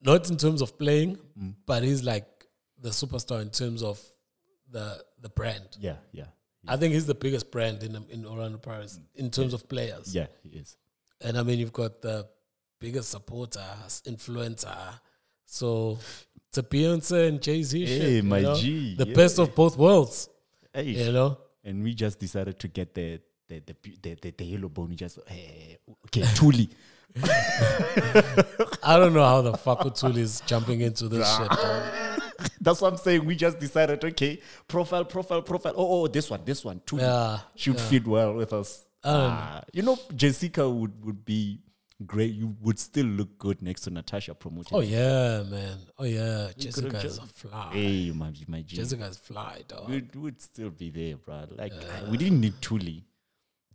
not 0.03 0.29
in 0.31 0.37
terms 0.37 0.61
of 0.62 0.79
playing, 0.79 1.18
Mm. 1.39 1.55
but 1.66 1.83
he's 1.83 2.05
like 2.05 2.27
the 2.79 2.91
superstar 2.91 3.41
in 3.43 3.51
terms 3.51 3.83
of 3.83 3.99
the 4.70 5.03
the 5.20 5.29
brand. 5.31 5.66
Yeah, 5.81 5.97
yeah. 6.12 6.27
I 6.67 6.77
think 6.77 6.95
he's 6.95 7.07
the 7.07 7.15
biggest 7.15 7.51
brand 7.51 7.83
in 7.83 7.97
in 8.11 8.27
Orlando 8.27 8.59
Pirates 8.59 8.99
in 9.15 9.31
terms 9.31 9.53
of 9.55 9.69
players. 9.69 10.15
Yeah, 10.15 10.27
he 10.43 10.51
is. 10.59 10.77
And 11.21 11.37
I 11.39 11.43
mean, 11.43 11.59
you've 11.59 11.73
got 11.73 12.03
the 12.03 12.27
biggest 12.81 13.11
supporter, 13.11 13.65
influencer. 14.07 14.77
So 15.47 15.99
it's 16.49 16.59
a 16.59 16.62
Beyonce 16.62 17.29
and 17.29 17.41
Jay 17.41 17.62
Z 17.62 17.85
Hey, 17.85 17.99
shit. 17.99 18.11
you 18.12 18.23
my 18.25 18.41
know? 18.41 18.57
G, 18.57 18.95
The 18.97 19.07
yeah. 19.07 19.15
best 19.15 19.39
of 19.39 19.55
both 19.55 19.77
worlds. 19.79 20.29
Hey, 20.73 20.85
You 20.85 21.12
know? 21.12 21.39
and 21.65 21.83
we 21.83 21.95
just 21.95 22.19
decided 22.19 22.59
to 22.59 22.69
get 22.69 22.95
the 22.95 23.21
the 23.49 23.61
the 23.61 23.75
the, 24.03 24.15
the, 24.23 24.31
the 24.37 24.45
yellow 24.45 24.69
bone. 24.69 24.89
We 24.91 24.97
just 24.97 25.19
eh, 25.29 25.77
okay, 26.07 26.23
Tuli. 26.35 26.69
I 28.83 28.97
don't 28.99 29.12
know 29.15 29.25
how 29.25 29.41
the 29.43 29.57
fuck 29.57 29.81
Utul 29.81 30.17
is 30.17 30.41
jumping 30.47 30.81
into 30.81 31.09
this 31.09 31.27
shit. 31.37 31.49
dog. 31.49 32.14
That's 32.61 32.80
what 32.80 32.93
I'm 32.93 32.99
saying. 32.99 33.24
We 33.24 33.35
just 33.37 33.59
decided, 33.59 34.05
okay, 34.05 34.41
profile, 34.68 35.05
profile, 35.05 35.43
profile. 35.43 35.74
Oh, 35.76 36.03
oh, 36.03 36.07
this 36.07 36.30
one, 36.30 36.41
this 36.45 36.64
one, 36.64 36.80
Tuli. 36.87 37.03
Yeah. 37.03 37.39
should 37.57 37.80
fit 37.80 38.07
well 38.07 38.35
with 38.35 38.53
us. 38.53 38.85
Ah, 39.05 39.62
you 39.72 39.82
know, 39.82 39.99
Jessica 40.14 40.68
would, 40.68 41.05
would 41.05 41.24
be 41.24 41.61
great. 42.07 42.32
You 42.35 42.57
would 42.62 42.78
still 42.78 43.07
look 43.07 43.39
good 43.39 43.61
next 43.62 43.82
to 43.82 43.91
Natasha 43.91 44.35
promoting. 44.35 44.76
Oh 44.76 44.80
yeah, 44.80 45.43
man. 45.43 45.78
Oh 45.99 46.05
yeah. 46.05 46.47
could've 46.49 46.57
Jessica 46.57 46.97
is 46.97 47.03
just- 47.03 47.22
a 47.22 47.26
fly. 47.26 47.70
Hey, 47.72 48.11
my, 48.12 48.32
my 48.49 48.62
G. 48.62 48.76
Jessica 48.76 49.05
is 49.07 49.18
fly, 49.18 49.62
dog. 49.68 49.89
We'd, 49.91 50.16
would 50.16 50.41
still 50.41 50.70
be 50.70 50.91
there, 50.91 51.16
bro. 51.18 51.45
Like, 51.51 51.72
we 52.11 52.16
didn't 52.16 52.41
need 52.41 52.55
Tuli. 52.62 53.05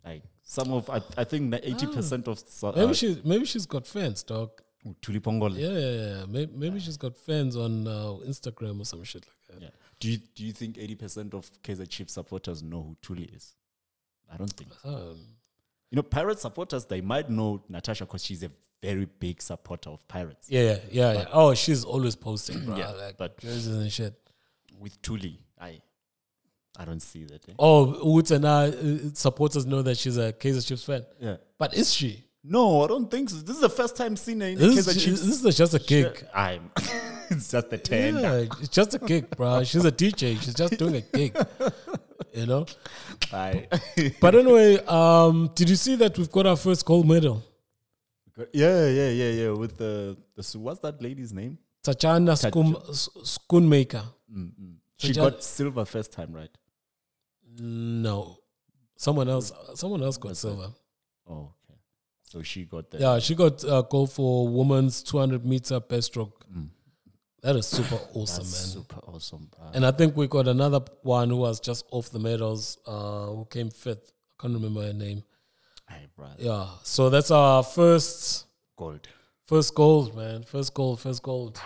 Like, 0.03 0.23
some 0.41 0.71
of, 0.73 0.89
I, 0.89 1.01
I 1.17 1.23
think 1.25 1.51
that 1.51 1.63
80% 1.63 2.27
of 2.27 2.39
so- 2.39 2.71
Maybe 2.75 2.89
uh, 2.89 2.93
she 2.93 3.21
maybe 3.23 3.45
she's 3.45 3.65
got 3.67 3.85
fans, 3.85 4.23
dog. 4.23 4.49
Tuli 5.01 5.19
Pongole. 5.19 5.57
Yeah, 5.57 5.69
yeah, 5.69 6.17
yeah. 6.19 6.25
Maybe, 6.27 6.51
maybe 6.55 6.79
she's 6.79 6.97
got 6.97 7.15
fans 7.17 7.55
on 7.55 7.87
uh, 7.87 8.17
Instagram 8.27 8.79
or 8.81 8.85
some 8.85 9.03
shit 9.03 9.25
like 9.25 9.59
that. 9.59 9.63
Yeah. 9.65 9.69
Do 9.99 10.09
you 10.09 10.17
do 10.35 10.45
you 10.45 10.53
think 10.53 10.77
eighty 10.77 10.95
percent 10.95 11.33
of 11.33 11.49
Kaiser 11.63 11.85
Chiefs 11.85 12.13
supporters 12.13 12.63
know 12.63 12.81
who 12.83 12.97
Tuli 13.01 13.23
is? 13.25 13.55
I 14.31 14.37
don't 14.37 14.51
think. 14.53 14.71
so. 14.81 14.89
Um, 14.89 15.17
You 15.91 15.95
know, 15.97 16.03
Pirate 16.03 16.39
supporters 16.39 16.85
they 16.85 17.01
might 17.01 17.29
know 17.29 17.63
Natasha 17.67 18.05
because 18.05 18.23
she's 18.23 18.43
a 18.43 18.51
very 18.81 19.05
big 19.05 19.41
supporter 19.41 19.89
of 19.89 20.07
Pirates. 20.07 20.47
yeah, 20.49 20.61
yeah, 20.61 20.77
yeah, 20.91 21.13
yeah. 21.13 21.25
Oh, 21.33 21.53
she's 21.55 21.83
always 21.83 22.15
posting, 22.15 22.63
bro. 22.65 22.77
Yeah, 22.77 22.91
like 22.91 23.17
but- 23.17 23.37
jerseys 23.39 23.67
and 23.67 23.91
shit. 23.91 24.13
With 24.79 25.01
Tuli, 25.01 25.37
I 25.59 25.81
I 26.77 26.85
don't 26.85 27.01
see 27.01 27.25
that. 27.25 27.49
eh? 27.49 27.53
Oh, 27.59 28.09
Woods 28.13 28.31
and 28.31 28.45
I, 28.47 28.67
uh, 28.69 28.97
supporters 29.13 29.65
know 29.65 29.81
that 29.81 29.97
she's 29.97 30.15
a 30.15 30.31
Kaiser 30.31 30.61
Chiefs 30.61 30.85
fan. 30.85 31.05
Yeah. 31.19 31.35
But 31.57 31.73
is 31.73 31.93
she? 31.93 32.23
No, 32.43 32.83
I 32.83 32.87
don't 32.87 33.11
think 33.11 33.29
so. 33.29 33.37
This 33.37 33.55
is 33.55 33.61
the 33.61 33.69
first 33.69 33.95
time 33.97 34.15
seeing 34.15 34.39
her 34.39 34.47
in 34.47 34.57
This, 34.57 34.75
Kaiser 34.75 34.91
is, 34.91 35.03
Chiefs. 35.03 35.21
this 35.21 35.43
is 35.43 35.57
just 35.57 35.73
a 35.73 35.79
gig. 35.79 36.25
I'm. 36.33 36.71
it's 37.29 37.51
just 37.51 37.73
a 37.73 37.77
ten. 37.77 38.17
Yeah, 38.17 38.45
it's 38.59 38.69
just 38.69 38.93
a 38.93 38.99
gig, 38.99 39.29
bro. 39.35 39.63
She's 39.63 39.83
a 39.85 39.91
DJ. 39.91 40.39
She's 40.41 40.53
just 40.53 40.77
doing 40.77 40.95
a 40.95 41.01
gig. 41.01 41.35
You 42.33 42.45
know? 42.45 42.65
I. 43.33 43.67
But 44.21 44.35
anyway, 44.35 44.77
um, 44.85 45.51
did 45.55 45.69
you 45.69 45.75
see 45.75 45.95
that 45.95 46.17
we've 46.17 46.31
got 46.31 46.45
our 46.45 46.55
first 46.55 46.85
gold 46.85 47.07
medal? 47.07 47.43
yeah, 48.53 48.87
yeah, 48.87 49.09
yeah, 49.09 49.29
yeah. 49.31 49.49
With 49.51 49.77
the 49.77 50.15
the 50.35 50.59
what's 50.59 50.79
that 50.81 51.01
lady's 51.01 51.33
name? 51.33 51.57
Tatjana 51.83 52.37
Spoon, 52.37 52.75
Spoonmaker. 53.23 54.03
She 54.97 55.09
Tatjana- 55.11 55.15
got 55.15 55.43
silver 55.43 55.85
first 55.85 56.11
time, 56.13 56.33
right? 56.33 56.49
No. 57.59 58.37
Someone 58.95 59.29
else 59.29 59.51
someone 59.75 60.03
else 60.03 60.17
got 60.17 60.37
silver. 60.37 60.69
Oh, 61.27 61.33
okay. 61.33 61.53
So 62.29 62.43
she 62.43 62.65
got 62.65 62.91
that. 62.91 63.01
Yeah, 63.01 63.17
she 63.19 63.33
got 63.33 63.63
uh, 63.65 63.81
gold 63.81 64.11
for 64.11 64.47
women's 64.47 65.01
200 65.01 65.43
meter 65.43 65.79
breaststroke. 65.81 66.33
That 67.41 67.55
is 67.55 67.65
super 67.67 67.95
awesome, 68.13 68.43
Mm. 68.43 68.51
That's 68.51 68.75
man. 68.75 68.83
super 68.83 68.99
awesome. 69.07 69.49
bro. 69.57 69.67
And 69.73 69.83
I 69.85 69.91
think 69.91 70.15
we 70.15 70.27
got 70.27 70.47
another 70.47 70.81
one 71.01 71.29
who 71.31 71.37
was 71.37 71.59
just 71.59 71.85
off 71.89 72.11
the 72.11 72.19
medals, 72.19 72.77
uh, 72.85 73.25
who 73.27 73.45
came 73.49 73.69
fifth. 73.71 74.11
I 74.37 74.41
can't 74.43 74.53
remember 74.53 74.81
her 74.85 74.93
name. 74.93 75.23
Hey, 75.89 76.05
bro. 76.15 76.27
Yeah, 76.37 76.67
so 76.83 77.09
that's 77.09 77.31
our 77.31 77.63
first 77.63 78.45
Gold. 78.77 79.07
first 79.47 79.73
gold, 79.73 80.15
man. 80.15 80.43
First 80.43 80.73
gold, 80.75 80.99
first 80.99 81.23
gold. 81.23 81.59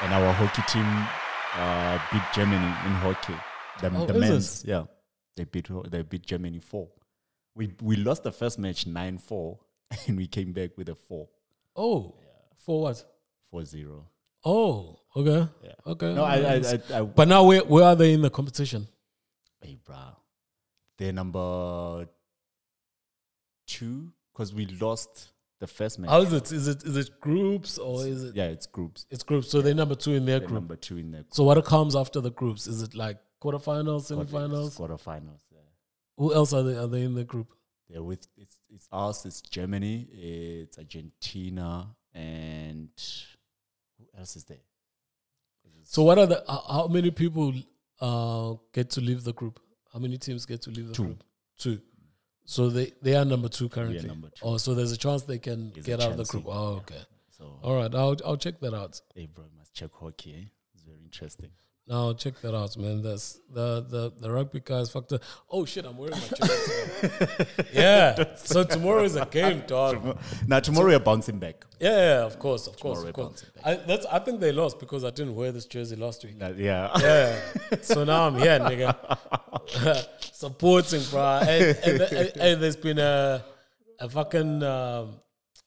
And 0.00 0.12
our 0.14 0.32
hockey 0.32 0.62
team 0.68 0.86
uh, 1.54 1.98
beat 2.10 2.22
Germany 2.34 2.64
in 2.86 2.92
hockey. 3.04 3.34
The, 3.80 3.90
Oh, 3.94 4.06
the 4.06 4.14
men's, 4.14 4.64
yeah, 4.64 4.84
they 5.36 5.44
beat 5.44 5.68
they 5.90 6.02
beat 6.02 6.24
Germany 6.26 6.60
four. 6.60 6.88
We 7.54 7.72
we 7.82 7.96
lost 7.96 8.22
the 8.22 8.32
first 8.32 8.58
match 8.58 8.86
nine 8.86 9.18
four, 9.18 9.58
and 10.06 10.16
we 10.16 10.26
came 10.26 10.52
back 10.52 10.70
with 10.76 10.88
a 10.88 10.94
four 10.94 11.28
Oh, 11.76 12.14
for 12.56 12.82
what? 12.82 13.04
four 13.50 13.64
zero. 13.64 14.06
Oh, 14.44 14.98
okay, 15.16 15.48
Yeah. 15.64 15.72
okay. 15.86 16.14
No, 16.14 16.24
I 16.24 16.36
I. 16.38 16.54
I, 16.56 16.98
I 16.98 17.02
but 17.02 17.28
now 17.28 17.44
where 17.44 17.60
where 17.64 17.84
are 17.84 17.96
they 17.96 18.12
in 18.14 18.22
the 18.22 18.30
competition? 18.30 18.88
hey, 19.60 19.78
bro, 19.84 19.96
they're 20.98 21.12
number 21.12 22.08
two 23.66 24.12
because 24.32 24.52
we 24.52 24.66
lost 24.80 25.28
the 25.60 25.66
first 25.66 25.98
match. 25.98 26.10
How 26.10 26.20
is 26.22 26.32
it? 26.32 26.50
Is 26.52 26.66
it 26.68 26.82
is 26.84 26.96
it 26.96 27.20
groups 27.20 27.78
or 27.78 28.04
is 28.06 28.24
it? 28.24 28.34
yeah, 28.34 28.46
it's 28.46 28.66
groups. 28.66 29.06
It's 29.10 29.22
groups. 29.22 29.50
So 29.50 29.60
they're 29.62 29.74
number 29.74 29.94
two 29.94 30.14
in 30.14 30.24
their 30.24 30.38
They're 30.40 30.48
group. 30.48 30.60
number 30.60 30.76
two 30.76 30.96
in 30.98 31.10
the 31.12 31.24
So 31.30 31.44
what 31.44 31.62
comes 31.64 31.94
after 31.94 32.20
the 32.20 32.30
groups? 32.30 32.66
Is 32.66 32.82
it 32.82 32.94
like 32.94 33.18
quarterfinals, 33.42 34.10
semifinals? 34.10 34.76
quarterfinals. 34.78 35.40
Yeah. 36.18 36.24
Who 36.24 36.34
else 36.34 36.52
are 36.52 36.62
they? 36.62 36.76
Are 36.76 36.86
they 36.88 37.02
in 37.02 37.14
the 37.14 37.24
group? 37.24 37.48
They're 37.88 38.02
with 38.02 38.26
it's 38.36 38.58
it's 38.70 38.88
us, 38.92 39.26
it's 39.26 39.40
Germany, 39.42 40.08
it's 40.12 40.78
Argentina, 40.78 41.94
and 42.14 42.88
who 43.98 44.18
else 44.18 44.36
is 44.36 44.44
there? 44.44 44.58
So 45.84 46.02
what 46.04 46.18
are 46.18 46.26
the 46.26 46.42
how, 46.46 46.64
how 46.70 46.86
many 46.88 47.10
people 47.10 47.52
uh 48.00 48.54
get 48.72 48.90
to 48.90 49.00
leave 49.00 49.24
the 49.24 49.32
group? 49.32 49.60
How 49.92 49.98
many 49.98 50.16
teams 50.16 50.46
get 50.46 50.62
to 50.62 50.70
leave 50.70 50.88
the 50.88 50.94
Two. 50.94 51.04
group? 51.04 51.24
Two. 51.58 51.80
So 52.44 52.70
they 52.70 52.92
they 53.02 53.14
are 53.14 53.24
number 53.24 53.48
two 53.48 53.68
currently. 53.68 54.06
number 54.06 54.28
two. 54.30 54.44
Oh, 54.44 54.56
so 54.56 54.74
there's 54.74 54.92
a 54.92 54.96
chance 54.96 55.22
they 55.22 55.38
can 55.38 55.70
There's 55.74 55.86
get 55.86 56.00
out 56.00 56.12
of 56.12 56.16
the 56.16 56.24
group. 56.24 56.44
Oh, 56.48 56.76
okay. 56.82 57.02
So, 57.30 57.58
All 57.62 57.76
right, 57.76 57.94
I'll 57.94 58.16
I'll 58.24 58.36
check 58.36 58.60
that 58.60 58.74
out. 58.74 59.00
hey, 59.14 59.26
bro, 59.26 59.44
must 59.58 59.74
check 59.74 59.90
hockey. 59.92 60.34
Eh? 60.34 60.44
It's 60.74 60.82
very 60.84 61.00
interesting. 61.04 61.50
No, 61.88 62.12
check 62.14 62.40
that 62.42 62.54
out, 62.54 62.76
man. 62.76 63.02
That's 63.02 63.40
the 63.52 63.84
the 63.88 64.12
the 64.20 64.30
rugby 64.30 64.60
guys 64.64 64.90
fucked 64.90 65.12
up. 65.14 65.22
Oh 65.50 65.64
shit, 65.64 65.84
I'm 65.84 65.96
wearing 65.96 66.14
my 66.14 66.46
jacket. 66.46 67.48
yeah. 67.72 68.36
So 68.36 68.62
tomorrow 68.62 69.02
is 69.02 69.16
a 69.16 69.26
game, 69.26 69.64
dog. 69.66 70.16
now 70.46 70.60
tomorrow 70.60 70.86
we're 70.88 71.00
bouncing 71.00 71.40
back. 71.40 71.66
Yeah, 71.80 71.90
yeah, 71.90 72.24
of 72.24 72.38
course, 72.38 72.68
of 72.68 72.78
course, 72.78 73.02
of 73.02 73.12
course. 73.12 73.44
I 73.64 73.74
that's 73.74 74.06
I 74.06 74.20
think 74.20 74.38
they 74.38 74.52
lost 74.52 74.78
because 74.78 75.02
I 75.04 75.10
didn't 75.10 75.34
wear 75.34 75.50
this 75.50 75.66
jersey 75.66 75.96
last 75.96 76.24
week. 76.24 76.38
That- 76.38 76.56
yeah. 76.56 76.90
Yeah. 77.00 77.40
so 77.82 78.04
now 78.04 78.28
I'm 78.28 78.36
here, 78.36 78.60
nigga. 78.60 78.94
Supporting, 80.32 81.02
bro. 81.10 81.40
And, 81.42 81.76
and, 81.84 82.00
and, 82.00 82.36
and 82.36 82.62
there's 82.62 82.76
been 82.76 82.98
a 83.00 83.44
a 83.98 84.08
fucking 84.08 84.62
um, 84.62 85.16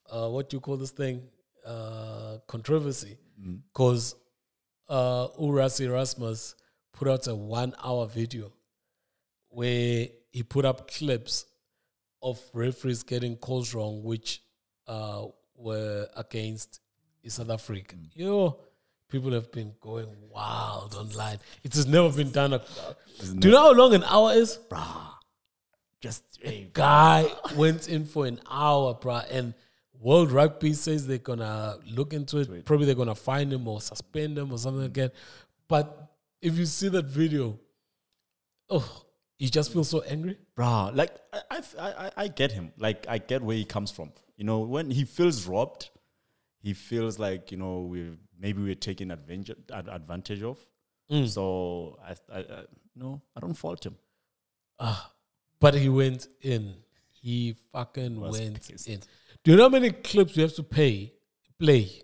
uh, 0.09 0.29
what 0.29 0.49
do 0.49 0.55
you 0.57 0.61
call 0.61 0.77
this 0.77 0.91
thing? 0.91 1.23
Uh, 1.65 2.37
controversy. 2.47 3.17
Because 3.73 4.15
uh, 4.87 5.27
uRassie 5.39 5.85
Erasmus 5.85 6.55
put 6.93 7.07
out 7.07 7.27
a 7.27 7.35
one 7.35 7.73
hour 7.83 8.07
video 8.07 8.51
where 9.49 10.07
he 10.31 10.43
put 10.43 10.65
up 10.65 10.91
clips 10.91 11.45
of 12.21 12.41
referees 12.53 13.03
getting 13.03 13.35
calls 13.37 13.73
wrong, 13.73 14.03
which 14.03 14.41
uh, 14.87 15.25
were 15.55 16.07
against 16.15 16.79
South 17.27 17.49
Africa. 17.49 17.95
You 18.13 18.25
know, 18.25 18.59
people 19.09 19.31
have 19.31 19.51
been 19.51 19.73
going 19.79 20.07
wild 20.29 20.95
online. 20.95 21.39
It 21.63 21.73
has 21.75 21.87
never 21.87 22.11
been 22.11 22.31
done. 22.31 22.53
A, 22.53 22.61
do 23.39 23.47
you 23.47 23.53
know 23.53 23.61
how 23.61 23.71
long 23.73 23.93
an 23.93 24.03
hour 24.03 24.33
is? 24.33 24.59
Just 26.01 26.23
a 26.43 26.69
Guy 26.73 27.27
went 27.55 27.87
in 27.87 28.05
for 28.05 28.25
an 28.25 28.39
hour, 28.49 28.93
bruh, 28.93 29.25
and 29.31 29.53
World 30.05 30.31
Rugby 30.31 30.73
says 30.73 31.07
they're 31.07 31.17
gonna 31.17 31.79
look 31.89 32.13
into 32.13 32.37
it. 32.37 32.63
Probably 32.63 32.85
they're 32.85 32.93
gonna 32.93 33.15
fine 33.15 33.51
him 33.51 33.67
or 33.67 33.81
suspend 33.81 34.37
him 34.37 34.51
or 34.51 34.59
something 34.59 34.83
like 34.83 34.93
that. 34.93 35.13
But 35.67 36.11
if 36.43 36.59
you 36.59 36.67
see 36.67 36.89
that 36.89 37.05
video, 37.05 37.59
oh, 38.69 39.03
you 39.39 39.49
just 39.49 39.73
feel 39.73 39.83
so 39.83 40.01
angry. 40.01 40.37
bro. 40.53 40.91
Like 40.93 41.15
I, 41.33 41.41
I, 41.79 41.89
I, 41.89 42.11
I 42.17 42.27
get 42.27 42.51
him. 42.51 42.71
Like 42.77 43.07
I 43.09 43.17
get 43.17 43.41
where 43.41 43.57
he 43.57 43.65
comes 43.65 43.89
from. 43.89 44.11
You 44.37 44.43
know, 44.43 44.59
when 44.59 44.91
he 44.91 45.05
feels 45.05 45.47
robbed, 45.47 45.89
he 46.61 46.73
feels 46.73 47.17
like 47.17 47.51
you 47.51 47.57
know 47.57 47.79
we 47.79 48.11
maybe 48.39 48.61
we're 48.61 48.75
taking 48.75 49.09
advantage 49.09 49.57
ad- 49.73 49.89
advantage 49.91 50.43
of. 50.43 50.59
Mm. 51.11 51.27
So 51.27 51.97
I, 52.07 52.11
I, 52.31 52.39
I, 52.41 52.63
no, 52.95 53.23
I 53.35 53.39
don't 53.39 53.55
fault 53.55 53.83
him. 53.83 53.95
But 55.59 55.73
he 55.73 55.89
went 55.89 56.27
in. 56.41 56.75
He 57.11 57.55
fucking 57.71 58.19
went 58.19 58.67
pissed. 58.67 58.87
in. 58.87 58.99
Do 59.45 59.51
you 59.51 59.57
know 59.57 59.63
how 59.63 59.69
many 59.69 59.91
clips 59.91 60.35
you 60.35 60.41
have 60.41 60.55
to 60.55 60.63
pay 60.63 61.13
play 61.59 62.01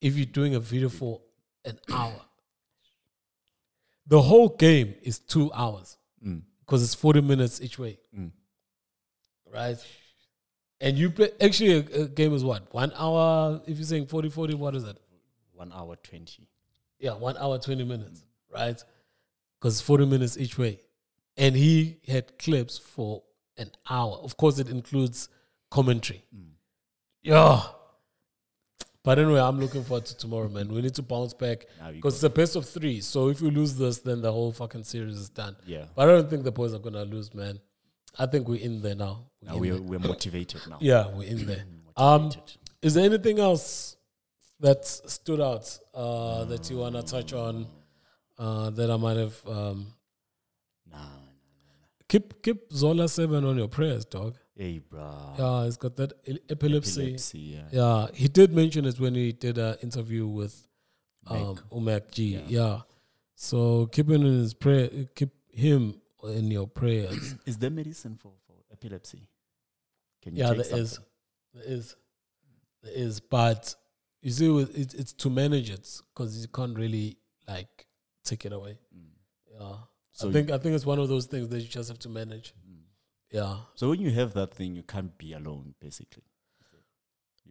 if 0.00 0.14
you're 0.16 0.24
doing 0.24 0.54
a 0.54 0.60
video 0.60 0.88
for 0.88 1.20
an 1.64 1.80
hour? 1.92 2.20
The 4.06 4.22
whole 4.22 4.50
game 4.50 4.94
is 5.02 5.18
two 5.18 5.52
hours 5.52 5.98
Mm. 6.24 6.42
because 6.60 6.82
it's 6.84 6.94
40 6.94 7.20
minutes 7.22 7.60
each 7.60 7.76
way. 7.78 7.98
Mm. 8.16 8.30
Right? 9.52 9.76
And 10.80 10.96
you 10.96 11.10
play, 11.10 11.30
actually, 11.40 11.72
a, 11.72 12.02
a 12.02 12.08
game 12.08 12.32
is 12.32 12.44
what? 12.44 12.72
One 12.72 12.92
hour? 12.96 13.60
If 13.66 13.76
you're 13.76 13.84
saying 13.84 14.06
40 14.06 14.28
40, 14.30 14.54
what 14.54 14.76
is 14.76 14.84
it? 14.84 14.96
One 15.52 15.72
hour 15.72 15.96
twenty. 15.96 16.46
Yeah, 17.00 17.14
one 17.14 17.36
hour, 17.36 17.58
20 17.58 17.84
minutes, 17.84 18.24
right? 18.52 18.82
Because 19.60 19.80
40 19.80 20.06
minutes 20.06 20.38
each 20.38 20.56
way. 20.56 20.80
And 21.36 21.54
he 21.56 21.98
had 22.06 22.38
clips 22.38 22.78
for 22.78 23.22
an 23.58 23.70
hour. 23.90 24.14
Of 24.22 24.36
course, 24.36 24.58
it 24.60 24.68
includes 24.68 25.28
commentary. 25.74 26.22
Yeah. 27.22 27.60
But 29.02 29.18
anyway, 29.18 29.40
I'm 29.40 29.58
looking 29.60 29.84
forward 29.84 30.06
to 30.06 30.16
tomorrow, 30.16 30.48
man. 30.48 30.68
We 30.68 30.80
need 30.80 30.94
to 30.94 31.02
bounce 31.02 31.34
back 31.34 31.66
because 31.92 32.14
it's 32.14 32.22
a 32.22 32.30
best 32.30 32.56
of 32.56 32.64
three. 32.66 33.00
So 33.02 33.28
if 33.28 33.40
we 33.42 33.50
lose 33.50 33.76
this, 33.76 33.98
then 33.98 34.22
the 34.22 34.32
whole 34.32 34.52
fucking 34.52 34.84
series 34.84 35.16
is 35.16 35.28
done. 35.28 35.56
Yeah. 35.66 35.84
But 35.94 36.08
I 36.08 36.12
don't 36.12 36.30
think 36.30 36.44
the 36.44 36.52
boys 36.52 36.72
are 36.74 36.78
going 36.78 36.94
to 36.94 37.04
lose, 37.04 37.34
man. 37.34 37.60
I 38.18 38.26
think 38.26 38.48
we're 38.48 38.62
in 38.68 38.80
there 38.80 38.94
now. 38.94 39.14
We're 39.42 39.50
Now 39.50 39.56
we're 39.58 39.82
we're 39.90 39.98
motivated 39.98 40.60
now. 40.70 40.78
Yeah, 40.80 41.08
we're 41.14 41.28
in 41.28 41.46
there. 41.46 41.64
Um, 41.96 42.32
is 42.82 42.94
there 42.94 43.04
anything 43.04 43.38
else 43.38 43.96
that 44.58 44.84
stood 44.84 45.40
out 45.40 45.66
uh, 45.94 46.44
that 46.46 46.68
you 46.68 46.78
want 46.78 46.96
to 46.96 47.02
touch 47.02 47.32
on 47.32 47.66
uh, 48.36 48.70
that 48.70 48.90
I 48.90 48.96
might 48.96 49.16
have? 49.24 49.36
Um, 49.46 49.78
Nah, 50.90 50.98
nah. 50.98 51.04
keep 52.08 52.26
keep 52.42 52.58
Zola 52.72 53.08
seven 53.08 53.44
on 53.44 53.56
your 53.56 53.68
prayers, 53.68 54.04
dog. 54.04 54.34
Hey, 54.56 54.78
bro. 54.78 55.10
Yeah, 55.38 55.64
he's 55.64 55.76
got 55.76 55.96
that 55.96 56.12
e- 56.26 56.38
epilepsy. 56.48 57.02
Epilepsy. 57.02 57.38
Yeah. 57.38 57.62
Yeah, 57.72 58.06
he 58.14 58.28
did 58.28 58.52
mention 58.54 58.84
it 58.84 58.98
when 59.00 59.14
he 59.14 59.32
did 59.32 59.58
an 59.58 59.76
interview 59.82 60.26
with 60.26 60.66
um, 61.26 61.56
Umek 61.72 62.10
G. 62.12 62.40
Yeah. 62.46 62.80
so 63.34 63.86
keep 63.86 64.08
him 64.08 64.22
in 64.24 64.32
his 64.40 64.54
prayer. 64.54 64.88
Keep 65.14 65.30
him 65.52 66.00
in 66.22 66.50
your 66.50 66.68
prayers. 66.68 67.34
Is 67.46 67.58
there 67.58 67.70
medicine 67.70 68.16
for, 68.16 68.32
for 68.46 68.54
epilepsy? 68.72 69.28
Can 70.22 70.36
yeah, 70.36 70.52
take 70.54 70.68
there 70.68 70.78
is, 70.78 71.00
there 71.52 71.64
is, 71.64 71.96
there 72.82 72.92
is. 72.94 73.20
But 73.20 73.74
you 74.22 74.30
see, 74.30 74.48
with- 74.48 74.76
it's 74.78 74.94
it's 74.94 75.12
to 75.14 75.30
manage 75.30 75.68
it 75.70 76.00
because 76.14 76.40
you 76.40 76.48
can't 76.48 76.78
really 76.78 77.18
like 77.48 77.86
take 78.24 78.46
it 78.46 78.52
away. 78.52 78.78
Yeah, 79.50 79.58
Mm. 79.60 79.78
So 80.12 80.28
I 80.28 80.32
think 80.32 80.50
I 80.52 80.58
think 80.58 80.76
it's 80.76 80.86
one 80.86 81.00
of 81.00 81.08
those 81.08 81.26
things 81.26 81.48
that 81.48 81.60
you 81.60 81.66
just 81.68 81.88
have 81.88 81.98
to 82.00 82.08
manage. 82.08 82.54
Mm. 83.32 83.36
Yeah, 83.36 83.56
So 83.74 83.88
when 83.90 84.00
you 84.00 84.10
have 84.12 84.32
that 84.34 84.54
thing, 84.54 84.76
you 84.76 84.82
can't 84.82 85.16
be 85.18 85.32
alone, 85.32 85.74
basically. 85.80 86.22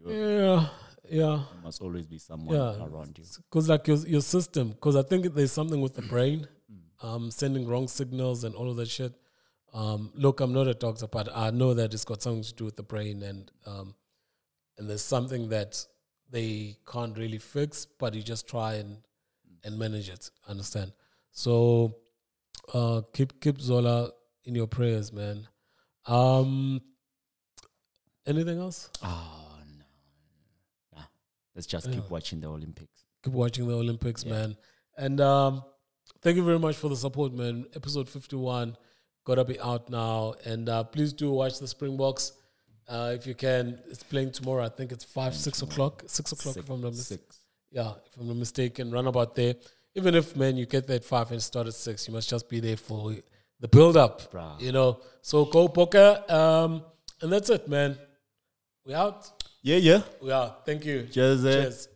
Yeah, 0.05 0.67
yeah. 1.09 1.43
must 1.63 1.81
always 1.81 2.07
be 2.07 2.17
someone 2.17 2.55
Yeah. 2.55 2.83
around 2.85 3.17
you. 3.17 3.25
Because 3.49 3.69
like 3.69 3.87
your 3.87 3.97
your 4.07 4.21
system, 4.21 4.69
because 4.71 4.95
I 4.95 5.03
think 5.03 5.33
there's 5.33 5.51
something 5.51 5.81
with 5.81 5.93
the 5.93 6.01
brain, 6.01 6.47
Mm. 6.71 7.05
um, 7.07 7.31
sending 7.31 7.67
wrong 7.67 7.87
signals 7.87 8.43
and 8.43 8.55
all 8.55 8.69
of 8.69 8.77
that 8.77 8.89
shit. 8.89 9.13
Um, 9.73 10.11
look, 10.15 10.39
I'm 10.39 10.53
not 10.53 10.67
a 10.67 10.73
doctor, 10.73 11.07
but 11.07 11.27
I 11.35 11.49
know 11.51 11.73
that 11.73 11.93
it's 11.93 12.05
got 12.05 12.21
something 12.21 12.43
to 12.43 12.53
do 12.53 12.65
with 12.65 12.75
the 12.75 12.83
brain, 12.83 13.23
and 13.23 13.51
um, 13.65 13.95
and 14.77 14.89
there's 14.89 15.01
something 15.03 15.49
that 15.49 15.85
they 16.29 16.77
can't 16.91 17.17
really 17.17 17.39
fix, 17.39 17.85
but 17.85 18.13
you 18.15 18.23
just 18.23 18.47
try 18.47 18.75
and 18.75 19.03
and 19.63 19.77
manage 19.77 20.09
it. 20.09 20.29
Understand? 20.47 20.91
So, 21.31 21.95
uh, 22.73 23.01
keep 23.13 23.39
keep 23.41 23.59
Zola 23.61 24.11
in 24.45 24.55
your 24.55 24.67
prayers, 24.67 25.11
man. 25.13 25.47
Um, 26.05 26.81
anything 28.25 28.59
else? 28.59 28.89
Oh, 29.03 29.47
no. 29.77 29.85
Nah. 30.97 31.03
Let's 31.55 31.67
just 31.67 31.91
keep 31.91 32.09
watching 32.09 32.39
the 32.41 32.47
Olympics. 32.47 33.05
keep 33.23 33.33
watching 33.33 33.67
the 33.67 33.75
Olympics, 33.75 34.23
Yeah. 34.23 34.31
man. 34.33 34.57
And 34.97 35.21
um, 35.21 35.63
thank 36.21 36.35
you 36.37 36.43
very 36.43 36.59
much 36.59 36.75
for 36.75 36.89
the 36.89 36.95
support, 36.95 37.33
man. 37.33 37.65
Episode 37.75 38.07
51 38.09 38.77
gotta 39.25 39.45
be 39.45 39.59
out 39.59 39.89
now. 39.89 40.33
And 40.45 40.67
uh, 40.69 40.83
please 40.83 41.13
do 41.13 41.31
watch 41.31 41.59
the 41.59 41.67
Springboks 41.67 42.33
uh, 42.89 43.13
if 43.15 43.25
you 43.25 43.33
can. 43.33 43.79
It's 43.89 44.03
playing 44.03 44.31
tomorrow. 44.33 44.65
I 44.65 44.69
think 44.69 44.91
it's 44.91 45.05
five, 45.05 45.33
six 45.35 45.61
o'clock. 45.61 46.03
Six 46.07 46.31
o'clock, 46.33 46.57
if 46.57 46.69
I'm 46.69 46.81
not 46.81 46.91
mistaken. 46.91 47.23
Six. 47.25 47.39
Yeah, 47.71 47.93
if 48.05 48.19
I'm 48.19 48.27
not 48.27 48.35
mistaken. 48.35 48.91
Run 48.91 49.07
about 49.07 49.35
there. 49.35 49.55
Even 49.95 50.15
if, 50.15 50.35
man, 50.35 50.57
you 50.57 50.65
get 50.65 50.87
there 50.87 50.97
at 50.97 51.05
five 51.05 51.31
and 51.31 51.41
start 51.41 51.67
at 51.67 51.73
six, 51.73 52.07
you 52.07 52.13
must 52.13 52.29
just 52.29 52.49
be 52.49 52.59
there 52.59 52.77
for 52.77 53.13
the 53.63 53.69
build 53.69 53.95
up. 53.95 54.29
Bruh. 54.29 54.59
You 54.59 54.73
know, 54.73 54.99
so 55.21 55.45
go 55.45 55.69
Bokke. 55.69 56.29
Um, 56.29 56.83
and 57.21 57.31
that's 57.31 57.49
it, 57.49 57.67
man. 57.69 57.97
We 58.85 58.93
out. 58.93 59.31
Yeah, 59.61 59.77
yeah. 59.77 60.01
We 60.21 60.33
out. 60.33 60.65
Thank 60.65 60.83
you. 60.83 61.07
Cheers, 61.09 61.45
eh? 61.45 61.61
Cheers. 61.61 61.87